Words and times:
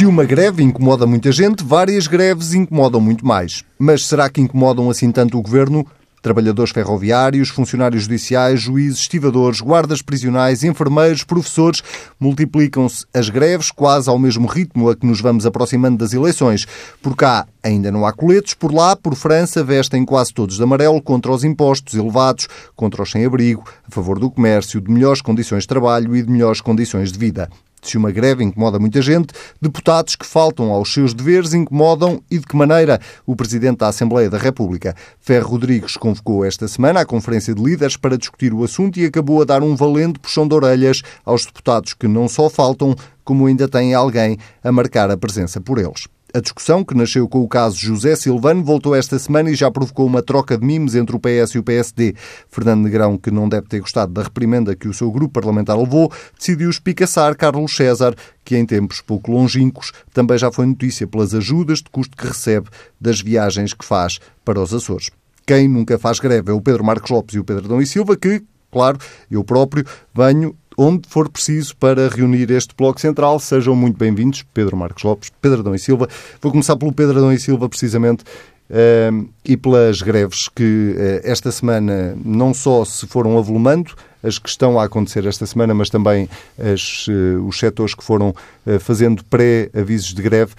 Se 0.00 0.06
uma 0.06 0.24
greve 0.24 0.62
incomoda 0.62 1.06
muita 1.06 1.30
gente, 1.30 1.62
várias 1.62 2.06
greves 2.06 2.54
incomodam 2.54 3.02
muito 3.02 3.26
mais. 3.26 3.62
Mas 3.78 4.06
será 4.06 4.30
que 4.30 4.40
incomodam 4.40 4.88
assim 4.88 5.12
tanto 5.12 5.36
o 5.36 5.42
governo? 5.42 5.86
Trabalhadores 6.22 6.72
ferroviários, 6.72 7.50
funcionários 7.50 8.04
judiciais, 8.04 8.62
juízes, 8.62 9.00
estivadores, 9.00 9.60
guardas 9.60 10.00
prisionais, 10.00 10.64
enfermeiros, 10.64 11.22
professores. 11.22 11.82
Multiplicam-se 12.18 13.04
as 13.12 13.28
greves 13.28 13.70
quase 13.70 14.08
ao 14.08 14.18
mesmo 14.18 14.46
ritmo 14.46 14.88
a 14.88 14.96
que 14.96 15.06
nos 15.06 15.20
vamos 15.20 15.44
aproximando 15.44 15.98
das 15.98 16.14
eleições. 16.14 16.66
Por 17.02 17.14
cá 17.14 17.46
ainda 17.62 17.92
não 17.92 18.06
há 18.06 18.12
coletes, 18.14 18.54
por 18.54 18.72
lá, 18.72 18.96
por 18.96 19.14
França, 19.14 19.62
vestem 19.62 20.06
quase 20.06 20.32
todos 20.32 20.56
de 20.56 20.62
amarelo 20.62 21.02
contra 21.02 21.30
os 21.30 21.44
impostos 21.44 21.92
elevados, 21.92 22.48
contra 22.74 23.02
os 23.02 23.10
sem-abrigo, 23.10 23.64
a 23.86 23.90
favor 23.90 24.18
do 24.18 24.30
comércio, 24.30 24.80
de 24.80 24.90
melhores 24.90 25.20
condições 25.20 25.64
de 25.64 25.68
trabalho 25.68 26.16
e 26.16 26.22
de 26.22 26.30
melhores 26.30 26.62
condições 26.62 27.12
de 27.12 27.18
vida. 27.18 27.50
Se 27.82 27.96
uma 27.96 28.10
greve 28.10 28.44
incomoda 28.44 28.78
muita 28.78 29.00
gente, 29.00 29.32
deputados 29.60 30.14
que 30.14 30.26
faltam 30.26 30.70
aos 30.70 30.92
seus 30.92 31.14
deveres 31.14 31.54
incomodam 31.54 32.22
e 32.30 32.38
de 32.38 32.46
que 32.46 32.56
maneira? 32.56 33.00
O 33.26 33.34
Presidente 33.34 33.78
da 33.78 33.88
Assembleia 33.88 34.28
da 34.28 34.38
República, 34.38 34.94
Ferro 35.18 35.50
Rodrigues, 35.50 35.96
convocou 35.96 36.44
esta 36.44 36.68
semana 36.68 37.00
a 37.00 37.06
Conferência 37.06 37.54
de 37.54 37.62
Líderes 37.62 37.96
para 37.96 38.18
discutir 38.18 38.52
o 38.52 38.62
assunto 38.62 38.98
e 38.98 39.06
acabou 39.06 39.40
a 39.42 39.44
dar 39.44 39.62
um 39.62 39.74
valente 39.74 40.18
puxão 40.18 40.46
de 40.46 40.54
orelhas 40.54 41.02
aos 41.24 41.44
deputados 41.44 41.94
que 41.94 42.06
não 42.06 42.28
só 42.28 42.50
faltam, 42.50 42.94
como 43.24 43.46
ainda 43.46 43.68
têm 43.68 43.94
alguém 43.94 44.36
a 44.62 44.70
marcar 44.70 45.10
a 45.10 45.16
presença 45.16 45.60
por 45.60 45.78
eles. 45.78 46.06
A 46.32 46.38
discussão, 46.38 46.84
que 46.84 46.96
nasceu 46.96 47.28
com 47.28 47.40
o 47.40 47.48
caso 47.48 47.76
José 47.76 48.14
Silvano, 48.14 48.62
voltou 48.62 48.94
esta 48.94 49.18
semana 49.18 49.50
e 49.50 49.56
já 49.56 49.68
provocou 49.68 50.06
uma 50.06 50.22
troca 50.22 50.56
de 50.56 50.64
mimes 50.64 50.94
entre 50.94 51.16
o 51.16 51.18
PS 51.18 51.56
e 51.56 51.58
o 51.58 51.62
PSD. 51.62 52.14
Fernando 52.48 52.84
Negrão, 52.84 53.18
que 53.18 53.32
não 53.32 53.48
deve 53.48 53.66
ter 53.66 53.80
gostado 53.80 54.12
da 54.12 54.22
reprimenda 54.22 54.76
que 54.76 54.86
o 54.86 54.94
seu 54.94 55.10
grupo 55.10 55.34
parlamentar 55.34 55.76
levou, 55.76 56.12
decidiu 56.38 56.70
espicaçar 56.70 57.36
Carlos 57.36 57.74
César, 57.74 58.14
que 58.44 58.56
em 58.56 58.64
tempos 58.64 59.00
pouco 59.00 59.32
longínquos 59.32 59.92
também 60.14 60.38
já 60.38 60.52
foi 60.52 60.66
notícia 60.66 61.04
pelas 61.04 61.34
ajudas 61.34 61.78
de 61.78 61.90
custo 61.90 62.16
que 62.16 62.28
recebe 62.28 62.68
das 63.00 63.20
viagens 63.20 63.74
que 63.74 63.84
faz 63.84 64.20
para 64.44 64.60
os 64.60 64.72
Açores. 64.72 65.10
Quem 65.44 65.66
nunca 65.66 65.98
faz 65.98 66.20
greve 66.20 66.52
é 66.52 66.54
o 66.54 66.60
Pedro 66.60 66.84
Marcos 66.84 67.10
Lopes 67.10 67.34
e 67.34 67.40
o 67.40 67.44
Pedro 67.44 67.66
Dom 67.66 67.80
e 67.80 67.86
Silva, 67.86 68.16
que, 68.16 68.40
claro, 68.70 68.98
eu 69.28 69.42
próprio 69.42 69.84
venho 70.14 70.54
onde 70.82 71.06
for 71.06 71.28
preciso 71.28 71.76
para 71.76 72.08
reunir 72.08 72.50
este 72.50 72.74
Bloco 72.74 72.98
Central. 72.98 73.38
Sejam 73.38 73.76
muito 73.76 73.98
bem-vindos, 73.98 74.42
Pedro 74.54 74.78
Marcos 74.78 75.02
Lopes, 75.02 75.30
Pedro 75.38 75.60
Adão 75.60 75.74
e 75.74 75.78
Silva. 75.78 76.08
Vou 76.40 76.50
começar 76.50 76.74
pelo 76.74 76.90
Pedro 76.90 77.18
Adão 77.18 77.30
e 77.30 77.38
Silva, 77.38 77.68
precisamente, 77.68 78.24
uh, 78.70 79.28
e 79.44 79.58
pelas 79.58 80.00
greves 80.00 80.48
que 80.48 80.94
uh, 80.96 81.20
esta 81.22 81.52
semana 81.52 82.16
não 82.24 82.54
só 82.54 82.82
se 82.86 83.06
foram 83.06 83.36
avolumando, 83.36 83.92
as 84.22 84.38
que 84.38 84.48
estão 84.48 84.80
a 84.80 84.84
acontecer 84.84 85.26
esta 85.26 85.44
semana, 85.44 85.74
mas 85.74 85.90
também 85.90 86.30
as, 86.58 87.06
uh, 87.08 87.44
os 87.46 87.58
setores 87.58 87.94
que 87.94 88.02
foram 88.02 88.30
uh, 88.30 88.80
fazendo 88.80 89.22
pré-avisos 89.24 90.14
de 90.14 90.22
greve. 90.22 90.54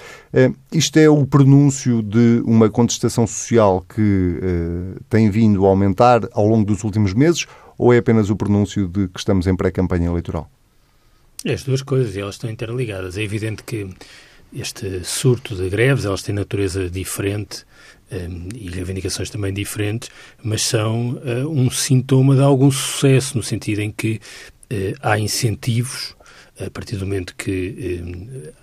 Isto 0.72 1.00
é 1.00 1.10
o 1.10 1.26
pronúncio 1.26 2.04
de 2.04 2.44
uma 2.46 2.70
contestação 2.70 3.26
social 3.26 3.84
que 3.94 4.40
tem 5.10 5.32
vindo 5.32 5.66
a 5.66 5.70
aumentar 5.70 6.22
ao 6.32 6.48
longo 6.48 6.64
dos 6.64 6.84
últimos 6.84 7.14
meses 7.14 7.48
ou 7.82 7.92
é 7.92 7.98
apenas 7.98 8.30
o 8.30 8.36
pronúncio 8.36 8.88
de 8.88 9.08
que 9.08 9.20
estamos 9.20 9.48
em 9.48 9.56
pré-campanha 9.56 10.08
eleitoral? 10.08 10.48
As 11.44 11.64
duas 11.64 11.82
coisas, 11.82 12.16
elas 12.16 12.36
estão 12.36 12.48
interligadas. 12.48 13.18
É 13.18 13.24
evidente 13.24 13.64
que 13.64 13.90
este 14.54 15.04
surto 15.04 15.56
de 15.56 15.68
greves, 15.68 16.06
elas 16.06 16.22
têm 16.22 16.36
natureza 16.36 16.88
diferente 16.88 17.66
um, 18.12 18.50
e 18.54 18.70
reivindicações 18.70 19.32
também 19.32 19.52
diferentes, 19.52 20.12
mas 20.44 20.62
são 20.62 21.14
uh, 21.14 21.50
um 21.50 21.72
sintoma 21.72 22.36
de 22.36 22.44
algum 22.44 22.70
sucesso, 22.70 23.36
no 23.36 23.42
sentido 23.42 23.80
em 23.80 23.92
que 23.92 24.22
uh, 24.72 24.96
há 25.02 25.18
incentivos, 25.18 26.16
a 26.64 26.70
partir 26.70 26.98
do 26.98 27.08
momento 27.08 27.34
que 27.36 28.00
uh, 28.00 28.61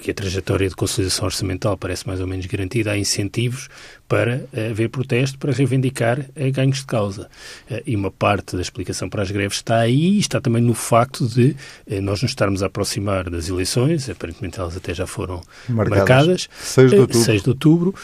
que 0.00 0.10
a 0.10 0.14
trajetória 0.14 0.68
de 0.68 0.74
consolidação 0.74 1.26
orçamental 1.26 1.76
parece 1.76 2.06
mais 2.06 2.20
ou 2.20 2.26
menos 2.26 2.46
garantida, 2.46 2.92
há 2.92 2.98
incentivos 2.98 3.68
para 4.08 4.44
eh, 4.52 4.70
haver 4.70 4.90
protesto, 4.90 5.38
para 5.38 5.52
reivindicar 5.52 6.26
eh, 6.36 6.50
ganhos 6.50 6.78
de 6.78 6.86
causa. 6.86 7.30
Eh, 7.70 7.82
e 7.86 7.96
uma 7.96 8.10
parte 8.10 8.54
da 8.56 8.62
explicação 8.62 9.08
para 9.08 9.22
as 9.22 9.30
greves 9.30 9.56
está 9.56 9.78
aí 9.78 10.16
e 10.16 10.18
está 10.18 10.40
também 10.40 10.62
no 10.62 10.74
facto 10.74 11.26
de 11.26 11.56
nós 12.02 12.20
nos 12.20 12.30
estarmos 12.30 12.62
a 12.62 12.66
aproximar 12.66 13.30
das 13.30 13.48
eleições, 13.48 14.10
aparentemente 14.10 14.60
elas 14.60 14.76
até 14.76 14.92
já 14.92 15.06
foram 15.06 15.40
marcadas, 15.68 15.98
marcadas 15.98 16.48
6 16.60 16.90
de 16.90 16.96
outubro, 16.98 17.24
6 17.24 17.42
de 17.42 17.48
outubro 17.48 17.94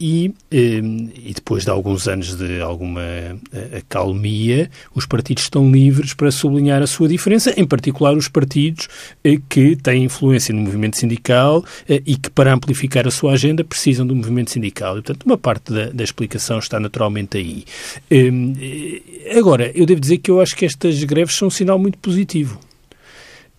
e, 0.00 0.34
e 0.50 1.32
depois 1.34 1.64
de 1.64 1.70
alguns 1.70 2.06
anos 2.06 2.36
de 2.36 2.60
alguma 2.60 3.02
acalmia, 3.76 4.70
os 4.94 5.06
partidos 5.06 5.44
estão 5.44 5.70
livres 5.70 6.14
para 6.14 6.30
sublinhar 6.30 6.82
a 6.82 6.86
sua 6.86 7.08
diferença, 7.08 7.52
em 7.56 7.66
particular 7.66 8.16
os 8.16 8.28
partidos 8.28 8.88
que 9.48 9.76
têm 9.76 10.04
influência 10.04 10.54
no 10.54 10.60
movimento 10.60 10.96
sindical 10.96 11.64
e 11.88 12.16
que, 12.16 12.30
para 12.30 12.52
amplificar 12.52 13.06
a 13.06 13.10
sua 13.10 13.32
agenda, 13.32 13.64
precisam 13.64 14.06
do 14.06 14.14
movimento 14.14 14.50
sindical. 14.50 14.98
E, 14.98 15.02
portanto, 15.02 15.24
uma 15.24 15.38
parte 15.38 15.72
da, 15.72 15.90
da 15.90 16.04
explicação 16.04 16.58
está 16.58 16.78
naturalmente 16.78 17.36
aí. 17.36 17.64
Hum, 18.10 18.52
agora, 19.36 19.70
eu 19.74 19.86
devo 19.86 20.00
dizer 20.00 20.18
que 20.18 20.30
eu 20.30 20.40
acho 20.40 20.56
que 20.56 20.64
estas 20.64 21.02
greves 21.04 21.34
são 21.34 21.48
um 21.48 21.50
sinal 21.50 21.78
muito 21.78 21.98
positivo. 21.98 22.60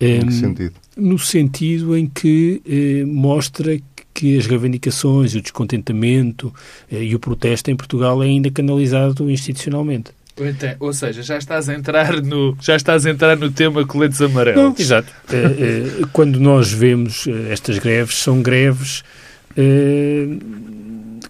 Em 0.00 0.20
que 0.20 0.26
hum, 0.26 0.30
sentido? 0.30 0.74
No 0.96 1.18
sentido 1.18 1.96
em 1.96 2.06
que 2.06 2.62
eh, 2.66 3.04
mostra 3.04 3.78
que 4.20 4.36
as 4.36 4.46
reivindicações, 4.46 5.34
o 5.34 5.40
descontentamento 5.40 6.54
eh, 6.92 7.02
e 7.02 7.14
o 7.14 7.18
protesto 7.18 7.70
em 7.70 7.76
Portugal 7.76 8.22
é 8.22 8.26
ainda 8.26 8.50
canalizado 8.50 9.30
institucionalmente. 9.30 10.10
Então, 10.38 10.74
ou 10.78 10.92
seja, 10.92 11.22
já 11.22 11.38
estás 11.38 11.70
a 11.70 11.74
entrar 11.74 12.20
no, 12.22 12.56
já 12.60 12.76
estás 12.76 13.06
a 13.06 13.10
entrar 13.10 13.36
no 13.36 13.50
tema 13.50 13.86
coletes 13.86 14.20
amarelos. 14.20 14.62
Não, 14.62 14.74
exato. 14.78 15.10
Eh, 15.32 16.04
quando 16.12 16.38
nós 16.38 16.70
vemos 16.70 17.26
estas 17.50 17.78
greves, 17.78 18.16
são 18.16 18.42
greves 18.42 19.02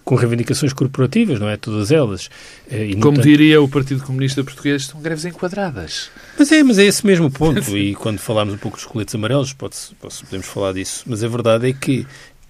com 0.03 0.15
reivindicações 0.15 0.73
corporativas, 0.73 1.39
não 1.39 1.47
é? 1.47 1.57
Todas 1.57 1.91
elas. 1.91 2.29
Eh, 2.69 2.87
e, 2.87 2.95
Como 2.95 3.15
tanto... 3.15 3.27
diria 3.27 3.61
o 3.61 3.67
Partido 3.69 4.03
Comunista 4.03 4.43
Português, 4.43 4.85
são 4.85 5.01
greves 5.01 5.25
enquadradas. 5.25 6.09
Mas 6.37 6.51
é, 6.51 6.63
mas 6.63 6.77
é 6.77 6.83
esse 6.85 7.05
mesmo 7.05 7.29
ponto. 7.29 7.61
e 7.77 7.95
quando 7.95 8.19
falarmos 8.19 8.53
um 8.53 8.57
pouco 8.57 8.77
dos 8.77 8.85
coletes 8.85 9.13
amarelos, 9.15 9.53
pode, 9.53 9.75
podemos 9.99 10.47
falar 10.47 10.73
disso. 10.73 11.03
Mas 11.05 11.23
a 11.23 11.27
verdade 11.27 11.69
é 11.69 11.73
que 11.73 12.01
eh, 12.01 12.40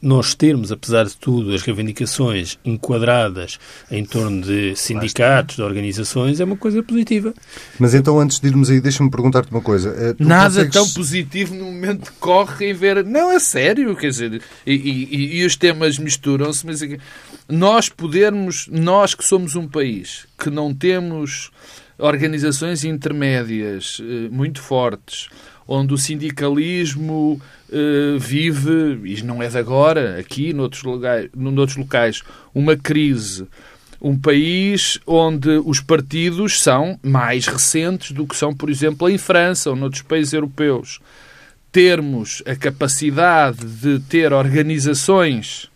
nós 0.00 0.34
termos, 0.34 0.70
apesar 0.70 1.04
de 1.04 1.16
tudo, 1.16 1.54
as 1.54 1.62
reivindicações 1.62 2.58
enquadradas 2.64 3.58
em 3.90 4.04
torno 4.04 4.42
de 4.42 4.76
sindicatos, 4.76 5.56
de 5.56 5.62
organizações, 5.62 6.38
é 6.38 6.44
uma 6.44 6.56
coisa 6.56 6.82
positiva. 6.82 7.34
Mas 7.78 7.94
então, 7.94 8.20
antes 8.20 8.38
de 8.38 8.46
irmos 8.46 8.70
aí, 8.70 8.80
deixa-me 8.80 9.10
perguntar-te 9.10 9.50
uma 9.50 9.62
coisa. 9.62 9.88
Eh, 9.98 10.12
tu 10.12 10.24
Nada 10.24 10.48
consegues... 10.48 10.72
tão 10.72 10.88
positivo 10.90 11.54
no 11.54 11.64
momento 11.64 12.12
que 12.12 12.18
corre 12.18 12.70
em 12.70 12.74
ver. 12.74 13.04
Não, 13.04 13.32
é 13.32 13.40
sério, 13.40 13.96
quer 13.96 14.10
dizer, 14.10 14.42
e, 14.66 14.74
e, 14.74 15.38
e 15.38 15.44
os 15.44 15.56
temas 15.56 15.98
misturam-se, 15.98 16.64
mas 16.66 16.80
nós 17.48 17.88
podermos, 17.88 18.68
nós 18.70 19.14
que 19.14 19.24
somos 19.24 19.56
um 19.56 19.66
país 19.66 20.26
que 20.38 20.50
não 20.50 20.74
temos 20.74 21.50
organizações 21.98 22.84
intermédias 22.84 24.00
eh, 24.00 24.28
muito 24.30 24.60
fortes, 24.60 25.28
onde 25.66 25.92
o 25.92 25.98
sindicalismo 25.98 27.40
uh, 27.68 28.18
vive, 28.18 29.00
e 29.04 29.22
não 29.22 29.42
é 29.42 29.48
de 29.48 29.58
agora, 29.58 30.18
aqui, 30.18 30.52
noutros, 30.52 30.82
lugar, 30.82 31.24
noutros 31.34 31.76
locais, 31.76 32.22
uma 32.54 32.76
crise. 32.76 33.46
Um 34.00 34.16
país 34.16 35.00
onde 35.06 35.48
os 35.64 35.80
partidos 35.80 36.60
são 36.60 36.98
mais 37.02 37.46
recentes 37.46 38.12
do 38.12 38.26
que 38.26 38.36
são, 38.36 38.54
por 38.54 38.70
exemplo, 38.70 39.08
em 39.08 39.18
França 39.18 39.70
ou 39.70 39.76
noutros 39.76 40.02
países 40.02 40.32
europeus. 40.32 41.00
Termos 41.72 42.42
a 42.46 42.54
capacidade 42.54 43.64
de 43.64 43.98
ter 44.00 44.32
organizações 44.32 45.70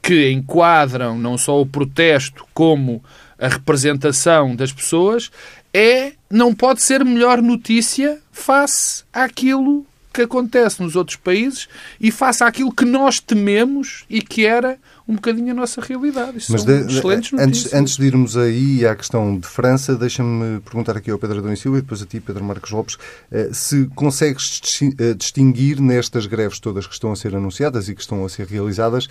que 0.00 0.30
enquadram 0.30 1.18
não 1.18 1.36
só 1.36 1.60
o 1.60 1.66
protesto 1.66 2.46
como 2.54 3.02
a 3.38 3.48
representação 3.48 4.54
das 4.54 4.72
pessoas 4.72 5.30
é 5.74 6.12
não 6.30 6.54
pode 6.54 6.80
ser 6.80 7.04
melhor 7.04 7.42
notícia 7.42 8.20
face 8.30 9.02
àquilo 9.12 9.84
que 10.14 10.22
acontece 10.22 10.80
nos 10.80 10.94
outros 10.94 11.16
países 11.16 11.68
e 12.00 12.12
face 12.12 12.44
àquilo 12.44 12.72
que 12.72 12.84
nós 12.84 13.18
tememos 13.18 14.04
e 14.08 14.22
que 14.22 14.46
era 14.46 14.78
um 15.08 15.16
bocadinho 15.16 15.50
a 15.50 15.54
nossa 15.54 15.80
realidade. 15.80 16.38
Isso 16.38 16.52
Mas 16.52 16.62
são 16.62 16.86
de, 16.86 16.92
excelentes 16.92 17.32
notícias. 17.32 17.66
Antes, 17.66 17.74
antes 17.74 17.96
de 17.96 18.06
irmos 18.06 18.36
aí 18.36 18.86
à 18.86 18.94
questão 18.94 19.36
de 19.36 19.46
França, 19.46 19.96
deixa-me 19.96 20.60
perguntar 20.60 20.96
aqui 20.96 21.10
ao 21.10 21.18
Pedro 21.18 21.40
Adão 21.40 21.52
e 21.52 21.56
Silva 21.56 21.78
e 21.78 21.82
depois 21.82 22.00
a 22.00 22.06
ti, 22.06 22.20
Pedro 22.20 22.44
Marcos 22.44 22.70
Lopes, 22.70 22.96
eh, 23.30 23.50
se 23.52 23.86
consegues 23.96 24.60
eh, 24.98 25.14
distinguir 25.14 25.80
nestas 25.80 26.26
greves 26.26 26.60
todas 26.60 26.86
que 26.86 26.94
estão 26.94 27.10
a 27.10 27.16
ser 27.16 27.34
anunciadas 27.34 27.88
e 27.88 27.94
que 27.94 28.00
estão 28.00 28.24
a 28.24 28.28
ser 28.28 28.46
realizadas 28.46 29.08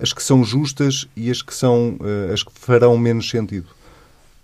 as 0.00 0.12
que 0.12 0.22
são 0.22 0.44
justas 0.44 1.06
e 1.16 1.30
as 1.30 1.42
que 1.42 1.54
são 1.54 1.98
eh, 2.00 2.32
as 2.32 2.42
que 2.42 2.52
farão 2.54 2.96
menos 2.96 3.28
sentido. 3.28 3.66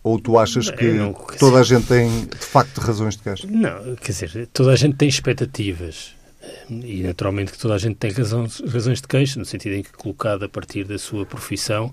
Ou 0.05 0.21
tu 0.21 0.39
achas 0.39 0.71
que 0.71 0.93
não, 0.93 1.15
toda 1.39 1.61
a 1.61 1.63
gente 1.63 1.87
tem, 1.87 2.27
de 2.27 2.37
facto, 2.37 2.79
razões 2.79 3.17
de 3.17 3.23
queixa? 3.23 3.47
Não, 3.51 3.97
quer 3.97 4.13
dizer, 4.13 4.49
toda 4.53 4.73
a 4.73 4.77
gente 4.77 4.97
tem 4.97 5.09
expectativas. 5.09 6.15
E 6.69 7.03
naturalmente 7.03 7.53
que 7.53 7.59
toda 7.59 7.75
a 7.75 7.79
gente 7.79 7.97
tem 7.97 8.11
razões, 8.11 8.61
razões 8.71 9.01
de 9.01 9.09
queixa, 9.09 9.39
no 9.39 9.47
sentido 9.47 9.77
em 9.77 9.83
que, 9.83 9.91
colocado 9.93 10.45
a 10.45 10.49
partir 10.49 10.85
da 10.85 10.99
sua 10.99 11.25
profissão, 11.25 11.91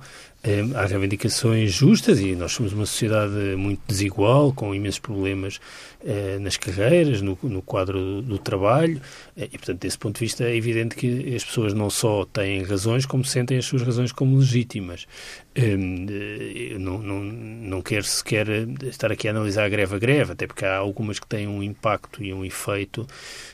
há 0.75 0.85
reivindicações 0.85 1.71
justas 1.71 2.19
e 2.19 2.35
nós 2.35 2.51
somos 2.51 2.73
uma 2.73 2.85
sociedade 2.85 3.55
muito 3.55 3.81
desigual, 3.87 4.51
com 4.51 4.73
imensos 4.73 4.99
problemas 4.99 5.59
eh, 6.03 6.39
nas 6.39 6.57
carreiras, 6.57 7.21
no, 7.21 7.37
no 7.43 7.61
quadro 7.61 7.99
do, 7.99 8.21
do 8.23 8.37
trabalho, 8.39 8.99
eh, 9.37 9.49
e, 9.53 9.57
portanto, 9.57 9.79
desse 9.79 9.99
ponto 9.99 10.15
de 10.15 10.21
vista, 10.21 10.43
é 10.43 10.55
evidente 10.55 10.95
que 10.95 11.35
as 11.35 11.43
pessoas 11.43 11.75
não 11.75 11.91
só 11.91 12.25
têm 12.25 12.63
razões, 12.63 13.05
como 13.05 13.23
sentem 13.23 13.59
as 13.59 13.65
suas 13.65 13.83
razões 13.83 14.11
como 14.11 14.35
legítimas. 14.37 15.05
Eu 15.53 16.79
não, 16.79 16.97
não, 16.97 17.23
não 17.23 17.81
quero 17.81 18.05
sequer 18.05 18.47
estar 18.83 19.11
aqui 19.11 19.27
a 19.27 19.31
analisar 19.31 19.65
a 19.65 19.69
greve 19.69 19.95
a 19.95 19.99
greve, 19.99 20.31
até 20.31 20.47
porque 20.47 20.65
há 20.65 20.77
algumas 20.77 21.19
que 21.19 21.27
têm 21.27 21.45
um 21.45 21.61
impacto 21.61 22.23
e 22.23 22.33
um 22.33 22.43
efeito, 22.45 23.05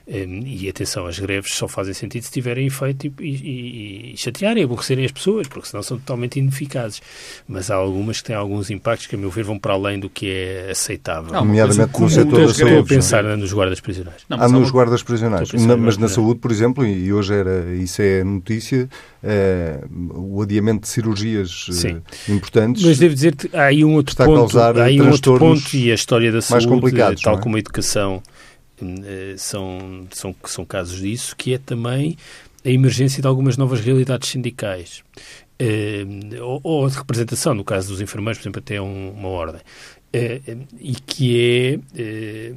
e 0.07 0.69
atenção, 0.69 1.07
as 1.07 1.18
greves 1.18 1.54
só 1.54 1.68
fazem 1.68 1.95
sentido 1.95 2.22
se 2.22 2.31
tiverem 2.31 2.68
efeito 2.68 3.07
e, 3.07 3.12
e, 3.25 4.13
e 4.13 4.18
chatearem, 4.18 4.63
aborrecerem 4.63 5.06
as 5.06 5.12
pessoas, 5.12 5.48
porque 5.48 5.68
senão 5.68 5.81
são 5.81 5.98
totalmente 5.98 6.38
ineficazes. 6.38 6.76
Mas 7.47 7.71
há 7.71 7.75
algumas 7.75 8.21
que 8.21 8.27
têm 8.27 8.35
alguns 8.35 8.69
impactos 8.69 9.07
que, 9.07 9.15
a 9.15 9.18
meu 9.18 9.29
ver, 9.29 9.44
vão 9.44 9.57
para 9.57 9.74
além 9.74 10.00
do 10.00 10.09
que 10.09 10.29
é 10.29 10.71
aceitável. 10.71 11.33
Nomeadamente 11.33 12.00
no 12.00 12.09
setor 12.09 12.47
da 12.47 12.53
saúde. 12.53 12.63
Estou 12.63 12.79
a 12.79 12.85
pensar 12.85 13.24
nos 13.24 13.53
guardas 13.53 13.79
prisionais. 13.79 14.21
Não, 14.29 14.41
há 14.41 14.47
nos 14.47 14.71
guardas 14.71 15.03
prisionais. 15.03 15.51
Na, 15.53 15.77
mas 15.77 15.97
na 15.97 16.07
saúde, 16.07 16.39
por 16.39 16.51
exemplo, 16.51 16.85
e 16.85 17.12
hoje 17.12 17.33
era, 17.33 17.74
isso 17.75 18.01
é 18.01 18.24
notícia, 18.24 18.89
é, 19.24 19.79
o 20.13 20.41
adiamento 20.41 20.81
de 20.81 20.88
cirurgias 20.88 21.65
eh, 21.69 21.74
Sim. 21.74 22.01
importantes. 22.29 22.83
Mas 22.83 23.00
devo 23.00 23.13
dizer 23.13 23.35
que 23.35 23.56
há 23.56 23.65
aí 23.65 23.83
um 23.83 23.95
outro 23.95 24.15
ponto, 24.15 24.59
há 24.59 24.83
aí 24.83 25.01
um 25.01 25.09
outro 25.09 25.38
ponto 25.38 25.75
e 25.75 25.91
a 25.91 25.95
história 25.95 26.31
da 26.31 26.41
saúde, 26.41 26.91
tal 27.21 27.38
é? 27.38 27.41
como 27.41 27.56
a 27.56 27.59
educação, 27.59 28.21
eh, 28.81 29.35
são, 29.38 30.07
são, 30.12 30.35
são 30.45 30.65
casos 30.65 31.00
disso, 31.00 31.35
que 31.35 31.53
é 31.53 31.57
também 31.57 32.18
a 32.63 32.69
emergência 32.69 33.21
de 33.21 33.27
algumas 33.27 33.57
novas 33.57 33.80
realidades 33.80 34.30
sindicais. 34.30 35.03
Uh, 35.59 36.44
ou, 36.44 36.59
ou, 36.63 36.89
de 36.89 36.95
representação, 36.95 37.54
no 37.54 37.63
caso 37.63 37.89
dos 37.89 38.01
enfermeiros, 38.01 38.38
por 38.38 38.44
exemplo, 38.44 38.59
até 38.59 38.81
um, 38.81 39.12
uma 39.12 39.30
ordem. 39.30 39.62
Uh, 40.13 40.68
e 40.80 40.94
que 40.94 41.81
é 41.95 42.54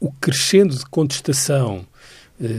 o 0.00 0.10
crescendo 0.12 0.76
de 0.76 0.84
contestação 0.86 1.86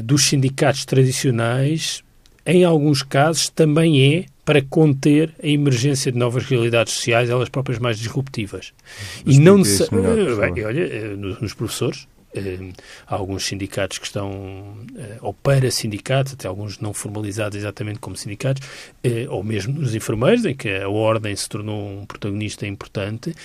dos 0.03 0.23
sindicatos 0.23 0.85
tradicionais, 0.85 2.01
em 2.45 2.63
alguns 2.63 3.03
casos, 3.03 3.49
também 3.49 4.15
é 4.15 4.25
para 4.45 4.61
conter 4.61 5.33
a 5.41 5.47
emergência 5.47 6.09
de 6.09 6.17
novas 6.17 6.45
realidades 6.45 6.93
sociais, 6.93 7.29
elas 7.29 7.49
próprias 7.49 7.79
mais 7.79 7.97
disruptivas. 7.97 8.73
Mas 9.25 9.35
e 9.35 9.39
não 9.39 9.61
olha, 10.65 11.17
nos 11.17 11.53
professores, 11.53 12.07
há 13.07 13.15
alguns 13.15 13.45
sindicatos 13.45 13.97
que 13.97 14.05
estão, 14.05 14.77
eh, 14.97 15.17
ou 15.21 15.33
para 15.33 15.69
sindicatos, 15.69 16.33
até 16.33 16.47
alguns 16.47 16.79
não 16.79 16.93
formalizados 16.93 17.57
exatamente 17.57 17.99
como 17.99 18.15
sindicatos, 18.15 18.67
eh, 19.03 19.25
ou 19.29 19.43
mesmo 19.43 19.79
nos 19.79 19.93
enfermeiros, 19.93 20.45
em 20.45 20.55
que 20.55 20.69
a 20.69 20.89
ordem 20.89 21.35
se 21.35 21.47
tornou 21.47 22.01
um 22.01 22.05
protagonista 22.05 22.65
importante. 22.65 23.35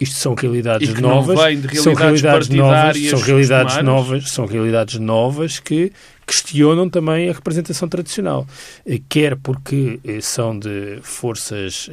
Isto 0.00 0.16
são 0.16 0.34
realidades 0.34 0.92
novas, 0.94 1.38
realidades 1.38 1.82
são 1.82 1.94
realidades 1.94 2.48
novas, 2.48 3.08
são 3.08 3.18
realidades 3.20 3.82
novas, 3.82 4.30
são 4.30 4.46
realidades 4.46 4.98
novas 4.98 5.60
que 5.60 5.92
questionam 6.26 6.88
também 6.88 7.28
a 7.28 7.32
representação 7.32 7.88
tradicional, 7.88 8.46
eh, 8.86 9.00
quer 9.08 9.36
porque 9.36 10.00
são 10.20 10.58
de 10.58 10.98
forças 11.02 11.88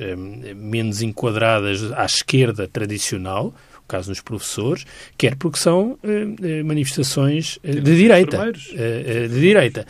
menos 0.56 1.02
enquadradas 1.02 1.92
à 1.94 2.06
esquerda 2.06 2.68
tradicional, 2.68 3.54
caso 3.90 4.10
nos 4.10 4.22
professores, 4.22 4.86
quer 5.18 5.36
porque 5.36 5.60
são 5.60 5.98
eh, 6.04 6.28
eh 6.42 6.64
manifestações 6.64 7.60
eh, 7.64 7.74
de 7.74 7.98
direita. 7.98 8.52
Eh, 8.74 9.28
de 9.28 9.40
direita. 9.40 9.86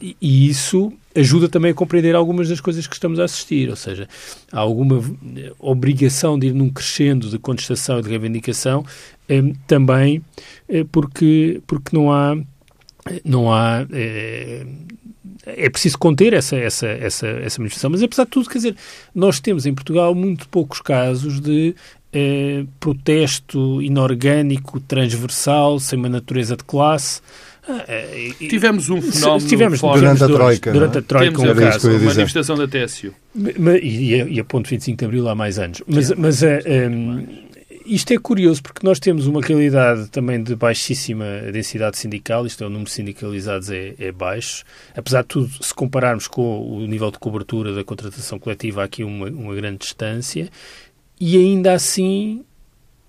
e 0.00 0.48
isso 0.48 0.92
ajuda 1.14 1.48
também 1.48 1.72
a 1.72 1.74
compreender 1.74 2.14
algumas 2.14 2.48
das 2.48 2.60
coisas 2.60 2.86
que 2.86 2.94
estamos 2.94 3.20
a 3.20 3.24
assistir, 3.24 3.68
ou 3.68 3.76
seja, 3.76 4.08
há 4.50 4.58
alguma 4.58 5.02
obrigação 5.58 6.38
de 6.38 6.48
ir 6.48 6.54
num 6.54 6.70
crescendo 6.70 7.28
de 7.28 7.38
contestação 7.38 7.98
e 7.98 8.02
de 8.02 8.08
reivindicação, 8.08 8.84
também 9.66 10.22
porque, 10.92 11.60
porque 11.66 11.94
não 11.94 12.12
há 12.12 12.36
não 13.24 13.52
há 13.52 13.86
é 15.46 15.68
preciso 15.70 15.98
conter 15.98 16.32
essa, 16.32 16.56
essa, 16.56 16.86
essa, 16.86 17.26
essa 17.26 17.60
manifestação. 17.60 17.90
Mas, 17.90 18.02
apesar 18.02 18.24
de 18.24 18.30
tudo, 18.30 18.48
quer 18.48 18.58
dizer, 18.58 18.76
nós 19.14 19.40
temos 19.40 19.66
em 19.66 19.74
Portugal 19.74 20.14
muito 20.14 20.48
poucos 20.48 20.80
casos 20.80 21.40
de 21.40 21.74
eh, 22.12 22.64
protesto 22.78 23.80
inorgânico, 23.80 24.80
transversal, 24.80 25.78
sem 25.78 25.98
uma 25.98 26.08
natureza 26.08 26.56
de 26.56 26.64
classe. 26.64 27.20
Ah, 27.68 27.84
eh, 27.86 28.32
tivemos 28.38 28.88
um 28.88 29.00
fenómeno 29.00 29.48
tivemos, 29.48 29.80
durante 29.80 30.24
a 30.24 30.26
Troika. 30.26 30.72
Durante 30.72 30.98
a 30.98 31.02
Troika, 31.02 31.40
um 31.40 31.54
caso, 31.54 31.90
uma 31.90 31.98
manifestação 31.98 32.56
da 32.56 32.66
TSU. 32.66 33.14
E, 33.82 34.14
e, 34.14 34.40
a 34.40 34.44
ponto 34.44 34.68
25 34.68 34.98
de 34.98 35.04
Abril 35.04 35.28
há 35.28 35.34
mais 35.34 35.58
anos. 35.58 35.82
Mas, 35.86 36.10
mas 36.12 36.42
uh, 36.42 36.46
um, 36.90 37.26
isto 37.86 38.12
é 38.12 38.18
curioso 38.18 38.62
porque 38.62 38.86
nós 38.86 38.98
temos 38.98 39.26
uma 39.26 39.40
realidade 39.40 40.08
também 40.08 40.42
de 40.42 40.54
baixíssima 40.54 41.24
densidade 41.52 41.98
sindical, 41.98 42.46
isto 42.46 42.62
é, 42.64 42.66
o 42.66 42.70
número 42.70 42.86
de 42.86 42.92
sindicalizados 42.92 43.70
é, 43.70 43.94
é, 43.98 44.12
baixo. 44.12 44.64
Apesar 44.96 45.22
de 45.22 45.28
tudo, 45.28 45.50
se 45.60 45.74
compararmos 45.74 46.26
com 46.26 46.76
o 46.76 46.86
nível 46.86 47.10
de 47.10 47.18
cobertura 47.18 47.74
da 47.74 47.84
contratação 47.84 48.38
coletiva, 48.38 48.82
há 48.82 48.84
aqui 48.84 49.04
uma, 49.04 49.28
uma 49.28 49.54
grande 49.54 49.78
distância 49.78 50.48
e 51.20 51.36
ainda 51.36 51.74
assim 51.74 52.42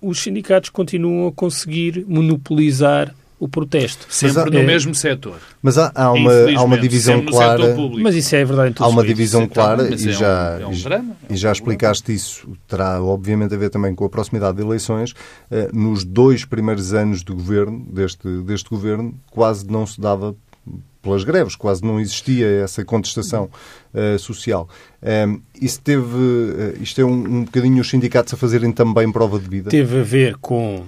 os 0.00 0.20
sindicatos 0.20 0.68
continuam 0.68 1.28
a 1.28 1.32
conseguir 1.32 2.04
monopolizar 2.06 3.14
o 3.42 3.48
protesto. 3.48 4.06
Sempre 4.08 4.40
há, 4.40 4.46
no 4.46 4.58
é, 4.58 4.62
mesmo 4.62 4.94
setor. 4.94 5.40
Mas 5.60 5.76
há, 5.76 5.90
há 5.96 6.12
uma, 6.12 6.32
há 6.56 6.62
uma 6.62 6.78
divisão 6.78 7.24
clara. 7.26 7.76
Mas 8.00 8.14
isso 8.14 8.36
é 8.36 8.44
verdade 8.44 8.70
em 8.70 8.72
todos 8.72 8.92
Há 8.92 8.94
uma 8.94 9.04
divisão 9.04 9.48
clara 9.48 9.88
e, 9.88 9.94
é 9.94 10.12
já, 10.12 10.58
um, 10.58 10.62
é 10.62 10.66
um 10.68 10.80
drama, 10.80 11.16
e 11.28 11.36
já 11.36 11.50
explicaste 11.50 12.14
isso. 12.14 12.48
Terá 12.68 13.02
obviamente 13.02 13.52
a 13.52 13.58
ver 13.58 13.68
também 13.68 13.96
com 13.96 14.04
a 14.04 14.08
proximidade 14.08 14.58
de 14.58 14.62
eleições. 14.62 15.10
Uh, 15.50 15.76
nos 15.76 16.04
dois 16.04 16.44
primeiros 16.44 16.94
anos 16.94 17.24
do 17.24 17.34
governo, 17.34 17.84
deste, 17.92 18.28
deste 18.42 18.70
governo, 18.70 19.12
quase 19.28 19.66
não 19.66 19.86
se 19.88 20.00
dava 20.00 20.36
pelas 21.02 21.24
greves, 21.24 21.56
quase 21.56 21.84
não 21.84 22.00
existia 22.00 22.46
essa 22.62 22.84
contestação 22.84 23.50
uh, 23.92 24.18
social. 24.18 24.68
Um, 25.02 25.08
ehm, 25.08 25.36
isso 25.60 25.80
teve, 25.80 26.02
uh, 26.02 26.80
isto 26.80 27.00
é 27.00 27.04
um, 27.04 27.12
um 27.12 27.44
bocadinho 27.44 27.80
os 27.80 27.90
sindicatos 27.90 28.32
a 28.32 28.36
fazerem 28.36 28.70
também 28.70 29.10
prova 29.10 29.38
de 29.38 29.48
vida? 29.48 29.68
Teve 29.68 29.98
a 29.98 30.02
ver 30.02 30.36
com 30.36 30.76
uh, 30.78 30.86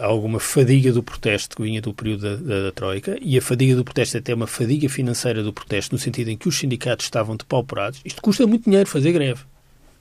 alguma 0.00 0.38
fadiga 0.38 0.92
do 0.92 1.02
protesto 1.02 1.56
que 1.56 1.62
vinha 1.64 1.82
do 1.82 1.92
período 1.92 2.22
da, 2.22 2.36
da, 2.36 2.62
da, 2.66 2.72
Troika 2.72 3.18
e 3.20 3.36
a 3.36 3.42
fadiga 3.42 3.74
do 3.74 3.84
protesto 3.84 4.16
é 4.16 4.20
até 4.20 4.32
uma 4.32 4.46
fadiga 4.46 4.88
financeira 4.88 5.42
do 5.42 5.52
protesto 5.52 5.94
no 5.94 5.98
sentido 5.98 6.30
em 6.30 6.36
que 6.36 6.48
os 6.48 6.56
sindicatos 6.56 7.06
estavam 7.06 7.36
depauperados. 7.36 8.00
Isto 8.04 8.22
custa 8.22 8.46
muito 8.46 8.64
dinheiro 8.64 8.88
fazer 8.88 9.10
greve 9.10 9.40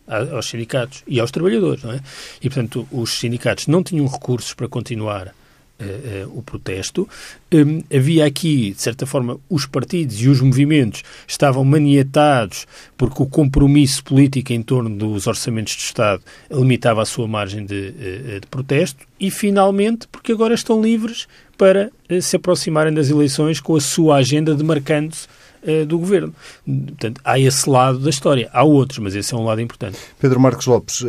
aos 0.07 0.47
sindicatos 0.47 1.03
e 1.07 1.19
aos 1.19 1.31
trabalhadores, 1.31 1.83
não 1.83 1.91
é? 1.91 1.99
E, 2.39 2.47
portanto, 2.47 2.87
os 2.91 3.17
sindicatos 3.17 3.65
não 3.65 3.81
tinham 3.81 4.05
recursos 4.05 4.53
para 4.53 4.67
continuar 4.67 5.33
uh, 5.79 6.27
uh, 6.27 6.37
o 6.37 6.41
protesto. 6.41 7.07
Um, 7.53 7.83
havia 7.93 8.25
aqui, 8.25 8.71
de 8.71 8.81
certa 8.81 9.05
forma, 9.05 9.39
os 9.49 9.65
partidos 9.65 10.19
e 10.21 10.27
os 10.27 10.41
movimentos 10.41 11.03
estavam 11.27 11.63
maniatados 11.63 12.65
porque 12.97 13.21
o 13.21 13.25
compromisso 13.25 14.03
político 14.03 14.53
em 14.53 14.61
torno 14.61 14.89
dos 14.95 15.27
orçamentos 15.27 15.73
de 15.73 15.81
Estado 15.81 16.21
limitava 16.51 17.01
a 17.01 17.05
sua 17.05 17.27
margem 17.27 17.65
de, 17.65 17.75
uh, 17.75 18.39
de 18.39 18.47
protesto 18.47 19.05
e, 19.19 19.31
finalmente, 19.31 20.07
porque 20.07 20.31
agora 20.31 20.53
estão 20.53 20.81
livres 20.81 21.27
para 21.57 21.89
se 22.21 22.35
aproximarem 22.35 22.93
das 22.93 23.09
eleições 23.09 23.61
com 23.61 23.75
a 23.77 23.81
sua 23.81 24.17
agenda 24.17 24.53
demarcando-se 24.53 25.27
do 25.87 25.97
governo. 25.97 26.35
Portanto, 26.63 27.21
há 27.23 27.39
esse 27.39 27.67
lado 27.67 27.97
da 27.97 28.09
história. 28.09 28.49
Há 28.53 28.63
outros, 28.63 28.99
mas 28.99 29.15
esse 29.15 29.33
é 29.33 29.37
um 29.37 29.45
lado 29.45 29.61
importante. 29.61 29.97
Pedro 30.19 30.39
Marcos 30.39 30.67
Lopes, 30.67 31.03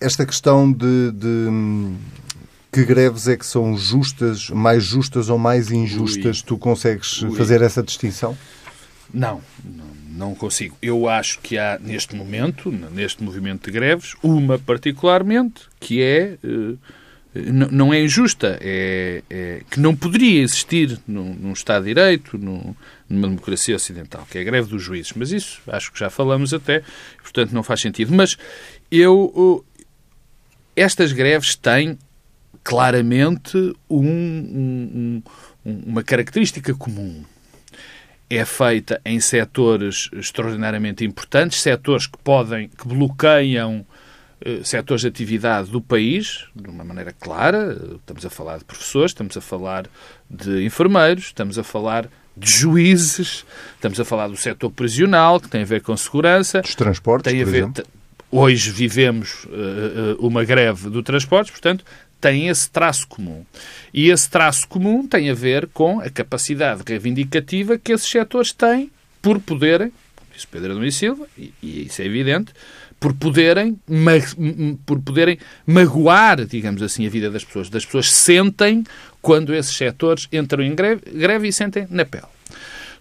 esta 0.00 0.24
questão 0.24 0.72
de, 0.72 1.10
de 1.12 1.48
que 2.76 2.84
greves 2.84 3.26
é 3.26 3.38
que 3.38 3.46
são 3.46 3.74
justas, 3.74 4.50
mais 4.50 4.84
justas 4.84 5.30
ou 5.30 5.38
mais 5.38 5.70
injustas? 5.70 6.40
Ui. 6.40 6.44
Tu 6.44 6.58
consegues 6.58 7.22
Ui. 7.22 7.34
fazer 7.34 7.62
essa 7.62 7.82
distinção? 7.82 8.36
Não, 9.14 9.40
não, 10.10 10.34
consigo. 10.34 10.76
Eu 10.82 11.08
acho 11.08 11.40
que 11.40 11.56
há, 11.56 11.78
neste 11.80 12.14
momento, 12.14 12.70
neste 12.70 13.22
movimento 13.22 13.64
de 13.64 13.70
greves, 13.70 14.14
uma 14.22 14.58
particularmente 14.58 15.62
que 15.80 16.02
é. 16.02 16.36
Uh, 16.44 16.78
não 17.70 17.92
é 17.92 18.02
injusta, 18.02 18.58
é, 18.62 19.22
é, 19.28 19.60
que 19.70 19.78
não 19.78 19.94
poderia 19.94 20.40
existir 20.40 20.98
num, 21.06 21.34
num 21.34 21.52
Estado 21.52 21.82
de 21.82 21.90
Direito, 21.90 22.38
num, 22.38 22.74
numa 23.06 23.28
democracia 23.28 23.76
ocidental, 23.76 24.26
que 24.30 24.38
é 24.38 24.40
a 24.40 24.44
greve 24.44 24.70
dos 24.70 24.82
juízes. 24.82 25.12
Mas 25.14 25.32
isso 25.32 25.60
acho 25.66 25.92
que 25.92 25.98
já 25.98 26.08
falamos 26.08 26.54
até, 26.54 26.82
portanto 27.22 27.52
não 27.52 27.62
faz 27.62 27.80
sentido. 27.80 28.12
Mas 28.12 28.36
eu. 28.90 29.64
Estas 30.74 31.12
greves 31.12 31.54
têm 31.56 31.98
claramente 32.66 33.56
um, 33.88 34.02
um, 34.04 35.22
uma 35.64 36.02
característica 36.02 36.74
comum. 36.74 37.22
É 38.28 38.44
feita 38.44 39.00
em 39.04 39.20
setores 39.20 40.10
extraordinariamente 40.12 41.04
importantes, 41.04 41.62
setores 41.62 42.08
que 42.08 42.18
podem, 42.18 42.68
que 42.68 42.88
bloqueiam 42.88 43.86
eh, 44.40 44.62
setores 44.64 45.02
de 45.02 45.06
atividade 45.06 45.70
do 45.70 45.80
país, 45.80 46.46
de 46.56 46.68
uma 46.68 46.82
maneira 46.82 47.12
clara. 47.12 47.78
Estamos 48.00 48.26
a 48.26 48.30
falar 48.30 48.58
de 48.58 48.64
professores, 48.64 49.12
estamos 49.12 49.36
a 49.36 49.40
falar 49.40 49.86
de 50.28 50.64
enfermeiros, 50.64 51.26
estamos 51.26 51.60
a 51.60 51.62
falar 51.62 52.08
de 52.36 52.50
juízes, 52.50 53.46
estamos 53.76 54.00
a 54.00 54.04
falar 54.04 54.26
do 54.26 54.36
setor 54.36 54.72
prisional, 54.72 55.38
que 55.38 55.48
tem 55.48 55.62
a 55.62 55.64
ver 55.64 55.82
com 55.82 55.96
segurança. 55.96 56.62
Dos 56.62 56.74
transportes, 56.74 57.32
tem 57.32 57.42
a 57.42 57.46
ver, 57.46 57.70
Hoje 58.30 58.70
vivemos 58.70 59.44
uh, 59.44 60.16
uma 60.18 60.44
greve 60.44 60.90
do 60.90 61.00
transporte, 61.00 61.52
portanto, 61.52 61.84
tem 62.20 62.48
esse 62.48 62.70
traço 62.70 63.06
comum. 63.06 63.44
E 63.92 64.10
esse 64.10 64.28
traço 64.28 64.66
comum 64.68 65.06
tem 65.06 65.30
a 65.30 65.34
ver 65.34 65.68
com 65.68 66.00
a 66.00 66.10
capacidade 66.10 66.82
reivindicativa 66.86 67.78
que 67.78 67.92
esses 67.92 68.08
setores 68.08 68.52
têm 68.52 68.90
por 69.22 69.40
poderem, 69.40 69.92
disse 70.34 70.46
Pedro 70.46 70.72
Adão 70.72 70.84
e 70.84 70.92
Silva, 70.92 71.26
e, 71.36 71.52
e 71.62 71.86
isso 71.86 72.02
é 72.02 72.04
evidente, 72.04 72.52
por 72.98 73.12
poderem, 73.14 73.78
por 74.86 75.00
poderem 75.00 75.38
magoar, 75.66 76.44
digamos 76.46 76.82
assim, 76.82 77.06
a 77.06 77.10
vida 77.10 77.30
das 77.30 77.44
pessoas. 77.44 77.68
Das 77.68 77.84
pessoas 77.84 78.12
sentem 78.12 78.84
quando 79.20 79.54
esses 79.54 79.76
setores 79.76 80.28
entram 80.32 80.62
em 80.62 80.74
greve, 80.74 81.02
greve 81.12 81.48
e 81.48 81.52
sentem 81.52 81.86
na 81.90 82.04
pele. 82.04 82.24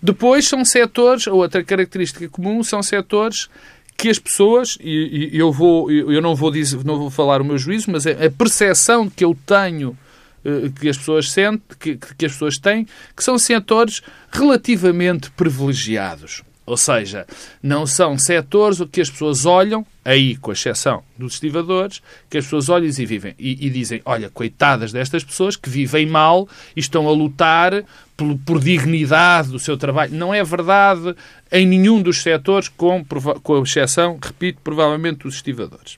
Depois 0.01 0.47
são 0.47 0.63
setores, 0.65 1.25
outra 1.27 1.63
característica 1.63 2.27
comum, 2.29 2.63
são 2.63 2.83
setores 2.83 3.49
que 3.97 4.09
as 4.09 4.19
pessoas, 4.19 4.77
e, 4.81 5.31
e 5.33 5.39
eu, 5.39 5.51
vou, 5.51 5.89
eu 5.91 6.21
não, 6.21 6.35
vou 6.35 6.51
dizer, 6.51 6.83
não 6.83 6.97
vou 6.97 7.09
falar 7.09 7.41
o 7.41 7.45
meu 7.45 7.57
juízo, 7.57 7.91
mas 7.91 8.05
é 8.05 8.25
a 8.25 8.31
percepção 8.31 9.09
que 9.09 9.23
eu 9.23 9.37
tenho 9.45 9.97
eh, 10.43 10.69
que 10.79 10.87
as 10.87 10.97
pessoas 10.97 11.31
sentem, 11.31 11.77
que, 11.79 11.97
que 11.97 12.25
as 12.25 12.33
pessoas 12.33 12.57
têm, 12.57 12.87
que 13.15 13.23
são 13.23 13.37
setores 13.37 14.01
relativamente 14.31 15.31
privilegiados. 15.31 16.43
Ou 16.65 16.75
seja, 16.75 17.27
não 17.61 17.85
são 17.85 18.17
setores 18.17 18.81
que 18.91 18.99
as 18.99 19.09
pessoas 19.09 19.45
olham, 19.45 19.85
aí 20.03 20.35
com 20.35 20.51
exceção 20.51 21.03
dos 21.15 21.33
estivadores, 21.33 22.01
que 22.29 22.39
as 22.39 22.45
pessoas 22.45 22.69
olham 22.69 22.87
e 22.87 23.05
vivem 23.05 23.35
e, 23.37 23.67
e, 23.67 23.69
dizem, 23.69 24.01
olha, 24.03 24.31
coitadas 24.31 24.91
destas 24.91 25.23
pessoas 25.23 25.55
que 25.55 25.69
vivem 25.69 26.07
mal 26.07 26.49
e 26.75 26.79
estão 26.79 27.07
a 27.07 27.11
lutar 27.11 27.83
por, 28.17 28.35
por, 28.39 28.59
dignidade 28.59 29.49
do 29.49 29.59
seu 29.59 29.77
trabalho. 29.77 30.15
Não 30.15 30.33
é 30.33 30.43
verdade 30.43 31.15
em 31.51 31.67
nenhum 31.67 32.01
dos 32.01 32.23
setores, 32.23 32.67
com, 32.67 33.05
com 33.43 33.61
exceção, 33.61 34.17
repito, 34.21 34.59
provavelmente 34.63 35.23
dos 35.23 35.35
estivadores. 35.35 35.97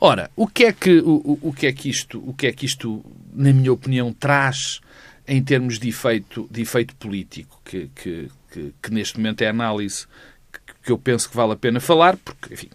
Ora, 0.00 0.30
o 0.36 0.46
que 0.46 0.64
é 0.64 0.72
que, 0.72 0.98
o, 0.98 1.38
o, 1.42 1.52
que 1.52 1.66
é 1.66 1.72
que 1.72 1.88
isto, 1.88 2.22
o 2.24 2.32
que 2.32 2.46
é 2.46 2.52
que 2.52 2.66
isto, 2.66 3.04
na 3.32 3.52
minha 3.52 3.72
opinião, 3.72 4.12
traz 4.12 4.80
em 5.26 5.42
termos 5.42 5.78
de 5.78 5.88
efeito, 5.88 6.48
de 6.50 6.62
efeito 6.62 6.94
político, 6.96 7.60
que, 7.64 7.90
que, 7.94 8.28
que, 8.50 8.74
que 8.82 8.90
neste 8.90 9.18
momento 9.18 9.42
é 9.42 9.48
análise 9.48 10.06
que, 10.52 10.60
que 10.84 10.92
eu 10.92 10.98
penso 10.98 11.28
que 11.28 11.36
vale 11.36 11.52
a 11.52 11.56
pena 11.56 11.80
falar, 11.80 12.16
porque, 12.16 12.54
enfim, 12.54 12.70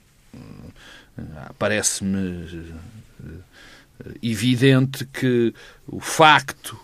parece-me 1.57 2.19
eh, 2.19 4.13
evidente 4.21 5.05
que 5.05 5.53
o 5.87 5.99
facto 5.99 6.79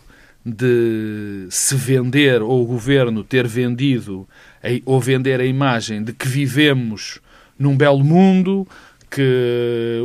de 0.46 1.48
se 1.50 1.76
vender, 1.76 2.42
ou 2.42 2.64
o 2.64 2.66
governo 2.66 3.24
ter 3.24 3.48
vendido, 3.48 4.28
ou 4.86 5.00
vender 5.00 5.40
a 5.40 5.46
imagem 5.46 6.04
de 6.04 6.14
que 6.14 6.28
vivemos 6.28 7.20
num 7.58 7.76
belo 7.76 8.04
mundo, 8.04 8.68
que 9.12 10.02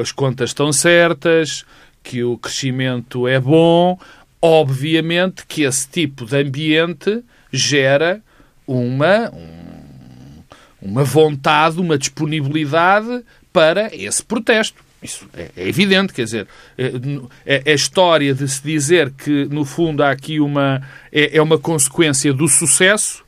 as 0.00 0.12
contas 0.12 0.50
estão 0.50 0.72
certas, 0.72 1.64
que 2.02 2.22
o 2.22 2.36
crescimento 2.36 3.26
é 3.26 3.40
bom, 3.40 3.98
obviamente 4.40 5.46
que 5.46 5.62
esse 5.62 5.88
tipo 5.88 6.24
de 6.24 6.36
ambiente 6.36 7.22
gera 7.52 8.20
uma, 8.66 9.30
um, 9.30 10.42
uma 10.80 11.04
vontade, 11.04 11.80
uma 11.80 11.98
disponibilidade 11.98 13.24
para 13.52 13.94
esse 13.94 14.22
protesto. 14.24 14.82
Isso 15.02 15.26
é, 15.34 15.50
é 15.56 15.68
evidente, 15.68 16.12
quer 16.12 16.24
dizer, 16.24 16.46
é, 16.76 17.62
é, 17.64 17.70
a 17.70 17.74
história 17.74 18.34
de 18.34 18.46
se 18.46 18.62
dizer 18.62 19.10
que, 19.12 19.46
no 19.46 19.64
fundo, 19.64 20.02
há 20.02 20.10
aqui 20.10 20.40
uma. 20.40 20.82
é, 21.10 21.38
é 21.38 21.42
uma 21.42 21.58
consequência 21.58 22.32
do 22.32 22.46
sucesso, 22.46 23.24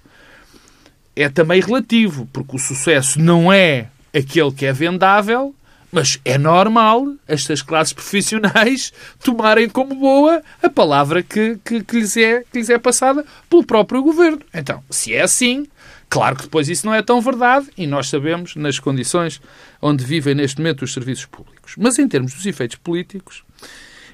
é 1.17 1.29
também 1.29 1.61
relativo, 1.61 2.29
porque 2.33 2.57
o 2.57 2.59
sucesso 2.59 3.19
não 3.19 3.53
é 3.53 3.89
aquele 4.15 4.53
que 4.53 4.67
é 4.67 4.73
vendável, 4.73 5.55
mas 5.93 6.19
é 6.25 6.39
normal 6.39 7.15
estas 7.29 7.61
classes 7.61 7.93
profissionais 7.93 8.93
tomarem 9.23 9.69
como 9.69 9.95
boa 9.95 10.43
a 10.63 10.71
palavra 10.71 11.23
que, 11.23 11.59
que, 11.63 11.85
que, 11.85 12.01
lhes 12.01 12.17
é, 12.17 12.43
que 12.51 12.59
lhes 12.59 12.71
é 12.71 12.79
passada 12.79 13.25
pelo 13.49 13.65
próprio 13.65 14.03
governo. 14.03 14.41
Então, 14.55 14.83
se 14.89 15.15
é 15.15 15.21
assim, 15.21 15.67
claro 16.09 16.37
que 16.37 16.45
depois 16.45 16.71
isso 16.71 16.87
não 16.87 16.95
é 16.95 17.03
tão 17.03 17.21
verdade 17.21 17.67
e 17.77 17.87
nós 17.87 18.09
sabemos 18.09 18.57
nas 18.57 18.79
condições 18.79 19.41
onde 19.83 20.03
vivem 20.03 20.35
neste 20.35 20.59
momento 20.59 20.83
os 20.83 20.95
serviços 20.95 21.27
públicos. 21.27 21.75
Mas 21.77 21.99
em 21.99 22.09
termos 22.09 22.33
dos 22.33 22.47
efeitos 22.47 22.77
políticos, 22.77 23.45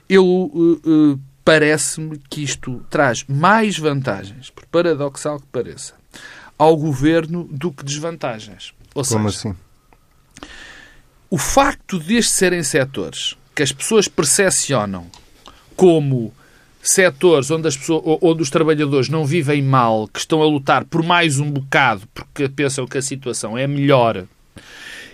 eu 0.09 0.27
uh, 0.27 0.81
uh, 0.85 1.21
parece-me 1.45 2.19
que 2.29 2.43
isto 2.43 2.85
traz 2.91 3.25
mais 3.29 3.79
vantagens, 3.79 4.51
por 4.51 4.67
paradoxal 4.67 5.39
que 5.39 5.47
pareça, 5.47 5.95
ao 6.59 6.77
governo 6.77 7.49
do 7.53 7.71
que 7.71 7.85
desvantagens. 7.85 8.75
Ou 8.95 9.05
Como 9.05 9.31
seja, 9.31 9.51
assim? 9.51 9.68
O 11.31 11.37
facto 11.37 11.99
destes 11.99 12.35
serem 12.35 12.63
setores 12.63 13.37
que 13.55 13.63
as 13.63 13.73
pessoas 13.73 14.09
percepcionam 14.09 15.07
como 15.77 16.33
setores 16.83 17.51
onde, 17.51 17.69
as 17.69 17.77
pessoas, 17.77 18.03
onde 18.23 18.43
os 18.43 18.51
trabalhadores 18.51 19.09
não 19.09 19.25
vivem 19.25 19.63
mal, 19.63 20.09
que 20.09 20.21
estão 20.21 20.43
a 20.43 20.47
lutar 20.47 20.85
por 20.85 21.03
mais 21.03 21.39
um 21.39 21.51
bocado 21.51 22.03
porque 22.15 22.49
pensam 22.49 22.87
que 22.87 22.99
a 22.99 23.03
situação 23.03 23.59
é 23.59 23.67
melhor, 23.67 24.25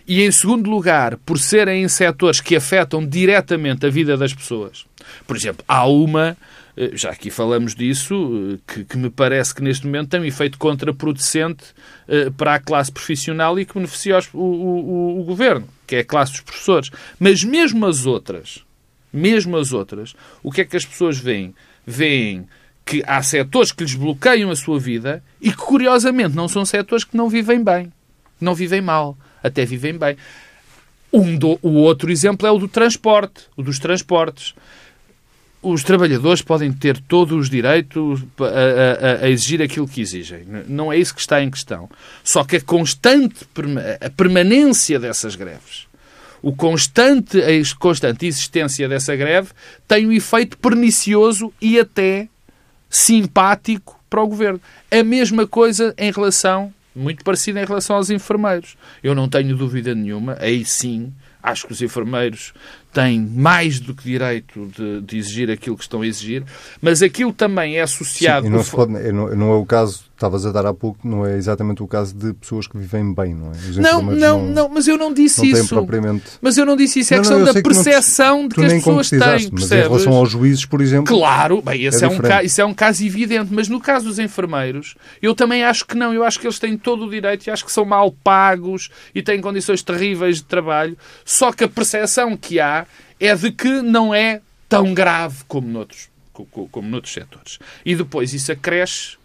e 0.07 0.23
em 0.23 0.31
segundo 0.31 0.71
lugar, 0.71 1.17
por 1.17 1.39
serem 1.39 1.83
em 1.83 1.89
setores 1.89 2.41
que 2.41 2.55
afetam 2.55 3.05
diretamente 3.05 3.87
a 3.87 3.91
vida 3.91 4.17
das 4.17 4.35
pessoas. 4.35 4.85
Por 5.27 5.35
exemplo, 5.35 5.65
há 5.67 5.87
uma 5.87 6.37
já 6.93 7.11
aqui 7.11 7.31
falamos 7.31 7.75
disso, 7.75 8.15
eh, 8.55 8.59
que, 8.67 8.85
que, 8.85 8.97
me 8.97 9.09
parece 9.09 9.55
que 9.55 9.63
neste 9.63 9.87
momento 9.87 10.09
tem 10.09 10.21
um 10.21 10.25
efeito 10.25 10.59
contraproducente 10.59 11.65
uh, 12.09 12.33
para 12.33 12.55
a 12.55 12.59
classe 12.59 12.91
profissional 12.91 13.59
e 13.59 13.65
que 13.65 13.75
beneficia 13.75 14.19
o, 14.33 14.39
o, 14.39 15.21
o, 15.21 15.25
governo, 15.25 15.69
que 15.87 15.97
é 15.97 15.99
a 16.01 16.05
classe 16.05 16.33
dos 16.33 16.41
professores. 16.41 16.91
Mas 17.19 17.45
mesmo 17.45 17.87
as 17.87 18.07
outras, 18.07 18.65
mesmo 19.13 19.57
as 19.57 19.73
outras, 19.73 20.15
o 20.43 20.51
que 20.51 20.63
é 20.63 20.65
que 20.65 20.77
as 20.77 20.85
pessoas 20.85 21.19
veem? 21.19 21.55
Veem 21.87 22.47
que 22.85 23.03
há 23.07 23.23
setores 23.23 23.73
que 23.73 23.85
lhes 23.85 23.95
bloqueiam 23.95 24.51
a 24.51 24.57
sua 24.57 24.79
vida 24.79 25.23
e 25.41 25.51
que, 25.51 25.57
curiosamente, 25.57 26.35
não 26.35 26.49
são 26.49 26.65
setores 26.65 27.05
que 27.05 27.17
não 27.17 27.29
vivem 27.29 27.63
bem, 27.63 27.93
não 28.41 28.55
vivem 28.55 28.81
mal, 28.81 29.17
até 29.43 29.65
vivem 29.65 29.97
bem. 29.97 30.17
Um 31.13 31.39
do, 31.39 31.57
o 31.63 31.75
outro 31.75 32.11
exemplo 32.11 32.47
é 32.47 32.51
o 32.51 32.59
do 32.59 32.67
transporte, 32.67 33.45
o 33.57 33.63
dos 33.63 33.79
transportes 33.79 34.55
os 35.65 35.83
trabalhadores 35.83 36.43
podem 36.43 36.73
ter 36.73 36.99
todos 36.99 37.37
os 37.37 37.51
direitos 37.51 38.23
a, 38.39 39.23
a, 39.23 39.25
a, 39.25 39.31
exigir 39.31 39.63
aquilo 39.63 39.89
que 39.89 40.01
exigem. 40.01 40.45
Não 40.69 40.93
é 40.93 40.99
isso 40.99 41.15
que 41.15 41.21
está 41.21 41.43
em 41.43 41.51
questão. 41.51 41.89
Só 42.23 42.45
que 42.45 42.57
a 42.57 42.61
constante 42.61 43.47
a 44.01 44.11
permanência 44.11 45.01
dessas 45.01 45.35
greves, 45.35 45.87
o 46.43 46.53
constante, 46.53 47.39
a 47.41 47.77
constante 47.79 48.27
existência 48.27 48.87
dessa 48.87 49.17
greve 49.17 49.49
tem 49.89 50.07
um 50.07 50.13
efeito 50.13 50.59
pernicioso 50.59 51.53
e 51.61 51.79
até 51.79 52.29
simpático 52.91 53.99
para 54.11 54.23
o 54.23 54.29
governo. 54.29 54.61
A 54.91 55.03
mesma 55.03 55.47
coisa 55.47 55.95
em 55.97 56.13
relação, 56.13 56.73
muito 56.95 57.25
parecida 57.25 57.63
em 57.63 57.65
relação 57.65 57.97
aos 57.97 58.11
enfermeiros. 58.11 58.77
Eu 59.03 59.15
não 59.15 59.29
tenho 59.29 59.57
dúvida 59.57 59.95
nenhuma, 59.95 60.37
aí 60.39 60.65
sim, 60.65 61.13
acho 61.45 61.67
que 61.67 61.73
os 61.73 61.83
enfermeiros 61.83 62.55
têm 62.95 63.21
mais 63.21 63.81
do 63.81 63.93
que 63.93 64.05
direito 64.05 64.71
de, 64.75 65.01
de, 65.01 65.19
exigir 65.19 65.51
aquilo 65.51 65.77
que 65.77 65.83
estão 65.83 66.01
a 66.01 66.07
exigir, 66.07 66.45
mas 66.81 67.03
aquilo 67.03 67.33
também 67.33 67.77
é 67.77 67.83
associado... 67.83 68.47
Sim, 68.47 68.53
não, 68.53 68.65
pode, 68.65 68.93
não, 68.93 69.35
não, 69.35 69.51
é 69.51 69.57
o 69.57 69.67
caso, 69.67 70.05
estavas 70.15 70.47
a 70.47 70.53
dar 70.53 70.65
há 70.65 70.73
pouco, 70.73 71.07
não 71.07 71.27
é 71.27 71.37
exatamente 71.37 71.83
o 71.83 71.89
caso 71.89 72.15
de 72.15 72.33
pessoas 72.35 72.69
que 72.69 72.79
vivem 72.79 73.13
bem, 73.13 73.35
não 73.35 73.49
é? 73.49 73.51
Os 73.51 73.77
não, 73.77 74.01
não, 74.01 74.15
não, 74.15 74.47
não, 74.47 74.69
mas 74.69 74.87
eu 74.87 74.97
não 74.97 75.13
disse 75.13 75.41
não 75.41 75.59
isso. 75.59 75.75
Propriamente... 75.75 76.25
Mas 76.41 76.57
eu 76.57 76.65
não 76.65 76.77
disse 76.77 77.01
isso, 77.01 77.15
é 77.15 77.17
a 77.17 77.21
questão 77.21 77.45
da 77.45 77.53
percepção 77.53 78.43
não, 78.43 78.49
de 78.49 78.55
que 78.55 78.65
as 78.65 78.73
pessoas 78.75 79.11
têm, 79.11 79.19
Mas 79.19 79.47
percebes? 79.51 79.73
em 79.73 79.89
relação 79.89 80.13
aos 80.13 80.31
juízes, 80.31 80.65
por 80.65 80.81
exemplo... 80.81 81.07
Claro, 81.07 81.61
bem, 81.61 81.85
esse 81.85 82.05
é, 82.05 82.07
é 82.07 82.11
um 82.11 82.19
caso, 82.19 82.47
isso 82.47 82.61
é 82.61 82.65
um 82.65 82.75
caso 82.75 83.05
evidente, 83.05 83.53
mas 83.53 83.69
no 83.69 83.81
caso 83.81 84.07
dos 84.07 84.21
enfermeiros, 84.21 84.95
eu 85.21 85.35
também 85.35 85.65
acho 85.65 85.85
que 85.85 85.97
não, 85.97 86.15
eu 86.15 86.23
acho 86.23 86.39
que 86.39 86.47
eles 86.47 86.61
têm 86.61 86.79
todo 86.79 87.07
o 87.07 87.11
direito 87.11 87.45
e 87.49 87.51
acho 87.51 87.65
que 87.65 87.73
são 87.73 87.85
mal 87.85 88.13
pagos 88.13 88.89
e 89.13 89.21
têm 89.21 89.41
condições 89.41 89.83
terríveis 89.83 90.37
de 90.37 90.45
trabalho, 90.45 90.97
só 91.35 91.53
que 91.53 91.65
a 91.65 91.69
percepção 91.69 92.37
que 92.37 92.61
há 92.61 92.87
é 93.19 93.35
de 93.35 93.51
que 93.51 93.83
não 93.83 94.15
é 94.15 94.41
tão 94.69 94.95
grave 94.95 95.43
como 95.49 95.67
noutros, 95.67 96.09
como 96.33 96.89
noutros 96.89 97.13
setores. 97.13 97.59
E 97.85 97.97
depois 97.97 98.33
isso 98.33 98.53
acresce 98.53 99.17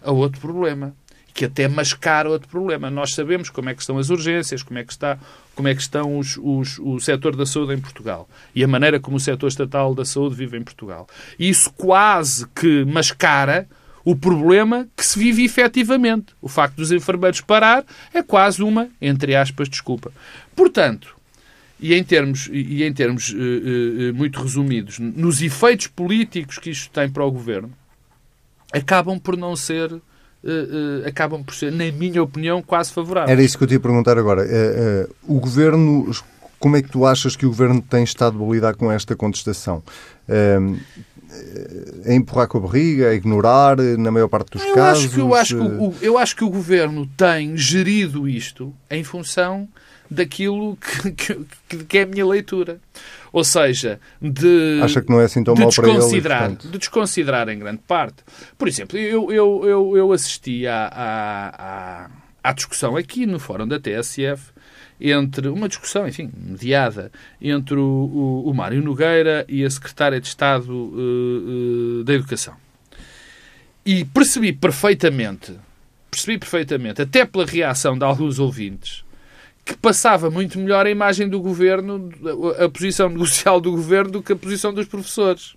a 0.00 0.12
outro 0.12 0.40
problema, 0.40 0.94
que 1.34 1.44
até 1.44 1.66
mascara 1.66 2.30
outro 2.30 2.48
problema. 2.48 2.88
Nós 2.88 3.14
sabemos 3.14 3.50
como 3.50 3.68
é 3.68 3.74
que 3.74 3.80
estão 3.80 3.98
as 3.98 4.10
urgências, 4.10 4.62
como 4.62 4.78
é 4.78 4.84
que 4.84 4.92
está, 4.92 5.18
como 5.56 5.66
é 5.66 5.74
que 5.74 5.82
estão 5.82 6.16
os, 6.16 6.38
os, 6.40 6.78
o 6.78 7.00
setor 7.00 7.34
da 7.34 7.44
saúde 7.44 7.74
em 7.74 7.80
Portugal 7.80 8.28
e 8.54 8.62
a 8.62 8.68
maneira 8.68 9.00
como 9.00 9.16
o 9.16 9.20
setor 9.20 9.48
estatal 9.48 9.92
da 9.92 10.04
saúde 10.04 10.36
vive 10.36 10.56
em 10.56 10.62
Portugal. 10.62 11.08
Isso 11.36 11.68
quase 11.72 12.46
que 12.54 12.84
mascara 12.84 13.66
o 14.04 14.14
problema 14.14 14.86
que 14.96 15.04
se 15.04 15.18
vive 15.18 15.44
efetivamente. 15.44 16.26
O 16.40 16.48
facto 16.48 16.76
dos 16.76 16.92
enfermeiros 16.92 17.40
parar 17.40 17.84
é 18.14 18.22
quase 18.22 18.62
uma, 18.62 18.88
entre 19.02 19.34
aspas, 19.34 19.68
desculpa. 19.68 20.12
Portanto, 20.54 21.15
e 21.78 21.94
em 21.94 22.02
termos, 22.02 22.48
e 22.50 22.82
em 22.82 22.92
termos 22.92 23.30
uh, 23.30 23.36
uh, 23.36 24.14
muito 24.14 24.40
resumidos, 24.40 24.98
nos 24.98 25.42
efeitos 25.42 25.86
políticos 25.88 26.58
que 26.58 26.70
isto 26.70 26.90
tem 26.90 27.08
para 27.08 27.24
o 27.24 27.30
governo, 27.30 27.70
acabam 28.72 29.18
por 29.18 29.36
não 29.36 29.54
ser, 29.54 29.92
uh, 29.92 30.02
acabam 31.06 31.44
por 31.44 31.54
ser, 31.54 31.70
na 31.70 31.90
minha 31.92 32.22
opinião, 32.22 32.62
quase 32.62 32.92
favoráveis. 32.92 33.30
Era 33.30 33.42
isso 33.42 33.58
que 33.58 33.64
eu 33.64 33.68
te 33.68 33.74
ia 33.74 33.80
perguntar 33.80 34.16
agora. 34.18 34.42
O 35.26 35.38
governo, 35.38 36.10
como 36.58 36.76
é 36.76 36.82
que 36.82 36.90
tu 36.90 37.04
achas 37.04 37.36
que 37.36 37.44
o 37.44 37.50
governo 37.50 37.82
tem 37.82 38.02
estado 38.02 38.42
a 38.42 38.54
lidar 38.54 38.74
com 38.74 38.90
esta 38.90 39.14
contestação? 39.14 39.82
a 42.08 42.14
empurrar 42.14 42.48
com 42.48 42.56
a 42.56 42.60
barriga, 42.62 43.10
a 43.10 43.14
ignorar, 43.14 43.76
na 43.76 44.10
maior 44.10 44.28
parte 44.28 44.52
dos 44.52 44.62
eu 44.62 44.74
casos? 44.74 45.04
Acho 45.04 45.14
que, 45.14 45.20
eu, 45.20 45.34
acho 45.34 45.56
que 45.56 45.62
o, 45.62 45.94
eu 46.00 46.18
acho 46.18 46.36
que 46.36 46.44
o 46.44 46.48
governo 46.48 47.06
tem 47.14 47.56
gerido 47.56 48.26
isto 48.26 48.72
em 48.90 49.04
função 49.04 49.68
daquilo 50.10 50.76
que, 50.76 51.12
que, 51.68 51.84
que 51.84 51.98
é 51.98 52.02
a 52.02 52.06
minha 52.06 52.26
leitura. 52.26 52.78
Ou 53.32 53.44
seja, 53.44 54.00
de, 54.20 54.80
Acha 54.82 55.02
que 55.02 55.10
não 55.10 55.20
é 55.20 55.24
assim 55.24 55.44
tão 55.44 55.54
de 55.54 55.60
mal 55.60 55.68
desconsiderar, 55.68 56.38
para 56.38 56.46
ele, 56.46 56.54
portanto... 56.54 56.72
de 56.72 56.78
desconsiderar 56.78 57.48
em 57.48 57.58
grande 57.58 57.82
parte. 57.86 58.16
Por 58.56 58.66
exemplo, 58.66 58.98
eu, 58.98 59.30
eu, 59.30 59.62
eu, 59.64 59.96
eu 59.96 60.12
assisti 60.12 60.66
à, 60.66 60.90
à, 60.92 62.10
à 62.42 62.52
discussão 62.52 62.96
aqui 62.96 63.26
no 63.26 63.38
fórum 63.38 63.68
da 63.68 63.78
TSF 63.78 64.56
entre 65.00 65.48
uma 65.48 65.68
discussão, 65.68 66.08
enfim, 66.08 66.30
mediada 66.34 67.12
entre 67.40 67.76
o, 67.76 67.82
o, 67.82 68.50
o 68.50 68.54
Mário 68.54 68.82
Nogueira 68.82 69.44
e 69.48 69.64
a 69.64 69.70
Secretária 69.70 70.20
de 70.20 70.28
Estado 70.28 70.72
uh, 70.72 72.00
uh, 72.00 72.04
da 72.04 72.14
Educação. 72.14 72.54
E 73.84 74.04
percebi 74.04 74.52
perfeitamente, 74.52 75.54
percebi 76.10 76.38
perfeitamente, 76.38 77.02
até 77.02 77.24
pela 77.24 77.44
reação 77.44 77.96
de 77.96 78.04
alguns 78.04 78.38
ouvintes, 78.38 79.04
que 79.66 79.76
passava 79.76 80.30
muito 80.30 80.60
melhor 80.60 80.86
a 80.86 80.90
imagem 80.90 81.28
do 81.28 81.40
governo, 81.40 82.08
a 82.64 82.68
posição 82.68 83.08
negocial 83.08 83.60
do 83.60 83.72
governo, 83.72 84.12
do 84.12 84.22
que 84.22 84.32
a 84.32 84.36
posição 84.36 84.72
dos 84.72 84.86
professores. 84.86 85.56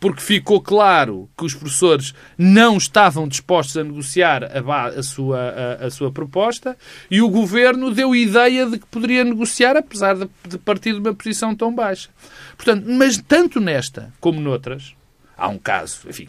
Porque 0.00 0.22
ficou 0.22 0.62
claro 0.62 1.28
que 1.36 1.44
os 1.44 1.54
professores 1.54 2.14
não 2.38 2.78
estavam 2.78 3.28
dispostos 3.28 3.76
a 3.76 3.84
negociar 3.84 4.44
a, 4.44 4.86
a 4.86 5.02
sua, 5.02 5.38
a, 5.38 5.86
a, 5.86 5.90
sua 5.90 6.10
proposta 6.10 6.74
e 7.10 7.20
o 7.20 7.28
governo 7.28 7.92
deu 7.92 8.16
ideia 8.16 8.64
de 8.64 8.78
que 8.78 8.86
poderia 8.86 9.24
negociar, 9.24 9.76
apesar 9.76 10.14
de, 10.14 10.30
de 10.48 10.56
partir 10.56 10.94
de 10.94 11.00
uma 11.00 11.12
posição 11.12 11.54
tão 11.54 11.74
baixa. 11.74 12.08
Portanto, 12.56 12.86
mas 12.88 13.18
tanto 13.18 13.60
nesta 13.60 14.10
como 14.20 14.40
noutras, 14.40 14.94
há 15.36 15.48
um 15.48 15.58
caso, 15.58 16.08
enfim, 16.08 16.28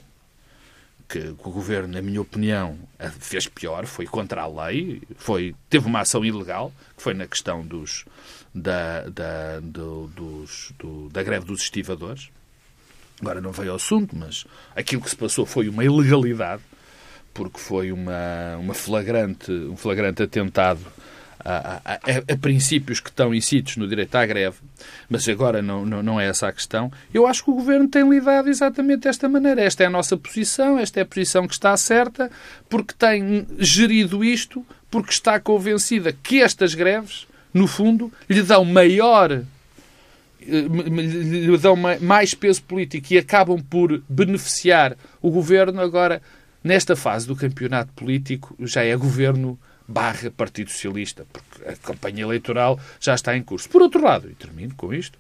que 1.10 1.36
o 1.44 1.50
governo, 1.50 1.88
na 1.88 2.04
minha 2.04 2.22
opinião, 2.22 2.78
fez 3.20 3.48
pior, 3.48 3.88
foi 3.88 4.06
contra 4.06 4.44
a 4.44 4.68
lei, 4.68 5.02
foi, 5.18 5.56
teve 5.68 5.88
uma 5.88 6.02
ação 6.02 6.24
ilegal, 6.24 6.72
que 6.96 7.02
foi 7.02 7.16
na 7.16 7.26
questão 7.26 7.66
dos, 7.66 8.06
da, 8.54 9.10
da, 9.10 9.60
do, 9.60 10.06
dos, 10.08 10.72
do, 10.78 11.10
da 11.10 11.24
greve 11.24 11.48
dos 11.48 11.62
estivadores. 11.62 12.30
Agora 13.20 13.42
não 13.42 13.52
veio 13.52 13.72
ao 13.72 13.78
assunto, 13.78 14.16
mas 14.16 14.46
aquilo 14.76 15.02
que 15.02 15.10
se 15.10 15.16
passou 15.16 15.48
foi 15.48 15.68
uma 15.68 15.84
ilegalidade, 15.84 16.62
porque 17.34 17.60
foi 17.60 17.92
uma, 17.92 18.58
uma 18.60 18.76
flagrante, 18.76 19.52
um 19.52 19.76
flagrante 19.76 20.22
atentado 20.22 20.80
a, 21.44 21.82
a, 21.86 22.34
a, 22.34 22.38
princípios 22.38 23.00
que 23.00 23.10
estão 23.10 23.34
inscritos 23.34 23.78
no 23.78 23.88
direito 23.88 24.14
à 24.16 24.26
greve, 24.26 24.58
mas 25.10 25.28
agora 25.30 25.62
não, 25.62 25.86
não, 25.86 26.04
não, 26.04 26.20
é 26.20 26.28
essa 26.28 26.48
a 26.48 26.52
questão. 26.52 26.92
Eu 27.14 27.26
acho 27.26 27.44
que 27.44 27.50
o 27.50 27.56
Governo 27.56 27.88
tem 27.88 28.08
lidado 28.08 28.50
exatamente 28.50 29.02
desta 29.02 29.30
maneira. 29.30 29.62
Esta 29.62 29.84
é 29.84 29.88
a 29.88 29.90
nossa 29.90 30.18
posição, 30.18 30.78
esta 30.78 31.00
é 31.00 31.04
a 31.04 31.06
posição 31.06 31.48
que 31.48 31.54
está 31.54 31.76
certa, 31.78 32.30
porque 32.68 32.94
tem 32.98 33.48
gerido 33.58 34.24
isto, 34.24 34.66
porque 34.92 35.12
está 35.12 35.40
convencida 35.40 36.12
que 36.12 36.42
estas 36.42 36.74
greves, 36.76 37.28
no 37.54 37.68
fundo, 37.68 38.12
lhe 38.30 38.42
dão 38.42 38.66
maior 38.66 39.32
eh, 39.32 39.46
lhe 40.42 41.58
dão 41.58 41.76
mais 41.76 42.34
peso 42.34 42.62
político 42.64 43.14
e 43.14 43.18
acabam 43.18 43.62
por 43.62 44.02
beneficiar 44.10 44.96
o 45.22 45.30
governo 45.32 45.82
agora 45.82 46.22
nesta 46.64 46.96
fase 46.96 47.28
do 47.28 47.36
campeonato 47.36 47.92
político 47.94 48.56
já 48.60 48.84
é 48.84 48.96
governo 48.96 49.58
barra 49.90 50.30
Partido 50.30 50.70
Socialista, 50.70 51.26
porque 51.34 51.68
a 51.68 51.76
campanha 51.76 52.22
eleitoral 52.22 52.80
já 53.00 53.16
está 53.16 53.36
em 53.36 53.42
curso. 53.42 53.68
Por 53.68 53.82
outro 53.82 54.04
lado, 54.04 54.30
e 54.30 54.36
termino 54.36 54.76
com 54.76 54.94
isto, 54.94 55.18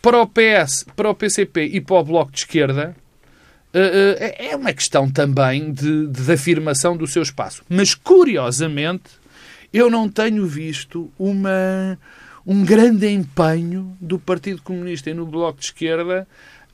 para 0.00 0.22
o 0.22 0.26
PS, 0.26 0.86
para 0.94 1.10
o 1.10 1.14
PCP 1.14 1.64
e 1.64 1.80
para 1.80 1.96
o 1.96 2.04
Bloco 2.04 2.30
de 2.30 2.38
Esquerda, 2.38 2.94
eh, 3.74 4.36
eh, 4.38 4.50
é 4.50 4.56
uma 4.56 4.72
questão 4.72 5.10
também 5.10 5.72
de, 5.72 6.06
de 6.06 6.32
afirmação 6.32 6.96
do 6.96 7.06
seu 7.06 7.22
espaço. 7.22 7.64
Mas, 7.68 7.94
curiosamente, 7.94 9.10
eu 9.72 9.90
não 9.90 10.08
tenho 10.08 10.46
visto 10.46 11.10
uma, 11.18 11.98
um 12.46 12.64
grande 12.64 13.08
empenho 13.08 13.96
do 14.00 14.18
Partido 14.18 14.62
Comunista 14.62 15.10
e 15.10 15.14
no 15.14 15.26
Bloco 15.26 15.58
de 15.58 15.66
Esquerda 15.66 16.26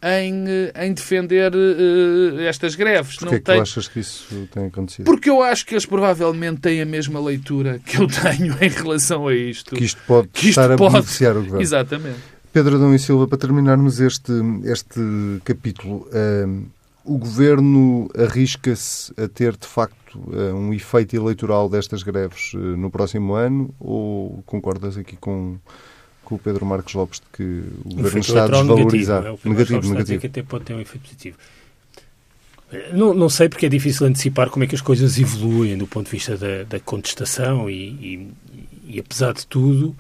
em, 0.05 0.45
em 0.75 0.93
defender 0.93 1.53
uh, 1.55 2.41
estas 2.41 2.75
greves. 2.75 3.17
Porquê 3.17 3.25
não 3.25 3.33
é 3.33 3.39
que 3.39 3.45
tem... 3.45 3.57
tu 3.57 3.63
achas 3.63 3.89
que 3.89 4.01
isso 4.01 4.49
tem 4.53 4.67
acontecido? 4.67 5.07
Porque 5.07 5.31
eu 5.31 5.43
acho 5.43 5.65
que 5.65 5.75
eles 5.75 5.87
provavelmente 5.87 6.61
têm 6.61 6.83
a 6.83 6.87
mesma 6.87 7.19
leitura 7.19 7.81
que 7.85 7.97
eu 7.97 8.07
tenho 8.23 8.55
em 8.61 8.69
relação 8.69 9.27
a 9.27 9.35
isto. 9.35 9.75
Que 9.75 9.85
isto 9.85 10.01
pode 10.07 10.29
que 10.29 10.49
isto 10.51 10.61
estar 10.61 10.77
pode... 10.77 10.97
a 10.97 10.99
beneficiar 10.99 11.37
o 11.37 11.41
governo. 11.41 11.63
Exatamente. 11.63 12.35
Pedro 12.53 12.77
Adão 12.77 12.95
e 12.95 12.99
Silva, 12.99 13.27
para 13.27 13.39
terminarmos 13.39 13.99
este, 13.99 14.33
este 14.65 15.01
capítulo, 15.45 16.07
uh, 16.13 16.65
o 17.05 17.19
governo 17.19 18.09
arrisca-se 18.17 19.13
a 19.21 19.27
ter, 19.27 19.57
de 19.57 19.67
facto, 19.67 20.19
uh, 20.19 20.55
um 20.55 20.73
efeito 20.73 21.17
eleitoral 21.17 21.69
destas 21.69 22.03
greves 22.03 22.53
no 22.55 22.91
próximo 22.91 23.35
ano 23.35 23.75
ou 23.81 24.43
concordas 24.47 24.97
aqui 24.97 25.17
com 25.17 25.59
com 26.25 26.35
o 26.35 26.39
Pedro 26.39 26.65
Marcos 26.65 26.95
Lopes 26.95 27.21
de 27.21 27.27
que 27.37 27.63
o 27.85 27.95
governo 27.95 28.21
está 28.21 28.45
a 28.45 28.49
desvalorizar. 28.49 29.23
Negativo, 29.23 29.41
é? 29.45 29.49
negativo, 29.49 29.89
negativo. 29.93 30.21
Que 30.21 30.27
até 30.27 30.43
pode 30.43 30.65
ter 30.65 30.75
um 30.75 30.81
efeito 30.81 31.03
positivo. 31.03 31.37
Não, 32.93 33.15
não, 33.15 33.29
sei 33.29 33.49
porque 33.49 33.67
é 33.67 33.69
difícil 33.69 34.07
antecipar 34.07 34.51
como 34.51 34.65
é 34.65 34.67
que 34.67 34.75
as 34.75 34.81
coisas 34.81 35.19
evoluem 35.19 35.77
do 35.77 35.87
ponto 35.87 36.07
de 36.07 36.13
vista 36.13 36.37
da, 36.37 36.65
da 36.65 36.81
contestação 36.81 37.71
e, 37.71 37.75
e, 37.75 38.29
e, 38.89 38.99
apesar 38.99 39.33
de 39.33 39.47
tudo, 39.47 39.95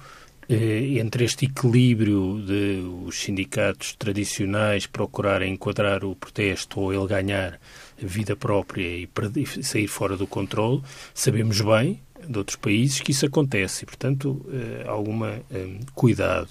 eh, 0.48 0.98
entre 0.98 1.24
este 1.24 1.44
equilíbrio 1.44 2.42
de 2.44 2.82
os 3.06 3.16
sindicatos 3.16 3.94
tradicionais 3.94 4.86
procurarem 4.86 5.52
enquadrar 5.52 6.04
o 6.04 6.16
protesto 6.16 6.80
ou 6.80 6.92
ele 6.92 7.06
ganhar 7.06 7.60
vida 7.98 8.34
própria 8.34 8.82
e, 8.82 9.08
e 9.36 9.64
sair 9.64 9.86
fora 9.86 10.16
do 10.16 10.26
controle, 10.26 10.82
sabemos 11.14 11.60
bem 11.60 12.00
de 12.28 12.38
outros 12.38 12.56
países 12.56 13.00
que 13.00 13.10
isso 13.10 13.26
acontece 13.26 13.84
e, 13.84 13.86
portanto, 13.86 14.44
eh, 14.52 14.84
alguma 14.86 15.40
eh, 15.50 15.78
cuidado. 15.94 16.48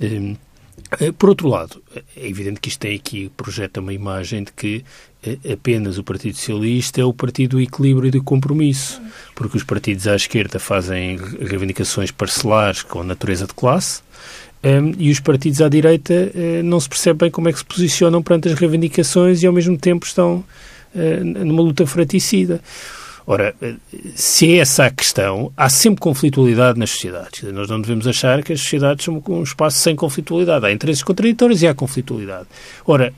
Eh, 0.00 0.34
por 1.18 1.28
outro 1.28 1.48
lado, 1.48 1.82
é 2.16 2.28
evidente 2.28 2.60
que 2.60 2.68
isto 2.68 2.80
tem 2.80 2.96
aqui, 2.96 3.30
projeta 3.36 3.80
uma 3.80 3.92
imagem 3.92 4.44
de 4.44 4.52
que 4.52 4.84
apenas 5.50 5.98
o 5.98 6.02
Partido 6.04 6.36
Socialista 6.36 7.00
é 7.00 7.04
o 7.04 7.12
partido 7.12 7.56
do 7.56 7.60
equilíbrio 7.60 8.08
e 8.08 8.10
do 8.10 8.22
compromisso, 8.22 9.00
porque 9.34 9.56
os 9.56 9.62
partidos 9.62 10.06
à 10.06 10.16
esquerda 10.16 10.58
fazem 10.58 11.16
reivindicações 11.16 12.10
parcelares 12.10 12.82
com 12.82 13.04
natureza 13.04 13.46
de 13.46 13.54
classe, 13.54 14.02
e 14.98 15.10
os 15.10 15.20
partidos 15.20 15.60
à 15.60 15.68
direita 15.68 16.32
não 16.64 16.80
se 16.80 16.88
percebe 16.88 17.20
bem 17.20 17.30
como 17.30 17.48
é 17.48 17.52
que 17.52 17.58
se 17.58 17.64
posicionam 17.64 18.22
perante 18.22 18.48
as 18.48 18.54
reivindicações 18.54 19.42
e 19.42 19.46
ao 19.46 19.52
mesmo 19.52 19.78
tempo 19.78 20.04
estão 20.04 20.44
numa 21.22 21.62
luta 21.62 21.86
fraticida. 21.86 22.60
Ora, 23.32 23.54
se 24.14 24.52
é 24.52 24.58
essa 24.58 24.84
a 24.84 24.90
questão, 24.90 25.50
há 25.56 25.70
sempre 25.70 26.02
conflitualidade 26.02 26.78
nas 26.78 26.90
sociedades. 26.90 27.42
Nós 27.50 27.66
não 27.66 27.80
devemos 27.80 28.06
achar 28.06 28.42
que 28.42 28.52
as 28.52 28.60
sociedades 28.60 29.06
são 29.06 29.22
um 29.26 29.42
espaço 29.42 29.78
sem 29.78 29.96
conflitualidade. 29.96 30.66
Há 30.66 30.70
interesses 30.70 31.02
contraditórios 31.02 31.62
e 31.62 31.66
há 31.66 31.74
conflitualidade. 31.74 32.46
Ora, 32.86 33.10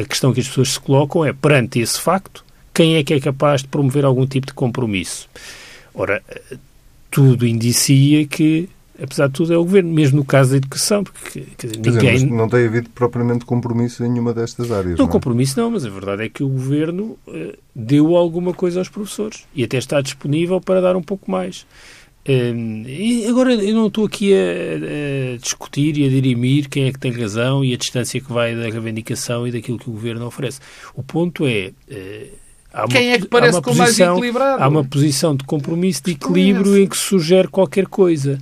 a 0.00 0.04
questão 0.04 0.32
que 0.32 0.38
as 0.38 0.46
pessoas 0.46 0.74
se 0.74 0.78
colocam 0.78 1.24
é, 1.24 1.32
perante 1.32 1.80
esse 1.80 2.00
facto, 2.00 2.44
quem 2.72 2.94
é 2.94 3.02
que 3.02 3.12
é 3.12 3.18
capaz 3.18 3.62
de 3.62 3.66
promover 3.66 4.04
algum 4.04 4.28
tipo 4.28 4.46
de 4.46 4.54
compromisso? 4.54 5.28
Ora, 5.92 6.22
tudo 7.10 7.44
indicia 7.44 8.24
que 8.28 8.68
apesar 9.00 9.28
de 9.28 9.34
tudo, 9.34 9.52
é 9.52 9.56
o 9.56 9.64
governo, 9.64 9.92
mesmo 9.92 10.18
no 10.18 10.24
caso 10.24 10.50
da 10.50 10.56
educação, 10.56 11.04
porque 11.04 11.46
dizer, 11.56 11.76
ninguém... 11.76 12.14
Dizer, 12.14 12.26
não 12.30 12.48
tem 12.48 12.66
havido 12.66 12.90
propriamente 12.90 13.44
compromisso 13.44 14.04
em 14.04 14.10
nenhuma 14.10 14.34
destas 14.34 14.70
áreas. 14.70 14.98
Não, 14.98 15.04
não 15.04 15.10
é? 15.10 15.12
compromisso 15.12 15.58
não, 15.60 15.70
mas 15.70 15.84
a 15.84 15.90
verdade 15.90 16.24
é 16.24 16.28
que 16.28 16.42
o 16.42 16.48
governo 16.48 17.16
uh, 17.26 17.56
deu 17.74 18.16
alguma 18.16 18.52
coisa 18.52 18.80
aos 18.80 18.88
professores 18.88 19.44
e 19.54 19.62
até 19.62 19.78
está 19.78 20.00
disponível 20.00 20.60
para 20.60 20.80
dar 20.80 20.96
um 20.96 21.02
pouco 21.02 21.30
mais. 21.30 21.66
Uh, 22.28 22.86
e 22.86 23.26
agora 23.26 23.54
eu 23.54 23.74
não 23.74 23.86
estou 23.86 24.04
aqui 24.04 24.34
a, 24.34 25.34
a, 25.34 25.36
discutir 25.38 25.96
e 25.96 26.06
a 26.06 26.08
dirimir 26.10 26.68
quem 26.68 26.84
é 26.84 26.92
que 26.92 26.98
tem 26.98 27.12
razão 27.12 27.64
e 27.64 27.72
a 27.72 27.76
distância 27.76 28.20
que 28.20 28.32
vai 28.32 28.54
da 28.54 28.64
reivindicação 28.64 29.46
e 29.46 29.52
daquilo 29.52 29.78
que 29.78 29.88
o 29.88 29.92
governo 29.92 30.26
oferece. 30.26 30.60
O 30.94 31.02
ponto 31.02 31.46
é. 31.46 31.72
Uh, 31.88 32.48
Há 32.70 32.82
uma, 32.82 32.88
Quem 32.88 33.12
é 33.12 33.18
que 33.18 33.26
parece 33.26 33.62
com 33.62 33.74
mais 33.74 33.98
equilibrado? 33.98 34.62
Há 34.62 34.68
uma 34.68 34.84
posição 34.84 35.34
de 35.34 35.42
compromisso, 35.44 36.02
de 36.04 36.12
equilíbrio 36.12 36.76
em 36.76 36.86
que 36.86 36.98
sugere 36.98 37.48
qualquer 37.48 37.86
coisa. 37.86 38.38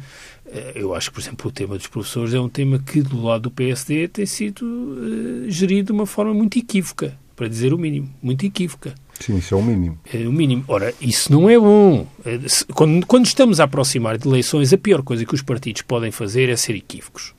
Eh, 0.56 0.72
eu 0.76 0.94
acho 0.94 1.10
que, 1.10 1.14
por 1.14 1.20
exemplo, 1.20 1.48
o 1.48 1.52
tema 1.52 1.76
dos 1.76 1.86
professores 1.86 2.32
é 2.32 2.40
um 2.40 2.48
tema 2.48 2.78
que, 2.78 3.02
do 3.02 3.22
lado 3.22 3.42
do 3.42 3.50
PSD, 3.50 4.08
tem 4.08 4.24
sido 4.24 4.64
uh, 4.64 5.50
gerido 5.50 5.86
de 5.86 5.92
uma 5.92 6.06
forma 6.06 6.32
muito 6.32 6.58
equívoca, 6.58 7.16
para 7.36 7.46
dizer 7.46 7.74
o 7.74 7.78
mínimo, 7.78 8.12
muito 8.22 8.46
equívoca. 8.46 8.94
Sim, 9.20 9.36
isso 9.36 9.54
é 9.54 9.56
o 9.56 9.62
mínimo. 9.62 9.98
É 10.12 10.26
o 10.26 10.32
mínimo. 10.32 10.64
Ora, 10.66 10.94
isso 11.00 11.30
não 11.30 11.48
é 11.48 11.58
bom. 11.58 12.06
Eh, 12.24 12.40
quando, 12.74 13.06
quando 13.06 13.26
estamos 13.26 13.60
a 13.60 13.64
aproximar 13.64 14.16
de 14.16 14.26
eleições, 14.26 14.72
a 14.72 14.78
pior 14.78 15.02
coisa 15.02 15.24
que 15.24 15.34
os 15.34 15.42
partidos 15.42 15.82
podem 15.82 16.10
fazer 16.10 16.48
é 16.48 16.56
ser 16.56 16.74
equívocos. 16.74 17.34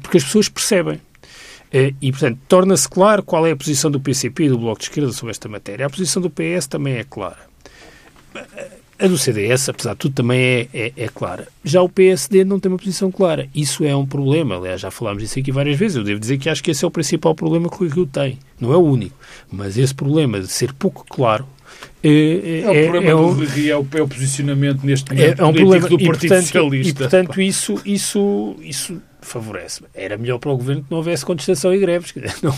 Porque 0.00 0.16
as 0.16 0.24
pessoas 0.24 0.48
percebem. 0.48 1.00
E, 2.00 2.12
portanto, 2.12 2.38
torna-se 2.48 2.88
claro 2.88 3.22
qual 3.22 3.46
é 3.46 3.50
a 3.50 3.56
posição 3.56 3.90
do 3.90 4.00
PCP 4.00 4.44
e 4.44 4.48
do 4.48 4.58
Bloco 4.58 4.78
de 4.78 4.84
Esquerda 4.84 5.12
sobre 5.12 5.32
esta 5.32 5.48
matéria. 5.48 5.86
A 5.86 5.90
posição 5.90 6.22
do 6.22 6.30
PS 6.30 6.68
também 6.68 6.94
é 6.94 7.04
clara. 7.04 7.40
A 9.02 9.08
do 9.08 9.18
CDS, 9.18 9.68
apesar 9.68 9.94
de 9.94 9.98
tudo, 9.98 10.14
também 10.14 10.40
é, 10.40 10.68
é, 10.72 10.92
é, 10.96 11.08
clara. 11.08 11.48
Já 11.64 11.82
o 11.82 11.88
PSD 11.88 12.44
não 12.44 12.60
tem 12.60 12.70
uma 12.70 12.78
posição 12.78 13.10
clara. 13.10 13.48
Isso 13.52 13.84
é 13.84 13.96
um 13.96 14.06
problema. 14.06 14.56
Aliás, 14.56 14.80
já 14.80 14.92
falámos 14.92 15.22
disso 15.22 15.40
aqui 15.40 15.50
várias 15.50 15.76
vezes. 15.76 15.96
Eu 15.96 16.04
devo 16.04 16.20
dizer 16.20 16.38
que 16.38 16.48
acho 16.48 16.62
que 16.62 16.70
esse 16.70 16.84
é 16.84 16.88
o 16.88 16.90
principal 16.90 17.34
problema 17.34 17.68
que 17.68 17.82
o 17.82 17.88
Rio 17.88 18.06
tem. 18.06 18.38
Não 18.60 18.72
é 18.72 18.76
o 18.76 18.82
único. 18.82 19.16
Mas 19.50 19.76
esse 19.76 19.92
problema 19.92 20.40
de 20.40 20.46
ser 20.46 20.72
pouco 20.72 21.04
claro 21.08 21.44
é, 22.02 22.08
é, 22.08 22.60
é, 22.60 22.70
o 22.70 22.90
problema 22.90 23.10
é, 23.10 23.14
do 23.14 23.32
Rui, 23.32 23.70
é 23.70 23.76
o, 23.76 23.86
é 23.94 24.02
o 24.02 24.08
posicionamento 24.08 24.84
neste 24.84 25.12
momento 25.12 25.40
é, 25.40 25.44
um 25.44 25.52
problema, 25.52 25.88
do 25.88 25.98
Partido 25.98 26.02
e, 26.02 26.06
portanto, 26.06 26.42
Socialista. 26.42 26.90
E, 26.90 26.94
portanto, 26.94 27.40
isso, 27.40 27.80
isso, 27.84 28.56
isso 28.60 29.02
favorece. 29.22 29.82
Era 29.94 30.18
melhor 30.18 30.38
para 30.38 30.50
o 30.50 30.56
governo 30.56 30.82
que 30.82 30.90
não 30.90 30.98
houvesse 30.98 31.24
contestação 31.24 31.72
e 31.74 31.78
greves. 31.78 32.12
Não, 32.42 32.52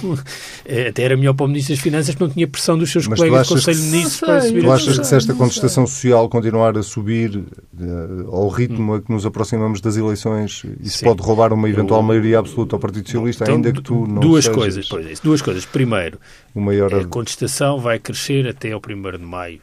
eh, 0.64 0.88
até 0.88 1.02
era 1.02 1.16
melhor 1.16 1.34
para 1.34 1.44
o 1.44 1.48
Ministro 1.48 1.74
das 1.74 1.82
Finanças 1.82 2.14
que 2.14 2.20
não 2.20 2.28
tinha 2.30 2.46
pressão 2.48 2.78
dos 2.78 2.90
seus 2.90 3.06
Mas 3.06 3.18
colegas 3.18 3.48
do 3.48 3.54
Conselho 3.54 3.78
de 3.78 3.86
Ministros 3.86 4.20
para 4.20 4.40
subir. 4.40 4.62
Tu 4.62 4.72
achas 4.72 4.98
que 4.98 5.06
se 5.06 5.14
esta 5.16 5.34
contestação 5.34 5.86
social 5.86 6.28
continuar 6.28 6.76
a 6.78 6.82
subir 6.82 7.36
uh, 7.36 8.30
ao 8.30 8.48
ritmo 8.48 8.94
a 8.94 9.02
que 9.02 9.12
nos 9.12 9.26
aproximamos 9.26 9.80
das 9.80 9.96
eleições, 9.96 10.64
isso 10.80 10.98
Sim. 10.98 11.06
pode 11.06 11.22
roubar 11.22 11.52
uma 11.52 11.68
eventual 11.68 12.00
Eu, 12.00 12.06
maioria 12.06 12.38
absoluta 12.38 12.76
ao 12.76 12.80
Partido 12.80 13.06
Socialista, 13.06 13.44
então, 13.44 13.56
ainda 13.56 13.72
que 13.72 13.82
tu 13.82 14.06
não 14.06 14.20
Duas 14.20 14.44
sejas... 14.44 14.58
coisas, 14.58 14.88
pois 14.88 15.06
é, 15.06 15.14
duas 15.22 15.42
coisas. 15.42 15.66
Primeiro, 15.66 16.18
o 16.54 16.60
maior... 16.60 16.94
a 16.94 17.04
contestação 17.04 17.78
vai 17.78 17.98
crescer 17.98 18.48
até 18.48 18.72
ao 18.72 18.80
1 18.80 19.18
de 19.18 19.24
maio. 19.24 19.60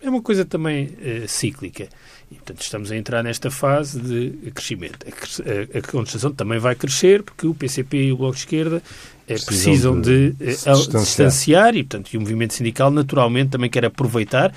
É 0.00 0.08
uma 0.08 0.22
coisa 0.22 0.44
também 0.44 0.86
uh, 0.86 1.28
cíclica. 1.28 1.88
E, 2.30 2.34
portanto, 2.34 2.60
estamos 2.60 2.90
a 2.90 2.96
entrar 2.96 3.22
nesta 3.22 3.50
fase 3.50 4.00
de 4.00 4.50
crescimento. 4.50 5.06
A, 5.06 5.76
a, 5.76 5.78
a 5.78 5.82
contestação 5.82 6.32
também 6.32 6.58
vai 6.58 6.74
crescer, 6.74 7.22
porque 7.22 7.46
o 7.46 7.54
PCP 7.54 8.04
e 8.04 8.12
o 8.12 8.16
Bloco 8.16 8.34
de 8.34 8.40
Esquerda 8.40 8.82
é, 9.28 9.34
precisam 9.34 10.00
de, 10.00 10.32
de 10.32 10.52
se 10.54 10.70
distanciar. 10.70 11.02
distanciar. 11.02 11.76
e, 11.76 11.82
portanto, 11.82 12.12
e 12.12 12.16
o 12.16 12.20
movimento 12.20 12.54
sindical 12.54 12.90
naturalmente 12.90 13.50
também 13.50 13.68
quer 13.68 13.84
aproveitar 13.84 14.54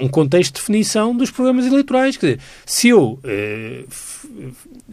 um 0.00 0.08
contexto 0.08 0.54
de 0.54 0.60
definição 0.60 1.16
dos 1.16 1.30
programas 1.30 1.66
eleitorais. 1.66 2.16
Quer 2.16 2.26
dizer, 2.26 2.40
se 2.64 2.88
eu 2.88 3.18
eh, 3.24 3.84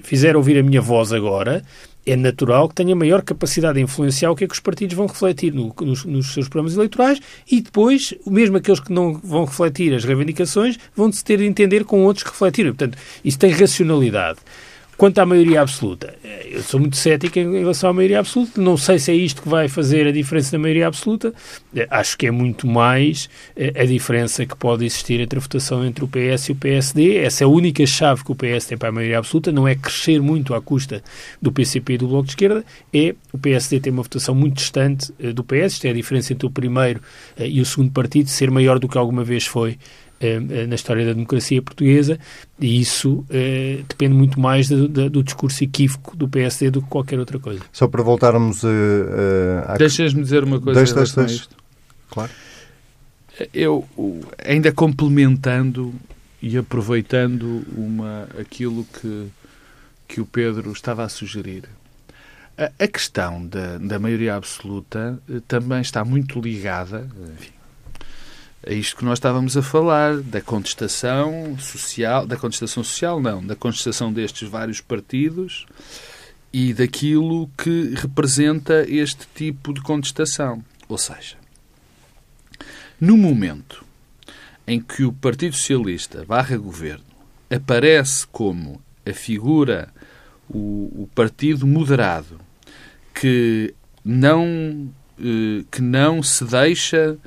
fizer 0.02 0.36
ouvir 0.36 0.58
a 0.58 0.64
minha 0.64 0.82
voz 0.82 1.14
agora, 1.14 1.64
é 2.12 2.16
natural 2.16 2.68
que 2.68 2.76
tenha 2.76 2.96
maior 2.96 3.22
capacidade 3.22 3.76
de 3.76 3.84
influenciar 3.84 4.32
o 4.32 4.36
que 4.36 4.44
é 4.44 4.48
que 4.48 4.54
os 4.54 4.60
partidos 4.60 4.96
vão 4.96 5.08
refletir 5.08 5.54
no, 5.54 5.74
nos, 5.82 6.06
nos, 6.06 6.34
seus 6.34 6.48
programas 6.48 6.76
eleitorais 6.76 7.20
e 7.50 7.62
depois, 7.62 8.14
mesmo 8.26 8.58
aqueles 8.58 8.80
que 8.80 8.92
não 8.92 9.14
vão 9.14 9.46
refletir 9.46 9.94
as 9.94 10.04
reivindicações, 10.04 10.78
vão-se 10.96 11.24
ter 11.24 11.38
de 11.38 11.46
entender 11.46 11.84
com 11.84 12.04
outros 12.04 12.24
que 12.24 12.32
refletiram. 12.32 12.72
Portanto, 12.72 12.98
isso 13.24 13.38
tem 13.38 13.52
racionalidade. 13.52 14.40
Quanto 15.00 15.18
à 15.20 15.26
maioria 15.26 15.62
absoluta, 15.62 16.14
eh, 16.22 16.50
eu 16.52 16.62
sou 16.62 16.78
muito 16.78 16.98
cético 16.98 17.40
em 17.40 17.60
relação 17.60 17.90
à 17.90 17.94
maioria 17.94 18.20
absoluta. 18.20 18.60
Não 18.60 18.76
sei 18.76 19.00
se 19.00 19.10
é 19.10 19.16
isto 19.16 19.42
que 19.42 19.48
vai 19.48 19.70
fazer 19.70 20.06
a 20.06 20.12
diferença 20.12 20.58
na 20.58 20.62
maioria 20.62 20.88
absoluta. 20.88 21.34
Eh, 21.74 21.88
acho 21.90 22.18
que 22.18 22.28
é 22.28 22.32
muito 22.32 22.68
mais 22.68 23.30
eh, 23.56 23.72
a 23.82 23.86
diferença 23.86 24.46
que 24.46 24.58
pode 24.58 24.84
existir 24.84 25.22
entre 25.22 25.40
a 25.40 25.42
votação 25.42 25.86
entre 25.86 26.04
o 26.04 26.08
PS 26.10 26.50
e 26.50 26.52
o 26.52 26.56
PSD. 26.56 27.16
Essa 27.16 27.46
é 27.46 27.46
a 27.46 27.48
única 27.48 27.86
chave 27.86 28.26
que 28.26 28.32
o 28.34 28.36
PS 28.36 28.66
tem 28.66 28.78
para 28.78 28.90
a 28.90 28.92
maioria 28.92 29.20
absoluta. 29.20 29.54
Não 29.54 29.66
é 29.66 29.74
crescer 29.74 30.22
muito 30.22 30.54
à 30.54 30.62
custa 30.62 31.02
do 31.42 31.50
PCP 31.50 31.94
e 31.94 31.98
do 31.98 32.08
Bloco 32.10 32.26
de 32.26 32.32
Esquerda. 32.32 32.66
É 32.94 33.16
o 33.32 33.38
PSD 33.38 33.80
ter 33.80 33.92
uma 33.92 34.04
votação 34.04 34.36
muito 34.36 34.58
distante 34.58 35.14
do 35.34 35.46
PS. 35.46 35.76
Isto 35.76 35.86
é 35.86 35.92
a 35.92 35.94
diferença 35.94 36.34
entre 36.34 36.46
o 36.46 36.52
primeiro 36.52 37.00
e 37.38 37.62
o 37.62 37.66
segundo 37.66 37.92
partido 37.94 38.30
ser 38.30 38.52
maior 38.52 38.78
do 38.78 38.90
que 38.90 38.98
alguma 38.98 39.24
vez 39.24 39.46
foi 39.46 39.72
eh, 39.72 39.78
eh, 39.78 40.09
na 40.68 40.76
história 40.76 41.06
da 41.06 41.14
democracia 41.14 41.62
portuguesa 41.62 42.20
e 42.60 42.80
isso 42.80 43.26
eh, 43.30 43.80
depende 43.88 44.14
muito 44.14 44.40
mais 44.40 44.68
do, 44.68 44.88
do, 44.88 45.10
do, 45.10 45.24
discurso 45.24 45.64
equívoco 45.64 46.16
do 46.16 46.28
PSD 46.28 46.70
do 46.70 46.82
que 46.82 46.90
qualquer 46.90 47.20
outra 47.20 47.40
coisa. 47.40 47.62
Só 47.72 47.88
para 47.88 48.04
voltarmos 48.04 48.64
a... 48.66 49.74
a... 49.74 49.78
Deixas-me 49.78 50.22
dizer 50.22 50.44
uma 50.44 50.60
coisa 50.60 50.80
deixa, 50.80 50.96
deixa, 50.96 51.24
deixa. 51.24 51.48
Claro. 52.10 52.32
Eu, 53.54 53.88
ainda 54.46 54.72
complementando 54.74 55.94
e 56.42 56.58
aproveitando 56.58 57.66
uma, 57.76 58.28
aquilo 58.38 58.86
que, 58.86 59.28
que 60.08 60.22
o 60.22 60.26
Pedro 60.26 60.72
estava 60.74 61.04
a 61.04 61.10
sugerir, 61.10 61.64
a, 62.58 62.84
a 62.84 62.88
questão 62.88 63.46
da, 63.48 63.78
da 63.78 63.98
maioria 63.98 64.36
absoluta 64.36 65.18
também 65.48 65.80
está 65.80 66.04
muito 66.04 66.42
ligada, 66.42 67.10
enfim, 67.34 67.52
é 68.64 68.74
isto 68.74 68.98
que 68.98 69.06
nós 69.06 69.18
estávamos 69.18 69.56
a 69.56 69.62
falar, 69.62 70.18
da 70.18 70.42
contestação 70.42 71.58
social, 71.58 72.28
da 72.28 72.36
contestação 72.36 72.84
social 72.84 73.22
não, 73.22 73.46
da 73.46 73.56
contestação 73.56 74.12
destes 74.12 74.50
vários 74.50 74.82
partidos 74.82 75.66
e 76.52 76.74
daquilo 76.74 77.50
que 77.58 77.94
representa 77.96 78.86
este 78.88 79.28
tipo 79.34 79.74
de 79.74 79.82
contestação. 79.82 80.64
Ou 80.88 80.98
seja, 80.98 81.38
no 83.00 83.16
momento 83.16 83.86
em 84.68 84.80
que 84.80 85.04
o 85.04 85.14
Partido 85.14 85.56
Socialista 85.56 86.26
barra 86.26 86.58
governo 86.58 87.06
aparece 87.50 88.28
como 88.28 88.82
a 89.06 89.14
figura, 89.14 89.92
o, 90.50 91.04
o 91.04 91.10
partido 91.16 91.66
moderado, 91.66 92.40
que 93.14 93.74
não, 94.04 94.92
eh, 95.20 95.64
que 95.72 95.82
não 95.82 96.22
se 96.22 96.46
deixa 96.46 97.18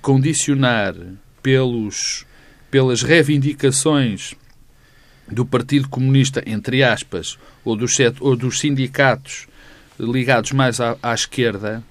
condicionar 0.00 0.94
pelos, 1.42 2.24
pelas 2.70 3.02
reivindicações 3.02 4.34
do 5.30 5.44
Partido 5.44 5.88
Comunista, 5.88 6.42
entre 6.46 6.82
aspas, 6.82 7.38
ou 7.64 7.76
dos, 7.76 7.96
ou 8.20 8.36
dos 8.36 8.60
sindicatos 8.60 9.46
ligados 9.98 10.52
mais 10.52 10.80
à, 10.80 10.96
à 11.02 11.14
esquerda, 11.14 11.82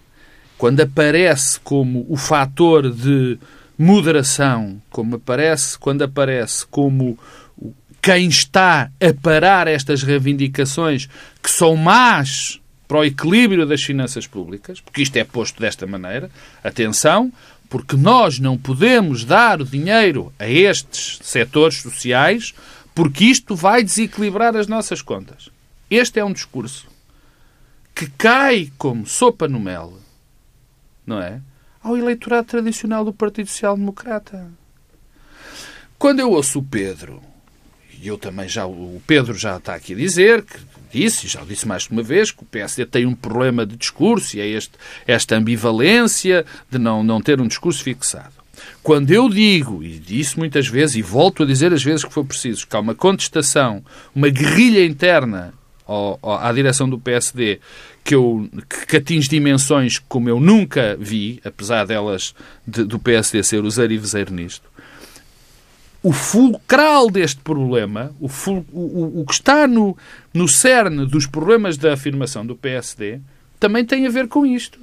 quando 0.57 0.81
aparece 0.81 1.59
como 1.59 2.05
o 2.09 2.17
fator 2.17 2.91
de 2.91 3.37
moderação, 3.77 4.81
como 4.89 5.15
aparece, 5.15 5.77
quando 5.77 6.03
aparece 6.03 6.65
como 6.67 7.17
quem 8.01 8.27
está 8.27 8.91
a 8.99 9.13
parar 9.21 9.67
estas 9.67 10.03
reivindicações 10.03 11.07
que 11.41 11.49
são 11.49 11.75
más 11.75 12.59
para 12.87 12.99
o 12.99 13.05
equilíbrio 13.05 13.65
das 13.65 13.81
finanças 13.81 14.27
públicas, 14.27 14.81
porque 14.81 15.01
isto 15.01 15.15
é 15.15 15.23
posto 15.23 15.59
desta 15.61 15.87
maneira, 15.87 16.29
atenção, 16.63 17.31
porque 17.73 17.95
nós 17.95 18.37
não 18.37 18.55
podemos 18.55 19.25
dar 19.25 19.59
o 19.59 19.65
dinheiro 19.65 20.31
a 20.37 20.47
estes 20.47 21.17
setores 21.23 21.81
sociais 21.81 22.53
porque 22.93 23.25
isto 23.25 23.55
vai 23.55 23.83
desequilibrar 23.83 24.55
as 24.55 24.67
nossas 24.67 25.01
contas. 25.01 25.49
Este 25.89 26.19
é 26.19 26.23
um 26.23 26.31
discurso 26.31 26.87
que 27.95 28.05
cai 28.11 28.71
como 28.77 29.07
sopa 29.07 29.47
no 29.47 29.59
mel, 29.59 29.97
não 31.03 31.19
é? 31.19 31.41
Ao 31.81 31.97
eleitorado 31.97 32.45
tradicional 32.45 33.03
do 33.03 33.11
Partido 33.11 33.49
Social 33.49 33.75
Democrata. 33.75 34.51
Quando 35.97 36.19
eu 36.19 36.29
ouço 36.29 36.59
o 36.59 36.63
Pedro, 36.63 37.23
e 38.03 38.09
eu 38.09 38.17
também 38.17 38.49
já, 38.49 38.65
o 38.65 39.01
Pedro 39.07 39.33
já 39.33 39.55
está 39.55 39.75
aqui 39.75 39.93
a 39.93 39.95
dizer 39.95 40.43
que 40.43 40.57
disse, 40.91 41.25
e 41.25 41.29
já 41.29 41.39
disse 41.41 41.65
mais 41.65 41.83
de 41.83 41.91
uma 41.91 42.03
vez, 42.03 42.31
que 42.31 42.43
o 42.43 42.45
PSD 42.45 42.85
tem 42.85 43.05
um 43.05 43.15
problema 43.15 43.65
de 43.65 43.77
discurso 43.77 44.35
e 44.35 44.41
é 44.41 44.45
este, 44.45 44.73
esta 45.07 45.37
ambivalência 45.37 46.45
de 46.69 46.77
não, 46.77 47.01
não 47.01 47.21
ter 47.21 47.39
um 47.39 47.47
discurso 47.47 47.81
fixado. 47.81 48.33
Quando 48.83 49.11
eu 49.11 49.29
digo, 49.29 49.81
e 49.81 49.97
disse 49.99 50.37
muitas 50.37 50.67
vezes, 50.67 50.97
e 50.97 51.01
volto 51.01 51.43
a 51.43 51.45
dizer 51.45 51.71
as 51.71 51.81
vezes 51.81 52.03
que 52.03 52.13
for 52.13 52.25
preciso, 52.25 52.67
que 52.67 52.75
há 52.75 52.79
uma 52.81 52.93
contestação, 52.93 53.81
uma 54.13 54.27
guerrilha 54.27 54.85
interna 54.85 55.53
ao, 55.87 56.19
ao, 56.21 56.39
à 56.39 56.51
direção 56.51 56.89
do 56.89 56.99
PSD 56.99 57.61
que, 58.03 58.15
eu, 58.15 58.49
que 58.89 58.97
atinge 58.97 59.29
dimensões 59.29 59.97
como 59.97 60.27
eu 60.27 60.41
nunca 60.41 60.97
vi, 60.99 61.39
apesar 61.45 61.85
delas 61.85 62.35
de, 62.67 62.83
do 62.83 62.99
PSD 62.99 63.41
ser 63.43 63.63
usar 63.63 63.89
e 63.91 63.97
vezer 63.97 64.29
nisto, 64.29 64.72
o 66.03 66.11
fulcral 66.11 67.09
deste 67.09 67.39
problema, 67.39 68.13
o, 68.19 68.27
ful, 68.27 68.65
o, 68.73 69.21
o, 69.21 69.25
que 69.25 69.33
está 69.33 69.65
no, 69.65 69.97
no 70.33 70.49
cerne 70.49 71.05
dos 71.05 71.25
problemas 71.25 71.77
da 71.77 71.93
afirmação 71.93 72.45
do 72.45 72.57
PSD, 72.57 73.21
também 73.57 73.85
tem 73.85 74.05
a 74.05 74.09
ver 74.09 74.27
com 74.27 74.45
isto. 74.45 74.77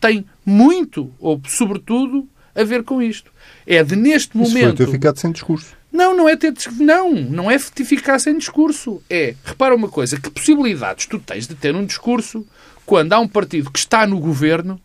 Tem 0.00 0.24
muito, 0.44 1.12
ou 1.20 1.38
sobretudo, 1.46 2.26
a 2.54 2.64
ver 2.64 2.84
com 2.84 3.02
isto. 3.02 3.30
É 3.66 3.84
de 3.84 3.94
neste 3.94 4.40
Isso 4.40 4.48
momento. 4.48 4.78
Foi 4.78 4.86
ter 4.86 4.92
ficado 4.92 5.20
sem 5.20 5.30
discurso. 5.30 5.76
Não, 5.92 6.16
não 6.16 6.26
é 6.26 6.34
ter 6.36 6.54
não, 6.78 7.12
não 7.12 7.50
é 7.50 7.58
ficar 7.58 8.18
sem 8.18 8.36
discurso. 8.38 9.02
É, 9.10 9.34
repara 9.44 9.74
uma 9.74 9.88
coisa, 9.88 10.18
que 10.18 10.30
possibilidades 10.30 11.04
tu 11.04 11.18
tens 11.18 11.46
de 11.46 11.54
ter 11.54 11.74
um 11.74 11.84
discurso 11.84 12.46
quando 12.86 13.12
há 13.12 13.20
um 13.20 13.28
partido 13.28 13.70
que 13.70 13.78
está 13.78 14.06
no 14.06 14.18
governo, 14.18 14.80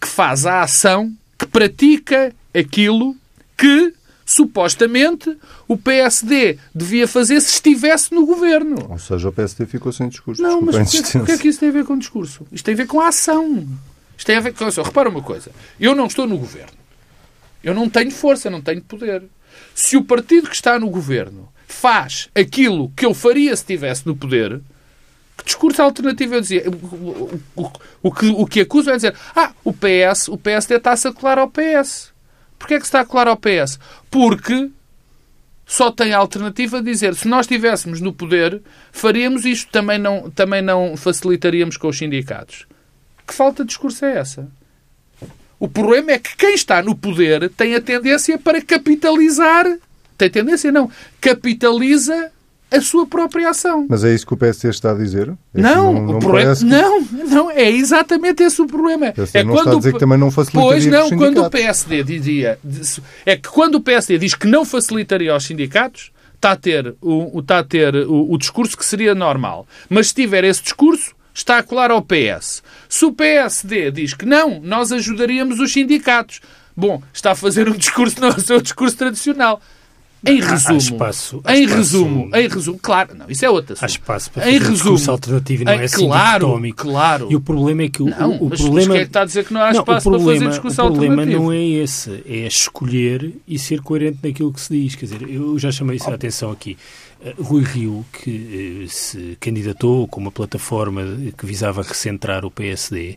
que 0.00 0.06
faz 0.06 0.46
a 0.46 0.62
ação, 0.62 1.12
que 1.36 1.46
pratica 1.46 2.32
aquilo 2.54 3.16
que 3.56 3.92
supostamente 4.30 5.36
o 5.66 5.76
PSD 5.76 6.56
devia 6.72 7.08
fazer 7.08 7.40
se 7.40 7.54
estivesse 7.54 8.14
no 8.14 8.24
governo. 8.24 8.86
Ou 8.88 8.98
seja, 8.98 9.28
o 9.28 9.32
PSD 9.32 9.66
ficou 9.66 9.92
sem 9.92 10.08
discurso. 10.08 10.40
Não, 10.40 10.60
mas 10.60 10.94
o 11.14 11.24
que, 11.24 11.32
é 11.32 11.38
que 11.38 11.48
isso 11.48 11.58
tem 11.58 11.68
a 11.68 11.72
ver 11.72 11.84
com 11.84 11.98
discurso? 11.98 12.46
Isto 12.52 12.64
tem 12.64 12.74
a 12.74 12.76
ver 12.76 12.86
com 12.86 13.00
a 13.00 13.08
ação. 13.08 13.66
Isto 14.16 14.26
tem 14.26 14.36
a 14.36 14.40
ver 14.40 14.54
com. 14.54 14.64
Repara 14.64 15.08
uma 15.08 15.20
coisa. 15.20 15.50
Eu 15.80 15.96
não 15.96 16.06
estou 16.06 16.28
no 16.28 16.38
governo. 16.38 16.78
Eu 17.62 17.74
não 17.74 17.90
tenho 17.90 18.12
força, 18.12 18.48
não 18.48 18.60
tenho 18.60 18.80
poder. 18.82 19.24
Se 19.74 19.96
o 19.96 20.04
partido 20.04 20.48
que 20.48 20.54
está 20.54 20.78
no 20.78 20.88
governo 20.88 21.48
faz 21.66 22.28
aquilo 22.32 22.92
que 22.96 23.04
eu 23.04 23.12
faria 23.12 23.54
se 23.56 23.62
estivesse 23.62 24.06
no 24.06 24.14
poder, 24.14 24.60
Que 25.36 25.44
discurso 25.44 25.82
alternativo 25.82 26.36
eu 26.36 26.40
dizia? 26.40 26.64
O, 26.70 27.40
o, 27.56 27.72
o, 28.02 28.12
que, 28.12 28.28
o 28.28 28.46
que 28.46 28.60
acuso 28.60 28.90
é 28.90 28.96
dizer 28.96 29.16
ah, 29.34 29.52
o 29.64 29.72
PS, 29.72 30.28
o 30.28 30.38
PSD 30.38 30.76
está-se 30.76 31.08
a 31.08 31.12
colar 31.12 31.38
ao 31.38 31.50
PS. 31.50 32.09
Porquê 32.60 32.74
é 32.74 32.78
que 32.78 32.84
se 32.84 32.88
está 32.88 33.00
a 33.00 33.06
colar 33.06 33.26
ao 33.26 33.38
PS? 33.38 33.80
Porque 34.10 34.70
só 35.66 35.90
tem 35.90 36.12
a 36.12 36.18
alternativa 36.18 36.82
de 36.82 36.90
dizer 36.90 37.14
se 37.14 37.26
nós 37.26 37.46
estivéssemos 37.46 38.02
no 38.02 38.12
poder, 38.12 38.60
faríamos 38.92 39.46
isto, 39.46 39.72
também 39.72 39.98
não, 39.98 40.30
também 40.30 40.60
não 40.60 40.94
facilitaríamos 40.94 41.78
com 41.78 41.88
os 41.88 41.96
sindicatos. 41.96 42.66
Que 43.26 43.32
falta 43.32 43.64
de 43.64 43.68
discurso 43.68 44.04
é 44.04 44.18
essa? 44.18 44.46
O 45.58 45.68
problema 45.68 46.12
é 46.12 46.18
que 46.18 46.36
quem 46.36 46.54
está 46.54 46.82
no 46.82 46.94
poder 46.94 47.48
tem 47.50 47.74
a 47.74 47.80
tendência 47.80 48.38
para 48.38 48.60
capitalizar. 48.60 49.64
Tem 50.18 50.28
tendência, 50.28 50.70
não. 50.70 50.90
Capitaliza 51.18 52.30
a 52.70 52.80
sua 52.80 53.06
própria 53.06 53.50
ação. 53.50 53.86
Mas 53.88 54.04
é 54.04 54.14
isso 54.14 54.26
que 54.26 54.34
o 54.34 54.36
PSD 54.36 54.68
está 54.68 54.92
a 54.92 54.94
dizer? 54.94 55.28
É 55.54 55.60
não, 55.60 55.92
não, 55.92 56.02
não, 56.02 56.16
o 56.16 56.18
problema, 56.20 56.54
que... 56.54 56.64
não, 56.64 57.00
não, 57.28 57.50
é 57.50 57.70
exatamente 57.70 58.42
esse 58.42 58.62
o 58.62 58.66
problema. 58.66 59.12
É 59.34 59.42
não 59.42 59.54
quando 59.54 59.58
está 59.58 59.70
a 59.72 59.74
dizer 59.76 59.92
que 59.92 59.98
também 59.98 60.18
não 60.18 60.30
facilitaria 60.30 60.70
Pois 60.70 60.86
não, 60.86 61.18
quando 61.18 61.44
o 61.44 61.50
PSD 61.50 62.02
dizia... 62.04 62.58
É 63.26 63.36
que 63.36 63.48
quando 63.48 63.74
o 63.76 63.80
PSD 63.80 64.18
diz 64.18 64.34
que 64.34 64.46
não 64.46 64.64
facilitaria 64.64 65.32
aos 65.32 65.44
sindicatos, 65.44 66.12
está 66.34 66.52
a 66.52 66.56
ter 66.56 66.94
o, 67.02 67.40
está 67.40 67.58
a 67.58 67.64
ter 67.64 67.94
o, 67.94 68.32
o 68.32 68.38
discurso 68.38 68.76
que 68.76 68.84
seria 68.84 69.14
normal. 69.14 69.66
Mas 69.88 70.08
se 70.08 70.14
tiver 70.14 70.44
esse 70.44 70.62
discurso, 70.62 71.14
está 71.34 71.58
a 71.58 71.62
colar 71.62 71.90
ao 71.90 72.02
PS. 72.02 72.62
Se 72.88 73.04
o 73.04 73.12
PSD 73.12 73.90
diz 73.90 74.14
que 74.14 74.24
não, 74.24 74.60
nós 74.60 74.90
ajudaríamos 74.90 75.60
os 75.60 75.72
sindicatos. 75.72 76.40
Bom, 76.76 77.02
está 77.12 77.32
a 77.32 77.34
fazer 77.34 77.68
um 77.68 77.76
discurso, 77.76 78.20
não 78.20 78.28
é 78.28 78.32
o 78.32 78.40
seu 78.40 78.60
discurso 78.60 78.96
tradicional. 78.96 79.60
Em 80.26 80.40
resumo, 80.40 80.74
há 80.74 80.76
espaço, 80.76 81.40
há 81.44 81.56
em 81.56 81.62
espaço, 81.62 81.76
resumo, 81.78 82.30
em 82.34 82.48
resumo, 82.48 82.78
claro, 82.80 83.14
não, 83.14 83.30
isso 83.30 83.44
é 83.44 83.48
outra. 83.48 83.74
Há 83.80 83.86
espaço 83.86 84.30
para 84.30 84.42
fazer 84.42 84.54
em 84.54 84.58
resumo, 84.58 84.74
discurso 84.74 85.10
alternativo, 85.10 85.64
não 85.64 85.72
é 85.72 85.84
assim 85.84 86.06
claro, 86.06 86.74
claro. 86.76 87.28
E 87.30 87.36
o 87.36 87.40
problema 87.40 87.82
é 87.82 87.88
que 87.88 88.02
o, 88.02 88.06
não, 88.06 88.32
o, 88.32 88.46
o 88.46 88.50
mas 88.50 88.60
problema 88.60 88.94
que 88.94 88.98
é 88.98 89.00
que 89.00 89.06
está 89.06 89.22
a 89.22 89.24
dizer 89.24 89.44
que 89.46 89.52
não 89.54 89.62
há 89.62 89.72
não, 89.72 89.80
espaço 89.80 90.10
problema, 90.10 90.30
para 90.30 90.34
fazer 90.34 90.50
discurso 90.50 90.82
alternativo. 90.82 91.12
O 91.12 91.16
problema 91.16 91.38
não 91.38 91.52
é 91.52 91.62
esse, 91.62 92.22
é 92.26 92.46
escolher 92.46 93.34
e 93.48 93.58
ser 93.58 93.80
coerente 93.80 94.18
naquilo 94.22 94.52
que 94.52 94.60
se 94.60 94.72
diz. 94.72 94.94
Quer 94.94 95.06
dizer, 95.06 95.22
eu 95.22 95.58
já 95.58 95.72
chamei 95.72 95.96
isso 95.96 96.10
a 96.10 96.14
atenção 96.14 96.50
aqui. 96.50 96.76
Uh, 97.20 97.42
Rui 97.42 97.62
Rio, 97.64 98.04
que 98.12 98.84
uh, 98.84 98.88
se 98.88 99.38
candidatou 99.40 100.06
com 100.06 100.20
uma 100.20 100.30
plataforma 100.30 101.02
que 101.36 101.46
visava 101.46 101.82
recentrar 101.82 102.44
o 102.44 102.50
PSD, 102.50 103.16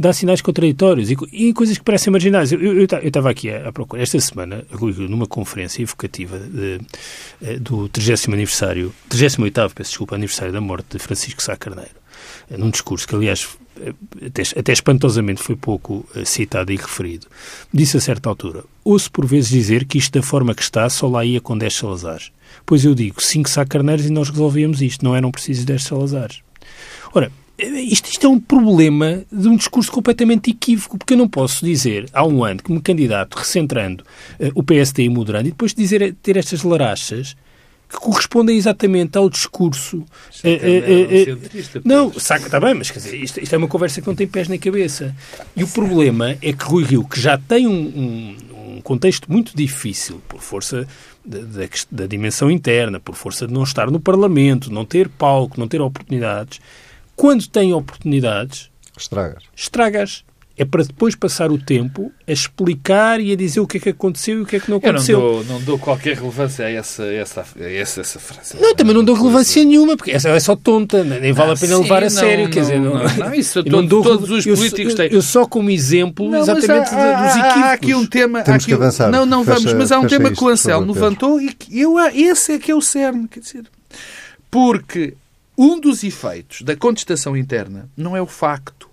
dá 0.00 0.14
sinais 0.14 0.40
contraditórios 0.40 1.10
e, 1.10 1.16
e, 1.30 1.52
coisas 1.52 1.76
que 1.76 1.84
parecem 1.84 2.10
marginais. 2.10 2.50
Eu 2.50 2.82
estava 2.82 3.28
aqui 3.28 3.50
à, 3.50 3.70
procura, 3.70 4.02
esta 4.02 4.18
semana, 4.18 4.64
numa 4.98 5.26
conferência 5.26 5.82
evocativa 5.82 6.38
de, 6.38 6.78
de, 6.78 6.86
eh, 7.42 7.58
do 7.58 7.86
30 7.86 8.32
aniversário, 8.32 8.94
38 9.10 9.74
peço 9.74 9.90
desculpa, 9.90 10.14
aniversário 10.14 10.54
da 10.54 10.60
morte 10.60 10.96
de 10.96 10.98
Francisco 10.98 11.42
Sá 11.42 11.54
Carneiro, 11.54 11.90
eh, 12.50 12.56
num 12.56 12.70
discurso 12.70 13.06
que, 13.06 13.14
aliás, 13.14 13.46
eh, 13.78 13.92
até, 14.26 14.42
até 14.58 14.72
espantosamente 14.72 15.42
foi 15.42 15.54
pouco 15.54 16.08
citado 16.24 16.72
e 16.72 16.76
referido, 16.76 17.26
disse 17.72 17.98
a 17.98 18.00
certa 18.00 18.30
altura, 18.30 18.64
ouço 18.82 19.12
por 19.12 19.26
vezes 19.26 19.50
dizer 19.50 19.84
que 19.84 19.98
isto 19.98 20.18
da 20.18 20.22
forma 20.22 20.54
que 20.54 20.62
está 20.62 20.88
só 20.88 21.08
lá 21.08 21.26
ia 21.26 21.42
com 21.42 21.58
10 21.58 21.74
Salazares. 21.74 22.32
Pois 22.64 22.86
eu 22.86 22.94
digo, 22.94 23.22
5 23.22 23.50
Sá 23.50 23.66
Carneiros 23.66 24.06
e 24.06 24.10
nós 24.10 24.30
resolvíamos 24.30 24.80
isto, 24.80 25.04
não 25.04 25.14
eram 25.14 25.30
precisos 25.30 25.66
10 25.66 25.82
Salazares. 25.82 26.40
Ora, 27.12 27.30
isto, 27.60 28.10
isto, 28.10 28.26
é 28.26 28.28
um 28.28 28.40
problema 28.40 29.22
de 29.30 29.48
um 29.48 29.56
discurso 29.56 29.90
completamente 29.90 30.50
equívoco, 30.50 30.98
porque 30.98 31.14
eu 31.14 31.18
não 31.18 31.28
posso 31.28 31.64
dizer 31.64 32.08
há 32.12 32.24
um 32.24 32.44
ano 32.44 32.62
que 32.62 32.72
me 32.72 32.80
candidato 32.80 33.34
recentrando 33.34 34.04
uh, 34.38 34.50
o 34.54 34.62
PSD 34.62 35.04
e 35.04 35.08
moderando 35.08 35.48
e 35.48 35.50
depois 35.50 35.74
dizer, 35.74 36.14
ter 36.22 36.36
estas 36.36 36.62
larachas 36.62 37.36
que 37.88 37.96
correspondem 37.96 38.56
exatamente 38.56 39.18
ao 39.18 39.28
discurso. 39.28 39.98
Uh, 39.98 40.04
uh, 41.34 41.80
não, 41.84 42.12
saca, 42.12 42.46
está 42.46 42.60
bem, 42.60 42.74
mas 42.74 42.90
quer 42.90 43.00
dizer, 43.00 43.16
isto, 43.16 43.40
isto, 43.40 43.52
é 43.52 43.58
uma 43.58 43.66
conversa 43.66 44.00
que 44.00 44.06
não 44.06 44.14
tem 44.14 44.28
pés 44.28 44.46
nem 44.46 44.58
cabeça. 44.58 45.14
E 45.56 45.64
o 45.64 45.68
problema 45.68 46.36
é 46.40 46.52
que 46.52 46.64
Rui 46.64 46.84
Rio, 46.84 47.04
que 47.04 47.20
já 47.20 47.36
tem 47.36 47.66
um, 47.66 47.72
um, 47.72 48.76
um 48.76 48.80
contexto 48.80 49.30
muito 49.30 49.56
difícil 49.56 50.22
por 50.28 50.40
força 50.40 50.86
da, 51.24 51.40
da, 51.40 51.68
da 51.90 52.06
dimensão 52.06 52.48
interna, 52.48 53.00
por 53.00 53.16
força 53.16 53.46
de 53.46 53.52
não 53.52 53.64
estar 53.64 53.90
no 53.90 53.98
Parlamento, 53.98 54.72
não 54.72 54.84
ter 54.84 55.08
palco, 55.08 55.58
não 55.58 55.66
ter 55.66 55.80
oportunidades 55.80 56.60
quando 57.20 57.46
tem 57.46 57.74
oportunidades, 57.74 58.70
estragas. 58.96 59.42
Estragas. 59.54 60.24
É 60.56 60.64
para 60.64 60.82
depois 60.82 61.14
passar 61.14 61.50
o 61.50 61.58
tempo 61.58 62.10
a 62.26 62.32
explicar 62.32 63.20
e 63.20 63.30
a 63.30 63.36
dizer 63.36 63.60
o 63.60 63.66
que 63.66 63.76
é 63.76 63.80
que 63.80 63.88
aconteceu 63.90 64.38
e 64.38 64.42
o 64.42 64.46
que 64.46 64.56
é 64.56 64.60
que 64.60 64.70
não 64.70 64.78
aconteceu. 64.78 65.18
Eu 65.18 65.24
não 65.24 65.32
dou, 65.32 65.44
não 65.44 65.60
dou 65.62 65.78
qualquer 65.78 66.16
relevância 66.16 66.64
a 66.64 66.70
essa, 66.70 67.04
essa, 67.04 67.44
essa, 67.58 68.00
essa 68.00 68.18
frase. 68.18 68.56
Não, 68.58 68.74
também 68.74 68.94
não 68.94 69.04
dou 69.04 69.14
relevância 69.14 69.62
nenhuma, 69.62 69.98
porque 69.98 70.12
essa 70.12 70.30
é 70.30 70.40
só 70.40 70.56
tonta, 70.56 71.04
nem 71.04 71.32
vale 71.32 71.50
ah, 71.50 71.54
a 71.54 71.56
pena 71.56 71.76
sim, 71.76 71.82
levar 71.82 72.04
a 72.04 72.10
sério. 72.10 72.44
Não, 72.44 72.50
quer 72.50 72.60
dizer, 72.60 72.80
não, 72.80 72.94
não, 72.94 73.16
não 73.16 73.34
isso 73.34 73.62
todo, 73.64 73.82
dou, 73.86 74.02
todos 74.02 74.30
os 74.30 74.44
políticos 74.44 74.94
têm. 74.94 75.12
Eu 75.12 75.20
só 75.20 75.46
como 75.46 75.70
exemplo 75.70 76.30
não, 76.30 76.40
exatamente 76.40 76.94
há, 76.94 77.22
dos 77.22 77.36
equívocos. 77.36 77.62
Há 77.62 77.72
aqui 77.72 77.94
um 77.94 78.06
tema. 78.06 78.42
Temos 78.42 78.64
aqui, 78.64 78.66
que 78.66 78.74
avançar. 78.74 79.10
Não, 79.10 79.26
não 79.26 79.44
fecha, 79.44 79.60
vamos, 79.60 79.72
mas 79.74 79.92
há 79.92 79.98
um 79.98 80.06
tema 80.06 80.30
que 80.30 80.42
o 80.42 80.48
Anselmo 80.48 80.92
levantou 80.92 81.40
e 81.40 81.52
que 81.52 81.78
eu, 81.78 81.98
esse 81.98 82.52
é 82.52 82.58
que 82.58 82.70
é 82.70 82.74
o 82.74 82.80
cerne. 82.80 83.28
Quer 83.28 83.40
dizer, 83.40 83.64
porque 84.50 85.14
um 85.62 85.78
dos 85.78 86.02
efeitos 86.02 86.62
da 86.62 86.74
contestação 86.74 87.36
interna 87.36 87.86
não 87.94 88.16
é 88.16 88.22
o 88.22 88.26
facto 88.26 88.88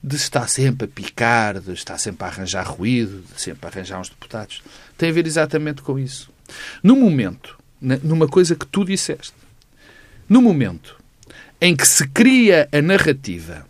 de 0.00 0.14
estar 0.14 0.48
sempre 0.48 0.84
a 0.84 0.88
picar, 0.88 1.58
de 1.58 1.72
estar 1.72 1.98
sempre 1.98 2.24
a 2.24 2.28
arranjar 2.28 2.70
ruído, 2.70 3.24
de 3.34 3.42
sempre 3.42 3.66
a 3.66 3.68
arranjar 3.68 4.00
uns 4.00 4.10
deputados. 4.10 4.62
Tem 4.96 5.10
a 5.10 5.12
ver 5.12 5.26
exatamente 5.26 5.82
com 5.82 5.98
isso. 5.98 6.30
No 6.84 6.94
momento, 6.94 7.58
numa 7.80 8.28
coisa 8.28 8.54
que 8.54 8.64
tu 8.64 8.84
disseste, 8.84 9.34
no 10.28 10.40
momento 10.40 10.96
em 11.60 11.74
que 11.74 11.88
se 11.88 12.06
cria 12.06 12.68
a 12.70 12.80
narrativa 12.80 13.66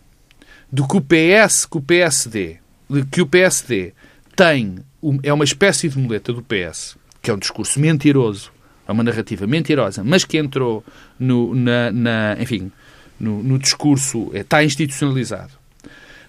do 0.71 0.87
que 0.87 0.97
o 0.97 1.01
PS, 1.01 1.65
que 1.65 1.77
o 1.77 1.81
PSD, 1.81 2.57
que 3.11 3.21
o 3.21 3.25
PSD 3.25 3.91
tem, 4.35 4.85
é 5.23 5.33
uma 5.33 5.45
espécie 5.45 5.89
de 5.89 5.97
muleta 5.97 6.31
do 6.31 6.43
PS, 6.43 6.95
que 7.23 7.31
é 7.31 7.33
um 7.33 7.39
discurso 7.39 7.79
mentiroso, 7.79 8.51
é 8.87 8.91
uma 8.91 9.03
narrativa 9.03 9.47
mentirosa, 9.47 10.03
mas 10.03 10.23
que 10.23 10.37
entrou 10.37 10.83
no, 11.19 11.55
na, 11.55 11.91
na 11.91 12.37
enfim, 12.39 12.71
no, 13.19 13.41
no 13.41 13.57
discurso, 13.57 14.31
é, 14.33 14.39
está 14.39 14.63
institucionalizado, 14.63 15.51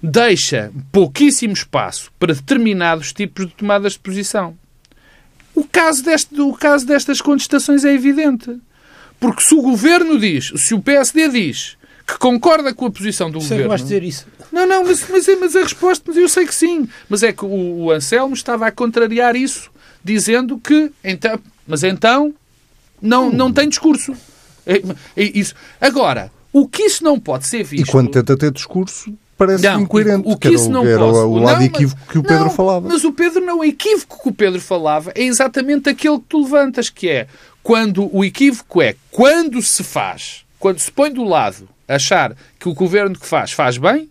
deixa 0.03 0.73
pouquíssimo 0.93 1.53
espaço 1.53 2.11
para 2.19 2.35
determinados 2.35 3.13
tipos 3.13 3.47
de 3.47 3.55
tomadas 3.55 3.93
de 3.93 3.99
posição. 3.99 4.57
O 5.55 5.65
caso, 5.65 6.05
deste, 6.05 6.39
o 6.41 6.53
caso 6.53 6.87
destas 6.87 7.21
contestações 7.21 7.85
é 7.85 7.93
evidente. 7.93 8.59
Porque 9.19 9.43
se 9.43 9.55
o 9.55 9.63
governo 9.63 10.19
diz, 10.19 10.53
se 10.57 10.75
o 10.75 10.83
PSD 10.83 11.29
diz 11.29 11.77
que 12.07 12.19
concorda 12.19 12.73
com 12.73 12.87
a 12.87 12.91
posição 12.91 13.31
do 13.31 13.41
sei 13.41 13.49
governo. 13.49 13.69
Vais 13.71 13.83
dizer 13.83 14.03
isso. 14.03 14.27
Não, 14.53 14.67
não, 14.67 14.85
mas, 14.85 15.09
mas, 15.09 15.27
mas 15.41 15.57
a 15.57 15.63
resposta, 15.63 16.05
mas 16.07 16.17
eu 16.17 16.29
sei 16.29 16.47
que 16.47 16.55
sim. 16.55 16.89
Mas 17.09 17.23
é 17.23 17.33
que 17.33 17.45
o, 17.45 17.49
o 17.49 17.91
Anselmo 17.91 18.35
estava 18.35 18.67
a 18.67 18.71
contrariar 18.71 19.35
isso, 19.35 19.71
dizendo 20.05 20.59
que 20.59 20.93
então, 21.03 21.41
mas 21.67 21.83
então 21.83 22.33
não, 23.01 23.31
não 23.31 23.53
tem 23.53 23.69
discurso. 23.69 24.15
É, 24.67 24.83
é 25.17 25.39
isso. 25.39 25.55
Agora, 25.81 26.31
o 26.53 26.67
que 26.67 26.83
isso 26.83 27.05
não 27.05 27.19
pode 27.21 27.47
ser 27.47 27.63
visto... 27.63 27.89
E 27.89 27.93
quando 27.93 28.11
tenta 28.11 28.37
ter 28.37 28.51
discurso, 28.51 29.13
parece 29.37 29.63
não, 29.65 29.81
incoerente. 29.81 30.23
O 30.27 30.37
que, 30.37 30.49
isso 30.49 30.71
não 30.71 30.85
era 30.85 30.99
posso, 30.99 31.19
o 31.29 31.39
lado 31.39 31.59
não, 31.59 31.67
equívoco 31.67 32.01
que 32.11 32.19
o 32.19 32.23
Pedro 32.23 32.45
não, 32.45 32.51
falava. 32.51 32.89
Mas 32.89 33.05
o 33.05 33.13
Pedro 33.13 33.45
não, 33.45 33.59
o 33.59 33.65
equívoco 33.65 34.23
que 34.23 34.29
o 34.29 34.33
Pedro 34.33 34.61
falava 34.61 35.13
é 35.15 35.23
exatamente 35.23 35.89
aquele 35.89 36.19
que 36.19 36.25
tu 36.29 36.43
levantas, 36.43 36.89
que 36.89 37.09
é 37.09 37.29
quando 37.63 38.09
o 38.17 38.25
equívoco 38.25 38.81
é 38.81 38.97
quando 39.11 39.61
se 39.61 39.85
faz, 39.85 40.45
quando 40.59 40.79
se 40.79 40.91
põe 40.91 41.13
do 41.13 41.25
lado 41.25 41.69
achar 41.87 42.35
que 42.59 42.69
o 42.69 42.75
governo 42.75 43.19
que 43.19 43.27
faz 43.27 43.53
faz 43.53 43.77
bem, 43.77 44.09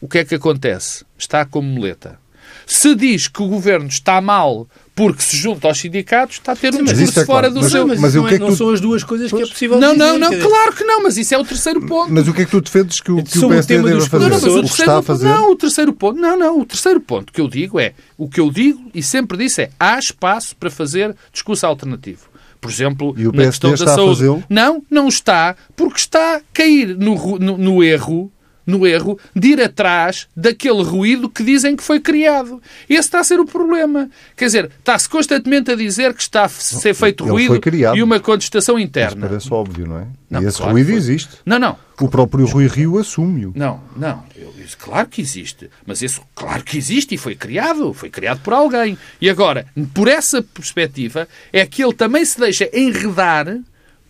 o 0.00 0.08
que 0.08 0.18
é 0.18 0.24
que 0.24 0.34
acontece? 0.34 1.04
Está 1.18 1.44
como 1.44 1.68
muleta. 1.68 2.18
Se 2.66 2.94
diz 2.94 3.28
que 3.28 3.42
o 3.42 3.46
governo 3.46 3.88
está 3.88 4.20
mal 4.20 4.68
porque 4.94 5.22
se 5.22 5.34
junta 5.34 5.66
aos 5.66 5.78
sindicatos, 5.78 6.36
está 6.36 6.52
a 6.52 6.56
ter 6.56 6.74
um 6.74 6.84
discurso 6.84 7.20
é 7.20 7.24
fora 7.24 7.50
claro. 7.50 7.54
do 7.54 7.60
mas, 7.62 7.72
seu. 7.72 7.86
Mas, 7.86 8.00
mas 8.00 8.14
não, 8.14 8.28
é, 8.28 8.34
é 8.34 8.38
não 8.38 8.54
são 8.54 8.68
as 8.68 8.80
duas 8.80 9.02
coisas 9.02 9.30
pois? 9.30 9.44
que 9.44 9.48
é 9.48 9.52
possível 9.52 9.80
Não, 9.80 9.92
dizer, 9.94 10.04
não, 10.04 10.18
não, 10.18 10.38
claro 10.38 10.72
que 10.74 10.84
não, 10.84 11.02
mas 11.02 11.16
isso 11.16 11.34
é 11.34 11.38
o 11.38 11.44
terceiro 11.44 11.80
ponto. 11.86 12.12
Mas 12.12 12.28
o 12.28 12.34
que 12.34 12.42
é 12.42 12.44
que 12.44 12.50
tu 12.50 12.60
defendes 12.60 13.00
que 13.00 13.10
o, 13.10 13.22
que 13.22 13.38
o 13.38 13.48
PSD 13.48 13.82
deve 13.82 14.08
fazer? 14.08 14.28
Não, 14.28 14.40
não, 14.40 14.48
o, 14.48 14.58
o 14.58 14.62
que 14.62 14.68
está 14.68 14.98
a 14.98 15.02
fazer? 15.02 15.24
Não, 15.26 15.52
o 15.52 15.56
terceiro 15.56 15.92
ponto, 15.94 16.20
não, 16.20 16.38
não, 16.38 16.60
o 16.60 16.66
terceiro 16.66 17.00
ponto 17.00 17.32
que 17.32 17.40
eu 17.40 17.48
digo 17.48 17.80
é, 17.80 17.94
o 18.18 18.28
que 18.28 18.40
eu 18.40 18.50
digo 18.50 18.90
e 18.94 19.02
sempre 19.02 19.38
disse 19.38 19.62
é, 19.62 19.70
há 19.80 19.98
espaço 19.98 20.54
para 20.56 20.70
fazer 20.70 21.16
discurso 21.32 21.64
alternativo. 21.66 22.28
Por 22.60 22.70
exemplo, 22.70 23.14
e 23.16 23.26
o 23.26 23.32
na 23.32 23.46
questão 23.46 23.70
da 23.70 23.86
saúde. 23.86 24.44
Não, 24.50 24.82
não 24.90 25.08
está, 25.08 25.56
porque 25.74 25.98
está 25.98 26.36
a 26.36 26.40
cair 26.52 26.94
no, 26.94 27.38
no, 27.38 27.56
no 27.56 27.82
erro 27.82 28.30
no 28.70 28.86
erro 28.86 29.18
de 29.34 29.48
ir 29.48 29.60
atrás 29.60 30.28
daquele 30.36 30.82
ruído 30.82 31.28
que 31.28 31.42
dizem 31.42 31.76
que 31.76 31.82
foi 31.82 32.00
criado. 32.00 32.62
Esse 32.88 33.00
está 33.00 33.20
a 33.20 33.24
ser 33.24 33.40
o 33.40 33.44
problema. 33.44 34.08
Quer 34.36 34.46
dizer, 34.46 34.70
está-se 34.78 35.08
constantemente 35.08 35.70
a 35.70 35.74
dizer 35.74 36.14
que 36.14 36.22
está 36.22 36.44
a 36.44 36.48
ser 36.48 36.94
feito 36.94 37.24
ruído 37.24 37.60
e 37.94 38.02
uma 38.02 38.20
contestação 38.20 38.78
interna. 38.78 39.26
Isso 39.26 39.28
parece 39.28 39.52
óbvio, 39.52 39.86
não 39.86 39.98
é? 39.98 40.06
Não, 40.30 40.42
e 40.42 40.46
esse 40.46 40.58
claro 40.58 40.72
ruído 40.72 40.92
existe. 40.92 41.38
Não, 41.44 41.58
não. 41.58 41.76
O 42.00 42.08
próprio 42.08 42.46
Rui 42.46 42.68
Rio 42.68 42.98
assume-o. 42.98 43.52
Não, 43.54 43.80
não. 43.96 44.22
Eu, 44.36 44.54
isso, 44.64 44.78
claro 44.78 45.08
que 45.08 45.20
existe. 45.20 45.68
Mas 45.84 46.00
isso, 46.00 46.22
claro 46.34 46.62
que 46.62 46.78
existe 46.78 47.14
e 47.14 47.18
foi 47.18 47.34
criado. 47.34 47.92
Foi 47.92 48.08
criado 48.08 48.40
por 48.40 48.52
alguém. 48.52 48.96
E 49.20 49.28
agora, 49.28 49.66
por 49.92 50.06
essa 50.06 50.40
perspectiva, 50.40 51.28
é 51.52 51.66
que 51.66 51.82
ele 51.82 51.92
também 51.92 52.24
se 52.24 52.38
deixa 52.38 52.70
enredar 52.72 53.58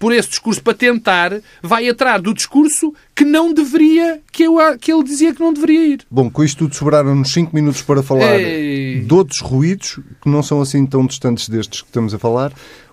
por 0.00 0.12
esse 0.14 0.30
discurso 0.30 0.62
para 0.62 0.72
tentar, 0.72 1.40
vai 1.62 1.86
atrás 1.86 2.22
do 2.22 2.32
discurso 2.32 2.92
que 3.14 3.22
não 3.22 3.52
deveria, 3.52 4.20
que, 4.32 4.44
eu, 4.44 4.56
que 4.80 4.90
ele 4.90 5.04
dizia 5.04 5.34
que 5.34 5.40
não 5.40 5.52
deveria 5.52 5.86
ir. 5.88 6.00
Bom, 6.10 6.30
com 6.30 6.42
isto 6.42 6.60
tudo 6.60 6.74
sobraram-nos 6.74 7.30
5 7.32 7.54
minutos 7.54 7.82
para 7.82 8.02
falar 8.02 8.40
Ei. 8.40 9.00
de 9.00 9.14
outros 9.14 9.40
ruídos 9.40 10.00
que 10.22 10.28
não 10.28 10.42
são 10.42 10.62
assim 10.62 10.86
tão 10.86 11.06
distantes 11.06 11.50
destes 11.50 11.82
que 11.82 11.88
estamos 11.88 12.14
a 12.14 12.18
falar. 12.18 12.50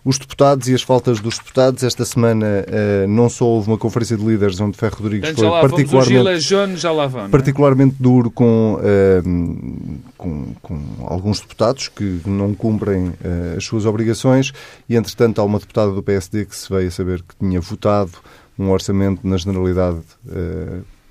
Os 0.07 0.17
deputados 0.17 0.69
e 0.69 0.73
as 0.73 0.81
faltas 0.81 1.19
dos 1.19 1.37
deputados. 1.37 1.83
Esta 1.83 2.05
semana 2.05 2.45
uh, 2.45 3.07
não 3.09 3.27
só 3.27 3.43
houve 3.43 3.67
uma 3.67 3.77
conferência 3.77 4.15
de 4.15 4.23
líderes 4.23 4.57
onde 4.61 4.77
Ferro 4.77 4.95
Rodrigues 5.01 5.31
Portanto, 5.31 5.51
foi 5.51 5.69
particularmente, 5.69 6.47
Jones, 6.47 6.83
lá 6.83 7.07
vão, 7.07 7.25
é? 7.25 7.27
particularmente 7.27 7.95
duro 7.99 8.31
com, 8.31 8.75
uh, 8.75 9.99
com, 10.17 10.53
com, 10.61 10.79
alguns 11.05 11.41
deputados 11.41 11.89
que 11.89 12.21
não 12.25 12.53
cumprem 12.53 13.09
uh, 13.09 13.57
as 13.57 13.65
suas 13.65 13.85
obrigações 13.85 14.53
e, 14.87 14.95
entretanto, 14.95 15.41
há 15.41 15.43
uma 15.43 15.59
deputada 15.59 15.91
do 15.91 16.01
PSD 16.01 16.45
que 16.45 16.55
se 16.55 16.71
veio 16.71 16.87
a 16.87 16.91
saber 16.91 17.21
que 17.21 17.35
tinha 17.35 17.59
votado 17.59 18.11
um 18.57 18.69
orçamento 18.69 19.27
na 19.27 19.35
generalidade 19.35 19.99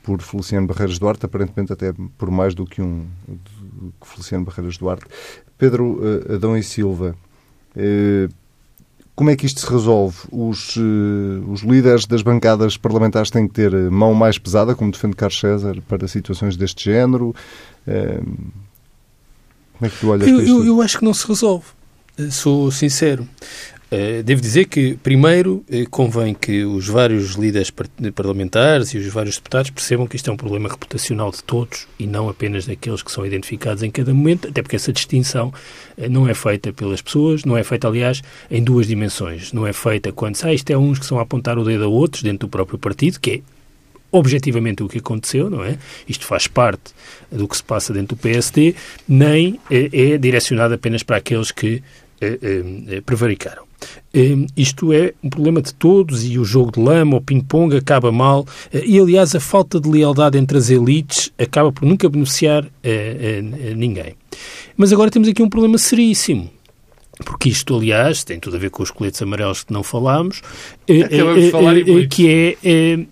por 0.02 0.22
Feliciano 0.22 0.66
Barreiras 0.66 0.98
Duarte, 0.98 1.26
aparentemente 1.26 1.70
até 1.70 1.92
por 2.16 2.30
mais 2.30 2.54
do 2.54 2.64
que 2.64 2.80
um 2.80 3.04
do 3.28 3.92
Feliciano 4.06 4.46
Barreiras 4.46 4.78
Duarte. 4.78 5.04
Pedro 5.58 6.00
Adão 6.32 6.56
e 6.56 6.62
Silva, 6.62 7.14
como 9.16 9.30
é 9.30 9.36
que 9.36 9.46
isto 9.46 9.60
se 9.60 9.66
resolve? 9.66 10.16
Os, 10.30 10.76
uh, 10.76 11.50
os 11.50 11.62
líderes 11.62 12.04
das 12.04 12.20
bancadas 12.20 12.76
parlamentares 12.76 13.30
têm 13.30 13.48
que 13.48 13.54
ter 13.54 13.72
mão 13.90 14.12
mais 14.12 14.38
pesada, 14.38 14.74
como 14.74 14.92
defende 14.92 15.16
Carlos 15.16 15.40
César, 15.40 15.78
para 15.88 16.06
situações 16.06 16.56
deste 16.56 16.84
género? 16.84 17.34
Uh, 17.88 18.22
como 19.72 19.86
é 19.86 19.88
que 19.88 19.98
tu 19.98 20.08
olhas 20.08 20.28
eu, 20.28 20.34
para 20.36 20.44
isto? 20.44 20.58
Eu, 20.58 20.64
eu 20.66 20.82
acho 20.82 20.98
que 20.98 21.04
não 21.04 21.14
se 21.14 21.26
resolve. 21.26 21.64
Eh, 22.18 22.30
sou 22.30 22.70
sincero. 22.70 23.26
Eh, 23.88 24.20
devo 24.24 24.40
dizer 24.40 24.64
que, 24.64 24.96
primeiro, 25.00 25.64
eh, 25.70 25.84
convém 25.88 26.34
que 26.34 26.64
os 26.64 26.88
vários 26.88 27.34
líderes 27.34 27.72
parlamentares 28.14 28.92
e 28.92 28.98
os 28.98 29.06
vários 29.06 29.36
deputados 29.36 29.70
percebam 29.70 30.08
que 30.08 30.16
isto 30.16 30.28
é 30.28 30.32
um 30.32 30.36
problema 30.36 30.68
reputacional 30.68 31.30
de 31.30 31.44
todos 31.44 31.86
e 31.96 32.04
não 32.04 32.28
apenas 32.28 32.66
daqueles 32.66 33.00
que 33.00 33.12
são 33.12 33.24
identificados 33.24 33.84
em 33.84 33.90
cada 33.90 34.12
momento, 34.12 34.48
até 34.48 34.60
porque 34.60 34.74
essa 34.74 34.92
distinção 34.92 35.54
eh, 35.96 36.08
não 36.08 36.28
é 36.28 36.34
feita 36.34 36.72
pelas 36.72 37.00
pessoas, 37.00 37.44
não 37.44 37.56
é 37.56 37.62
feita, 37.62 37.86
aliás, 37.86 38.22
em 38.50 38.62
duas 38.62 38.88
dimensões. 38.88 39.52
Não 39.52 39.64
é 39.64 39.72
feita 39.72 40.10
quando 40.10 40.36
ah, 40.42 40.52
isto 40.52 40.68
é 40.70 40.76
uns 40.76 40.98
que 40.98 41.06
são 41.06 41.20
a 41.20 41.22
apontar 41.22 41.56
o 41.56 41.64
dedo 41.64 41.84
a 41.84 41.88
outros 41.88 42.24
dentro 42.24 42.48
do 42.48 42.50
próprio 42.50 42.78
partido, 42.78 43.20
que 43.20 43.30
é 43.30 43.40
objetivamente 44.10 44.82
o 44.82 44.88
que 44.88 44.98
aconteceu, 44.98 45.48
não 45.48 45.62
é? 45.62 45.78
Isto 46.08 46.26
faz 46.26 46.48
parte 46.48 46.92
do 47.30 47.46
que 47.46 47.56
se 47.56 47.62
passa 47.62 47.92
dentro 47.92 48.16
do 48.16 48.20
PSD, 48.20 48.74
nem 49.06 49.60
é, 49.70 50.18
direcionado 50.18 50.74
apenas 50.74 51.02
para 51.02 51.18
aqueles 51.18 51.50
que 51.50 51.82
prevaricaram. 53.04 53.65
Hum, 54.14 54.46
isto 54.56 54.92
é 54.92 55.12
um 55.22 55.28
problema 55.28 55.60
de 55.60 55.74
todos 55.74 56.24
e 56.24 56.38
o 56.38 56.44
jogo 56.44 56.72
de 56.72 56.80
lama, 56.80 57.16
o 57.16 57.20
ping-pong, 57.20 57.76
acaba 57.76 58.10
mal. 58.10 58.46
Eh, 58.72 58.84
e, 58.86 58.98
aliás, 58.98 59.34
a 59.34 59.40
falta 59.40 59.80
de 59.80 59.88
lealdade 59.88 60.38
entre 60.38 60.56
as 60.56 60.70
elites 60.70 61.32
acaba 61.38 61.70
por 61.70 61.86
nunca 61.86 62.08
beneficiar 62.08 62.64
eh, 62.82 63.42
eh, 63.42 63.74
ninguém. 63.74 64.14
Mas 64.76 64.92
agora 64.92 65.10
temos 65.10 65.28
aqui 65.28 65.42
um 65.42 65.48
problema 65.48 65.78
seríssimo. 65.78 66.50
Porque 67.24 67.48
isto, 67.48 67.74
aliás, 67.74 68.24
tem 68.24 68.38
tudo 68.38 68.56
a 68.56 68.58
ver 68.58 68.70
com 68.70 68.82
os 68.82 68.90
coletes 68.90 69.22
amarelos 69.22 69.64
que 69.64 69.72
não 69.72 69.82
falámos, 69.82 70.42
que 72.10 72.28
é 72.28 73.06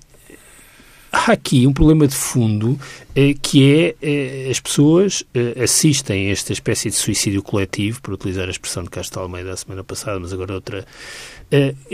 há 1.15 1.33
aqui 1.33 1.67
um 1.67 1.73
problema 1.73 2.09
de 2.09 2.15
fundo 2.15 2.79
eh, 3.15 3.35
que 3.41 3.73
é 3.73 3.95
eh, 4.03 4.51
as 4.51 4.59
pessoas 4.59 5.25
eh, 5.33 5.63
assistem 5.63 6.29
a 6.29 6.33
esta 6.33 6.53
espécie 6.53 6.91
de 6.91 6.97
suicídio 6.97 7.43
coletivo, 7.43 8.03
por 8.03 8.15
utilizar 8.15 8.49
a 8.49 8.51
expressão 8.51 8.83
de 8.83 8.91
Castro 8.91 9.23
Almeida 9.23 9.51
da 9.51 9.57
semana 9.57 9.85
passada, 9.85 10.19
mas 10.19 10.33
agora 10.33 10.55
outra, 10.55 10.85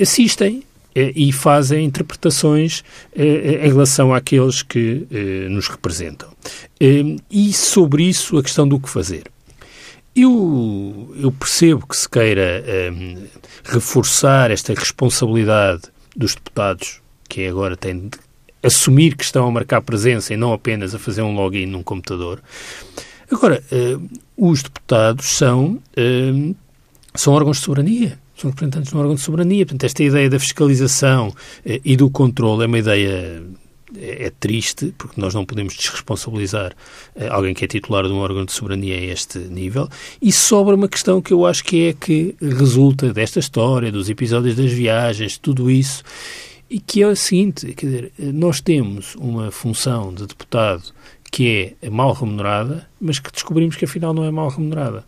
assistem 0.01 0.63
e 0.95 1.33
fazem 1.33 1.85
interpretações 1.85 2.83
em 3.15 3.69
relação 3.69 4.13
àqueles 4.15 4.63
que 4.63 5.07
nos 5.51 5.69
representam. 5.69 6.29
E 7.31 7.53
sobre 7.53 8.05
isso 8.05 8.39
a 8.39 8.43
questão 8.43 8.67
do 8.67 8.81
que 8.81 8.89
fazer. 8.89 9.25
Eu, 10.17 11.15
eu 11.21 11.31
percebo 11.31 11.87
que 11.87 11.97
se 11.97 12.09
queira 12.09 12.65
reforçar 13.65 14.51
esta 14.51 14.73
responsabilidade 14.73 15.83
dos 16.17 16.35
deputados, 16.35 17.01
que 17.29 17.47
agora 17.47 17.77
têm 17.77 18.09
de 18.09 18.19
assumir 18.63 19.17
que 19.17 19.25
estão 19.25 19.47
a 19.47 19.51
marcar 19.51 19.81
presença 19.81 20.35
e 20.35 20.37
não 20.37 20.53
apenas 20.53 20.95
a 20.95 20.99
fazer 20.99 21.23
um 21.23 21.35
login 21.35 21.67
num 21.67 21.83
computador. 21.83 22.43
Agora, 23.31 23.63
uh, 23.71 24.11
os 24.37 24.63
deputados 24.63 25.27
são, 25.27 25.79
uh, 25.97 26.57
são 27.15 27.33
órgãos 27.33 27.59
de 27.59 27.65
soberania, 27.65 28.19
são 28.37 28.51
representantes 28.51 28.91
de 28.91 28.97
um 28.97 29.01
órgão 29.01 29.15
de 29.15 29.21
soberania. 29.21 29.65
Portanto, 29.65 29.85
esta 29.85 30.03
ideia 30.03 30.29
da 30.29 30.41
fiscalização 30.41 31.29
uh, 31.29 31.35
e 31.65 31.97
do 31.97 32.11
controle 32.11 32.65
é 32.65 32.67
uma 32.67 32.79
ideia 32.79 33.43
é, 33.97 34.27
é 34.27 34.31
triste, 34.31 34.93
porque 34.99 35.21
nós 35.21 35.33
não 35.33 35.45
podemos 35.45 35.75
desresponsabilizar 35.77 36.73
alguém 37.31 37.55
que 37.55 37.65
é 37.65 37.69
titular 37.69 38.05
de 38.05 38.13
um 38.13 38.19
órgão 38.19 38.45
de 38.45 38.53
soberania 38.53 38.97
a 38.97 39.01
este 39.01 39.39
nível. 39.39 39.89
E 40.21 40.33
sobra 40.33 40.75
uma 40.75 40.89
questão 40.89 41.23
que 41.23 41.33
eu 41.33 41.47
acho 41.47 41.63
que 41.63 41.89
é 41.89 41.93
que 41.93 42.35
resulta 42.41 43.13
desta 43.13 43.39
história, 43.39 43.93
dos 43.93 44.11
episódios 44.11 44.57
das 44.57 44.73
viagens, 44.73 45.39
tudo 45.39 45.71
isso, 45.71 46.03
e 46.71 46.79
que 46.79 47.03
é 47.03 47.07
o 47.09 47.17
seguinte, 47.17 47.75
quer 47.75 47.87
dizer, 47.87 48.13
nós 48.19 48.61
temos 48.61 49.17
uma 49.17 49.51
função 49.51 50.15
de 50.15 50.25
deputado 50.25 50.85
que 51.31 51.75
é 51.83 51.91
mal 51.91 52.13
remunerada, 52.13 52.87
mas 53.01 53.19
que 53.19 53.31
descobrimos 53.31 53.75
que 53.75 53.85
afinal 53.85 54.15
não 54.15 54.25
é 54.25 54.31
mal 54.31 54.49
remunerada. 54.49 55.05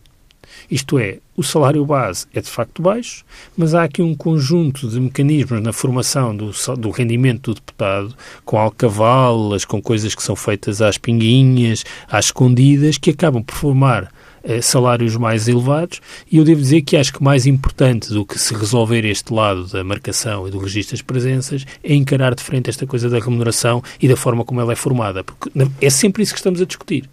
Isto 0.70 0.98
é, 0.98 1.18
o 1.36 1.42
salário 1.42 1.84
base 1.84 2.26
é 2.34 2.40
de 2.40 2.48
facto 2.48 2.82
baixo, 2.82 3.24
mas 3.56 3.74
há 3.74 3.84
aqui 3.84 4.02
um 4.02 4.14
conjunto 4.14 4.88
de 4.88 5.00
mecanismos 5.00 5.62
na 5.62 5.72
formação 5.72 6.36
do, 6.36 6.50
do 6.76 6.90
rendimento 6.90 7.52
do 7.52 7.54
deputado, 7.54 8.14
com 8.44 8.58
alcavalas, 8.58 9.64
com 9.64 9.80
coisas 9.80 10.14
que 10.14 10.22
são 10.22 10.36
feitas 10.36 10.82
às 10.82 10.98
pinguinhas, 10.98 11.84
às 12.08 12.26
escondidas, 12.26 12.98
que 12.98 13.10
acabam 13.10 13.42
por 13.42 13.54
formar 13.54 14.12
salários 14.60 15.16
mais 15.16 15.48
elevados 15.48 16.00
e 16.30 16.38
eu 16.38 16.44
devo 16.44 16.60
dizer 16.60 16.82
que 16.82 16.96
acho 16.96 17.12
que 17.12 17.22
mais 17.22 17.46
importante 17.46 18.12
do 18.12 18.26
que 18.26 18.38
se 18.38 18.54
resolver 18.54 19.04
este 19.04 19.32
lado 19.32 19.66
da 19.68 19.84
marcação 19.84 20.46
e 20.46 20.50
do 20.50 20.58
registro 20.58 20.96
das 20.96 21.02
presenças 21.02 21.64
é 21.82 21.94
encarar 21.94 22.34
de 22.34 22.42
frente 22.42 22.68
esta 22.68 22.86
coisa 22.86 23.08
da 23.08 23.18
remuneração 23.18 23.82
e 24.00 24.08
da 24.08 24.16
forma 24.16 24.44
como 24.44 24.60
ela 24.60 24.72
é 24.72 24.76
formada, 24.76 25.22
porque 25.22 25.50
é 25.80 25.90
sempre 25.90 26.22
isso 26.22 26.32
que 26.32 26.38
estamos 26.38 26.60
a 26.60 26.64
discutir. 26.64 27.08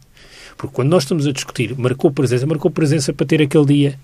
Porque 0.58 0.76
quando 0.76 0.90
nós 0.90 1.04
estamos 1.04 1.26
a 1.26 1.32
discutir, 1.32 1.74
marcou 1.78 2.12
presença, 2.12 2.46
marcou 2.46 2.70
presença 2.70 3.14
para 3.14 3.26
ter 3.26 3.42
aquele 3.42 3.66
dia 3.66 4.00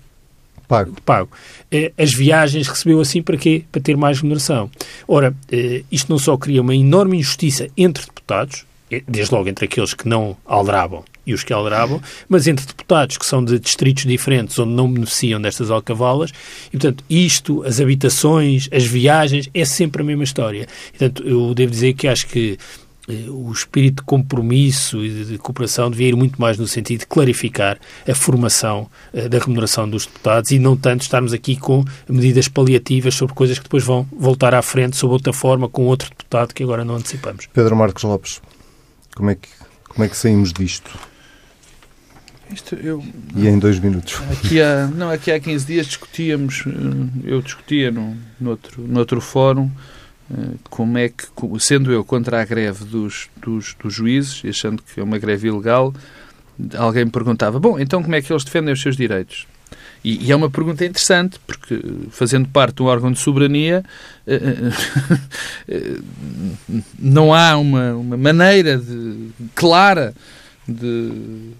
pago. 0.66 0.96
pago. 1.04 1.30
Eh, 1.70 1.92
as 1.98 2.12
viagens 2.12 2.66
recebeu 2.66 3.00
assim 3.00 3.22
para 3.22 3.36
quê? 3.36 3.64
Para 3.70 3.80
ter 3.80 3.96
mais 3.96 4.18
remuneração. 4.18 4.70
Ora, 5.06 5.34
eh, 5.50 5.82
isto 5.90 6.10
não 6.10 6.18
só 6.18 6.36
cria 6.36 6.62
uma 6.62 6.74
enorme 6.74 7.18
injustiça 7.18 7.68
entre 7.76 8.04
deputados, 8.04 8.64
desde 9.06 9.34
logo 9.34 9.48
entre 9.48 9.64
aqueles 9.66 9.94
que 9.94 10.08
não 10.08 10.36
aldrabam 10.46 11.04
e 11.26 11.34
os 11.34 11.42
que 11.42 11.52
aldrabam, 11.52 12.00
mas 12.28 12.46
entre 12.46 12.64
deputados 12.64 13.18
que 13.18 13.26
são 13.26 13.44
de 13.44 13.58
distritos 13.58 14.04
diferentes 14.04 14.58
onde 14.58 14.72
não 14.72 14.90
beneficiam 14.90 15.40
destas 15.40 15.70
alcavalas, 15.70 16.30
e 16.68 16.78
portanto 16.78 17.04
isto, 17.08 17.64
as 17.64 17.80
habitações, 17.80 18.68
as 18.72 18.84
viagens, 18.84 19.48
é 19.52 19.64
sempre 19.64 20.02
a 20.02 20.04
mesma 20.04 20.24
história. 20.24 20.66
E, 20.94 20.98
portanto, 20.98 21.22
eu 21.26 21.54
devo 21.54 21.70
dizer 21.70 21.94
que 21.94 22.06
acho 22.06 22.26
que 22.26 22.58
eh, 23.08 23.28
o 23.28 23.50
espírito 23.52 23.96
de 23.96 24.02
compromisso 24.02 25.04
e 25.04 25.24
de 25.24 25.38
cooperação 25.38 25.90
devia 25.90 26.08
ir 26.08 26.16
muito 26.16 26.40
mais 26.40 26.58
no 26.58 26.66
sentido 26.66 27.00
de 27.00 27.06
clarificar 27.06 27.78
a 28.08 28.14
formação 28.14 28.88
eh, 29.12 29.28
da 29.28 29.38
remuneração 29.38 29.88
dos 29.88 30.06
deputados 30.06 30.50
e 30.50 30.58
não 30.58 30.76
tanto 30.76 31.02
estarmos 31.02 31.32
aqui 31.32 31.56
com 31.56 31.84
medidas 32.08 32.48
paliativas 32.48 33.14
sobre 33.14 33.34
coisas 33.34 33.58
que 33.58 33.64
depois 33.64 33.84
vão 33.84 34.06
voltar 34.12 34.54
à 34.54 34.62
frente 34.62 34.96
sob 34.96 35.12
outra 35.12 35.32
forma 35.32 35.68
com 35.68 35.86
outro 35.86 36.10
deputado 36.10 36.52
que 36.52 36.62
agora 36.62 36.84
não 36.84 36.96
antecipamos. 36.96 37.46
Pedro 37.52 37.76
Marcos 37.76 38.02
Lopes, 38.02 38.40
como 39.14 39.30
é 39.30 39.34
que, 39.36 39.48
como 39.88 40.04
é 40.04 40.08
que 40.08 40.16
saímos 40.16 40.52
disto? 40.52 40.90
Isto 42.52 42.76
eu, 42.76 43.04
e 43.34 43.46
em 43.48 43.58
dois 43.58 43.78
minutos. 43.78 44.20
Aqui 44.30 44.60
há, 44.60 44.86
não, 44.86 45.10
aqui 45.10 45.32
há 45.32 45.40
15 45.40 45.66
dias 45.66 45.86
discutíamos, 45.86 46.64
eh, 46.66 46.70
eu 47.24 47.42
discutia 47.42 47.90
no, 47.90 48.16
no, 48.40 48.50
outro, 48.50 48.82
no 48.82 48.98
outro 49.00 49.20
fórum 49.20 49.70
eh, 50.30 50.54
como 50.70 50.96
é 50.98 51.08
que, 51.08 51.26
sendo 51.58 51.92
eu 51.92 52.04
contra 52.04 52.40
a 52.40 52.44
greve 52.44 52.84
dos, 52.84 53.28
dos, 53.36 53.74
dos 53.74 53.92
juízes, 53.92 54.42
achando 54.48 54.82
que 54.82 55.00
é 55.00 55.02
uma 55.02 55.18
greve 55.18 55.48
ilegal, 55.48 55.92
alguém 56.76 57.04
me 57.04 57.10
perguntava, 57.10 57.58
bom, 57.58 57.78
então 57.78 58.02
como 58.02 58.14
é 58.14 58.22
que 58.22 58.32
eles 58.32 58.44
defendem 58.44 58.72
os 58.72 58.80
seus 58.80 58.96
direitos? 58.96 59.46
E, 60.04 60.26
e, 60.26 60.30
é 60.30 60.36
uma 60.36 60.48
pergunta 60.48 60.84
interessante, 60.84 61.40
porque 61.44 61.82
fazendo 62.10 62.48
parte 62.48 62.76
de 62.76 62.82
um 62.82 62.86
órgão 62.86 63.10
de 63.10 63.18
soberania, 63.18 63.84
eh, 64.26 64.70
não 66.98 67.34
há 67.34 67.56
uma, 67.56 67.92
uma 67.94 68.16
maneira 68.16 68.78
de, 68.78 69.30
clara 69.54 70.14
de 70.66 71.52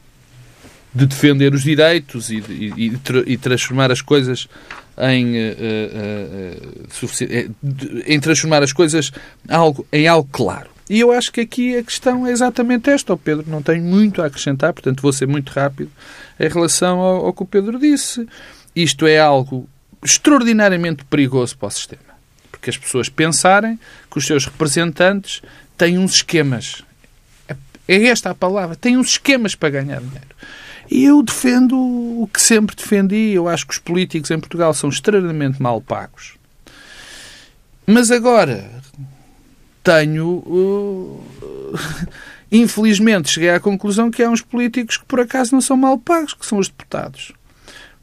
de 0.97 1.07
defender 1.07 1.55
os 1.55 1.63
direitos 1.63 2.31
e, 2.31 2.37
e, 2.37 2.99
e 3.27 3.37
transformar 3.37 3.91
as 3.91 4.01
coisas 4.01 4.49
em, 4.99 5.37
uh, 5.37 5.55
uh, 6.45 7.07
uh, 7.07 8.03
em 8.07 8.19
transformar 8.19 8.63
as 8.63 8.73
coisas 8.73 9.13
algo, 9.49 9.87
em 9.93 10.09
algo 10.09 10.29
claro. 10.33 10.71
E 10.89 11.01
eu 11.01 11.11
acho 11.11 11.33
que 11.33 11.41
aqui 11.41 11.77
a 11.77 11.83
questão 11.83 12.27
é 12.27 12.31
exatamente 12.31 12.89
esta, 12.89 13.13
oh 13.13 13.17
Pedro. 13.17 13.45
Não 13.49 13.61
tenho 13.61 13.83
muito 13.83 14.23
a 14.23 14.27
acrescentar, 14.27 14.73
portanto 14.73 15.03
vou 15.03 15.13
ser 15.13 15.27
muito 15.27 15.51
rápido 15.51 15.91
em 16.39 16.49
relação 16.49 17.01
ao, 17.01 17.27
ao 17.27 17.33
que 17.33 17.43
o 17.43 17.47
Pedro 17.47 17.79
disse. 17.79 18.27
Isto 18.75 19.07
é 19.07 19.19
algo 19.19 19.69
extraordinariamente 20.03 21.05
perigoso 21.05 21.59
para 21.59 21.69
o 21.69 21.71
sistema 21.71 22.07
que 22.67 22.71
as 22.71 22.77
pessoas 22.77 23.09
pensarem 23.09 23.79
que 24.11 24.19
os 24.19 24.27
seus 24.27 24.45
representantes 24.45 25.41
têm 25.79 25.99
uns 25.99 26.15
esquemas. 26.15 26.83
É 27.87 28.07
esta 28.07 28.31
a 28.31 28.35
palavra. 28.35 28.75
Têm 28.75 28.97
uns 28.97 29.11
esquemas 29.11 29.55
para 29.55 29.71
ganhar 29.71 30.01
dinheiro. 30.01 30.35
E 30.91 31.05
eu 31.05 31.23
defendo 31.23 31.77
o 31.77 32.29
que 32.33 32.41
sempre 32.41 32.77
defendi. 32.77 33.33
Eu 33.33 33.49
acho 33.49 33.67
que 33.67 33.73
os 33.73 33.79
políticos 33.79 34.31
em 34.31 34.39
Portugal 34.39 34.73
são 34.73 34.89
extremamente 34.89 35.61
mal 35.61 35.81
pagos. 35.81 36.35
Mas 37.87 38.11
agora 38.11 38.71
tenho. 39.83 40.43
Uh, 40.47 41.25
infelizmente 42.51 43.31
cheguei 43.31 43.51
à 43.51 43.59
conclusão 43.59 44.11
que 44.11 44.23
há 44.23 44.31
uns 44.31 44.41
políticos 44.41 44.97
que 44.97 45.05
por 45.05 45.21
acaso 45.21 45.53
não 45.53 45.61
são 45.61 45.77
mal 45.77 45.99
pagos, 45.99 46.35
que 46.35 46.47
são 46.47 46.59
os 46.59 46.69
deputados. 46.69 47.33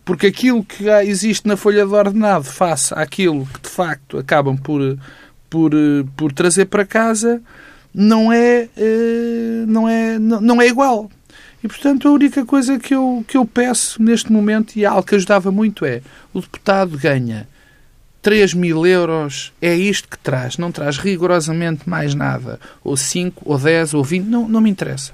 Porque 0.06 0.28
aquilo 0.28 0.64
que 0.64 0.90
existe 1.06 1.48
na 1.48 1.56
folha 1.56 1.86
de 1.86 1.94
ordenado 1.94 2.44
face 2.44 2.94
àquilo 2.94 3.46
que 3.46 3.62
de 3.62 3.70
facto 3.70 4.18
acabam 4.18 4.58
por, 4.58 4.98
por, 5.50 5.72
por 6.18 6.34
trazer 6.34 6.66
para 6.66 6.86
casa 6.86 7.42
não 7.94 8.34
é, 8.34 8.68
uh, 8.76 9.66
não 9.68 9.88
é, 9.88 10.20
não 10.20 10.62
é 10.62 10.68
igual. 10.68 11.10
E, 11.64 11.68
portanto, 11.68 12.08
a 12.08 12.12
única 12.12 12.46
coisa 12.46 12.78
que 12.78 12.94
eu, 12.94 13.24
que 13.26 13.38
eu 13.38 13.46
peço 13.46 14.02
neste 14.04 14.32
momento, 14.32 14.76
e 14.76 14.86
algo 14.86 15.04
que 15.04 15.16
ajudava 15.16 15.52
muito, 15.52 15.86
é 15.86 16.02
o 16.34 16.42
deputado 16.42 16.98
ganha 16.98 17.48
3 18.22 18.54
mil 18.54 18.86
euros 18.86 19.54
é 19.62 19.74
isto 19.76 20.08
que 20.08 20.18
traz, 20.18 20.58
não 20.58 20.72
traz 20.72 20.98
rigorosamente 20.98 21.90
mais 21.90 22.14
nada. 22.16 22.60
Ou 22.84 22.98
5, 22.98 23.44
ou 23.46 23.58
10, 23.58 23.94
ou 23.94 24.04
20, 24.04 24.26
não, 24.26 24.48
não 24.48 24.62
me 24.62 24.70
interessa. 24.70 25.14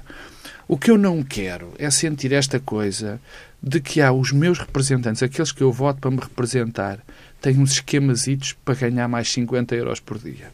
O 0.66 0.78
que 0.78 0.90
eu 0.90 0.96
não 0.96 1.22
quero 1.22 1.72
é 1.78 1.90
sentir 1.90 2.32
esta 2.32 2.60
coisa 2.60 3.20
de 3.62 3.80
que 3.80 4.00
há 4.00 4.12
os 4.12 4.32
meus 4.32 4.58
representantes, 4.58 5.22
aqueles 5.22 5.50
que 5.50 5.60
eu 5.60 5.72
voto 5.72 6.00
para 6.00 6.10
me 6.10 6.18
representar, 6.18 7.00
têm 7.40 7.58
uns 7.58 7.72
esquemasitos 7.72 8.52
para 8.64 8.74
ganhar 8.74 9.08
mais 9.08 9.30
50 9.32 9.74
euros 9.74 9.98
por 10.00 10.18
dia. 10.18 10.52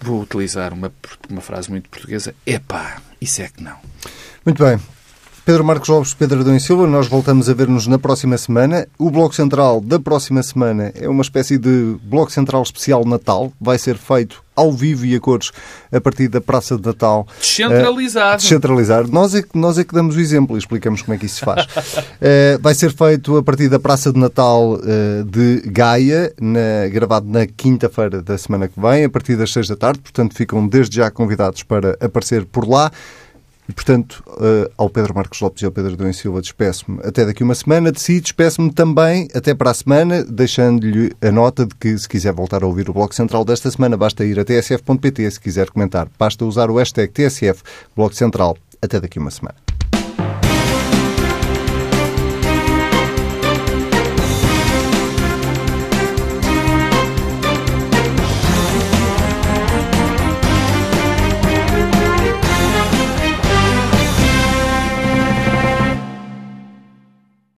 Vou 0.00 0.22
utilizar 0.22 0.72
uma, 0.72 0.90
uma 1.28 1.42
frase 1.42 1.70
muito 1.70 1.90
portuguesa. 1.90 2.34
Epá, 2.46 3.02
isso 3.20 3.42
é 3.42 3.48
que 3.48 3.62
não. 3.62 3.76
Muito 4.44 4.62
bem. 4.62 4.78
Pedro 5.44 5.64
Marcos 5.64 5.88
Lopes, 5.88 6.14
Pedro 6.14 6.40
Adão 6.40 6.54
e 6.54 6.60
Silva, 6.60 6.86
nós 6.86 7.08
voltamos 7.08 7.48
a 7.48 7.54
ver-nos 7.54 7.86
na 7.86 7.98
próxima 7.98 8.38
semana. 8.38 8.86
O 8.98 9.10
Bloco 9.10 9.34
Central 9.34 9.80
da 9.80 9.98
próxima 9.98 10.42
semana 10.42 10.92
é 10.94 11.08
uma 11.08 11.22
espécie 11.22 11.58
de 11.58 11.96
Bloco 12.02 12.30
Central 12.30 12.62
especial 12.62 13.04
Natal. 13.04 13.52
Vai 13.60 13.78
ser 13.78 13.96
feito 13.96 14.44
ao 14.60 14.72
vivo 14.72 15.06
e 15.06 15.14
a 15.14 15.20
cores 15.20 15.50
a 15.90 16.00
partir 16.00 16.28
da 16.28 16.40
Praça 16.40 16.76
de 16.76 16.86
Natal. 16.86 17.26
Descentralizado. 18.42 19.08
Uh. 19.08 19.12
Nós 19.12 19.34
é, 19.34 19.42
que, 19.42 19.58
nós 19.58 19.78
é 19.78 19.84
que 19.84 19.94
damos 19.94 20.16
o 20.16 20.20
exemplo 20.20 20.56
e 20.56 20.58
explicamos 20.58 21.02
como 21.02 21.14
é 21.14 21.18
que 21.18 21.26
isso 21.26 21.36
se 21.36 21.44
faz. 21.44 21.64
uh, 21.64 22.58
vai 22.60 22.74
ser 22.74 22.92
feito 22.92 23.36
a 23.36 23.42
partir 23.42 23.68
da 23.68 23.78
Praça 23.78 24.12
de 24.12 24.18
Natal 24.18 24.74
uh, 24.74 25.24
de 25.24 25.62
Gaia, 25.66 26.32
na, 26.40 26.88
gravado 26.90 27.26
na 27.26 27.46
quinta-feira 27.46 28.20
da 28.22 28.36
semana 28.36 28.68
que 28.68 28.78
vem, 28.78 29.04
a 29.04 29.08
partir 29.08 29.36
das 29.36 29.52
seis 29.52 29.66
da 29.66 29.76
tarde. 29.76 30.00
Portanto, 30.00 30.34
ficam 30.34 30.66
desde 30.66 30.96
já 30.96 31.10
convidados 31.10 31.62
para 31.62 31.96
aparecer 32.00 32.44
por 32.44 32.68
lá. 32.68 32.90
E, 33.70 33.72
portanto, 33.72 34.24
uh, 34.26 34.68
ao 34.76 34.90
Pedro 34.90 35.14
Marcos 35.14 35.40
Lopes 35.40 35.62
e 35.62 35.64
ao 35.64 35.70
Pedro 35.70 35.96
Dom 35.96 36.12
Silva 36.12 36.40
despeço-me 36.40 36.98
até 37.04 37.24
daqui 37.24 37.44
uma 37.44 37.54
semana. 37.54 37.92
De 37.92 38.00
si, 38.00 38.20
despeço-me 38.20 38.72
também 38.72 39.28
até 39.32 39.54
para 39.54 39.70
a 39.70 39.74
semana, 39.74 40.24
deixando-lhe 40.24 41.12
a 41.22 41.30
nota 41.30 41.64
de 41.64 41.76
que, 41.76 41.96
se 41.96 42.08
quiser 42.08 42.32
voltar 42.32 42.64
a 42.64 42.66
ouvir 42.66 42.90
o 42.90 42.92
Bloco 42.92 43.14
Central 43.14 43.44
desta 43.44 43.70
semana, 43.70 43.96
basta 43.96 44.24
ir 44.24 44.40
a 44.40 44.44
tsf.pt. 44.44 45.30
Se 45.30 45.38
quiser 45.38 45.70
comentar, 45.70 46.08
basta 46.18 46.44
usar 46.44 46.68
o 46.68 46.78
hashtag 46.78 47.12
TSF 47.12 47.62
Bloco 47.94 48.16
Central. 48.16 48.58
Até 48.82 48.98
daqui 48.98 49.20
uma 49.20 49.30
semana. 49.30 49.69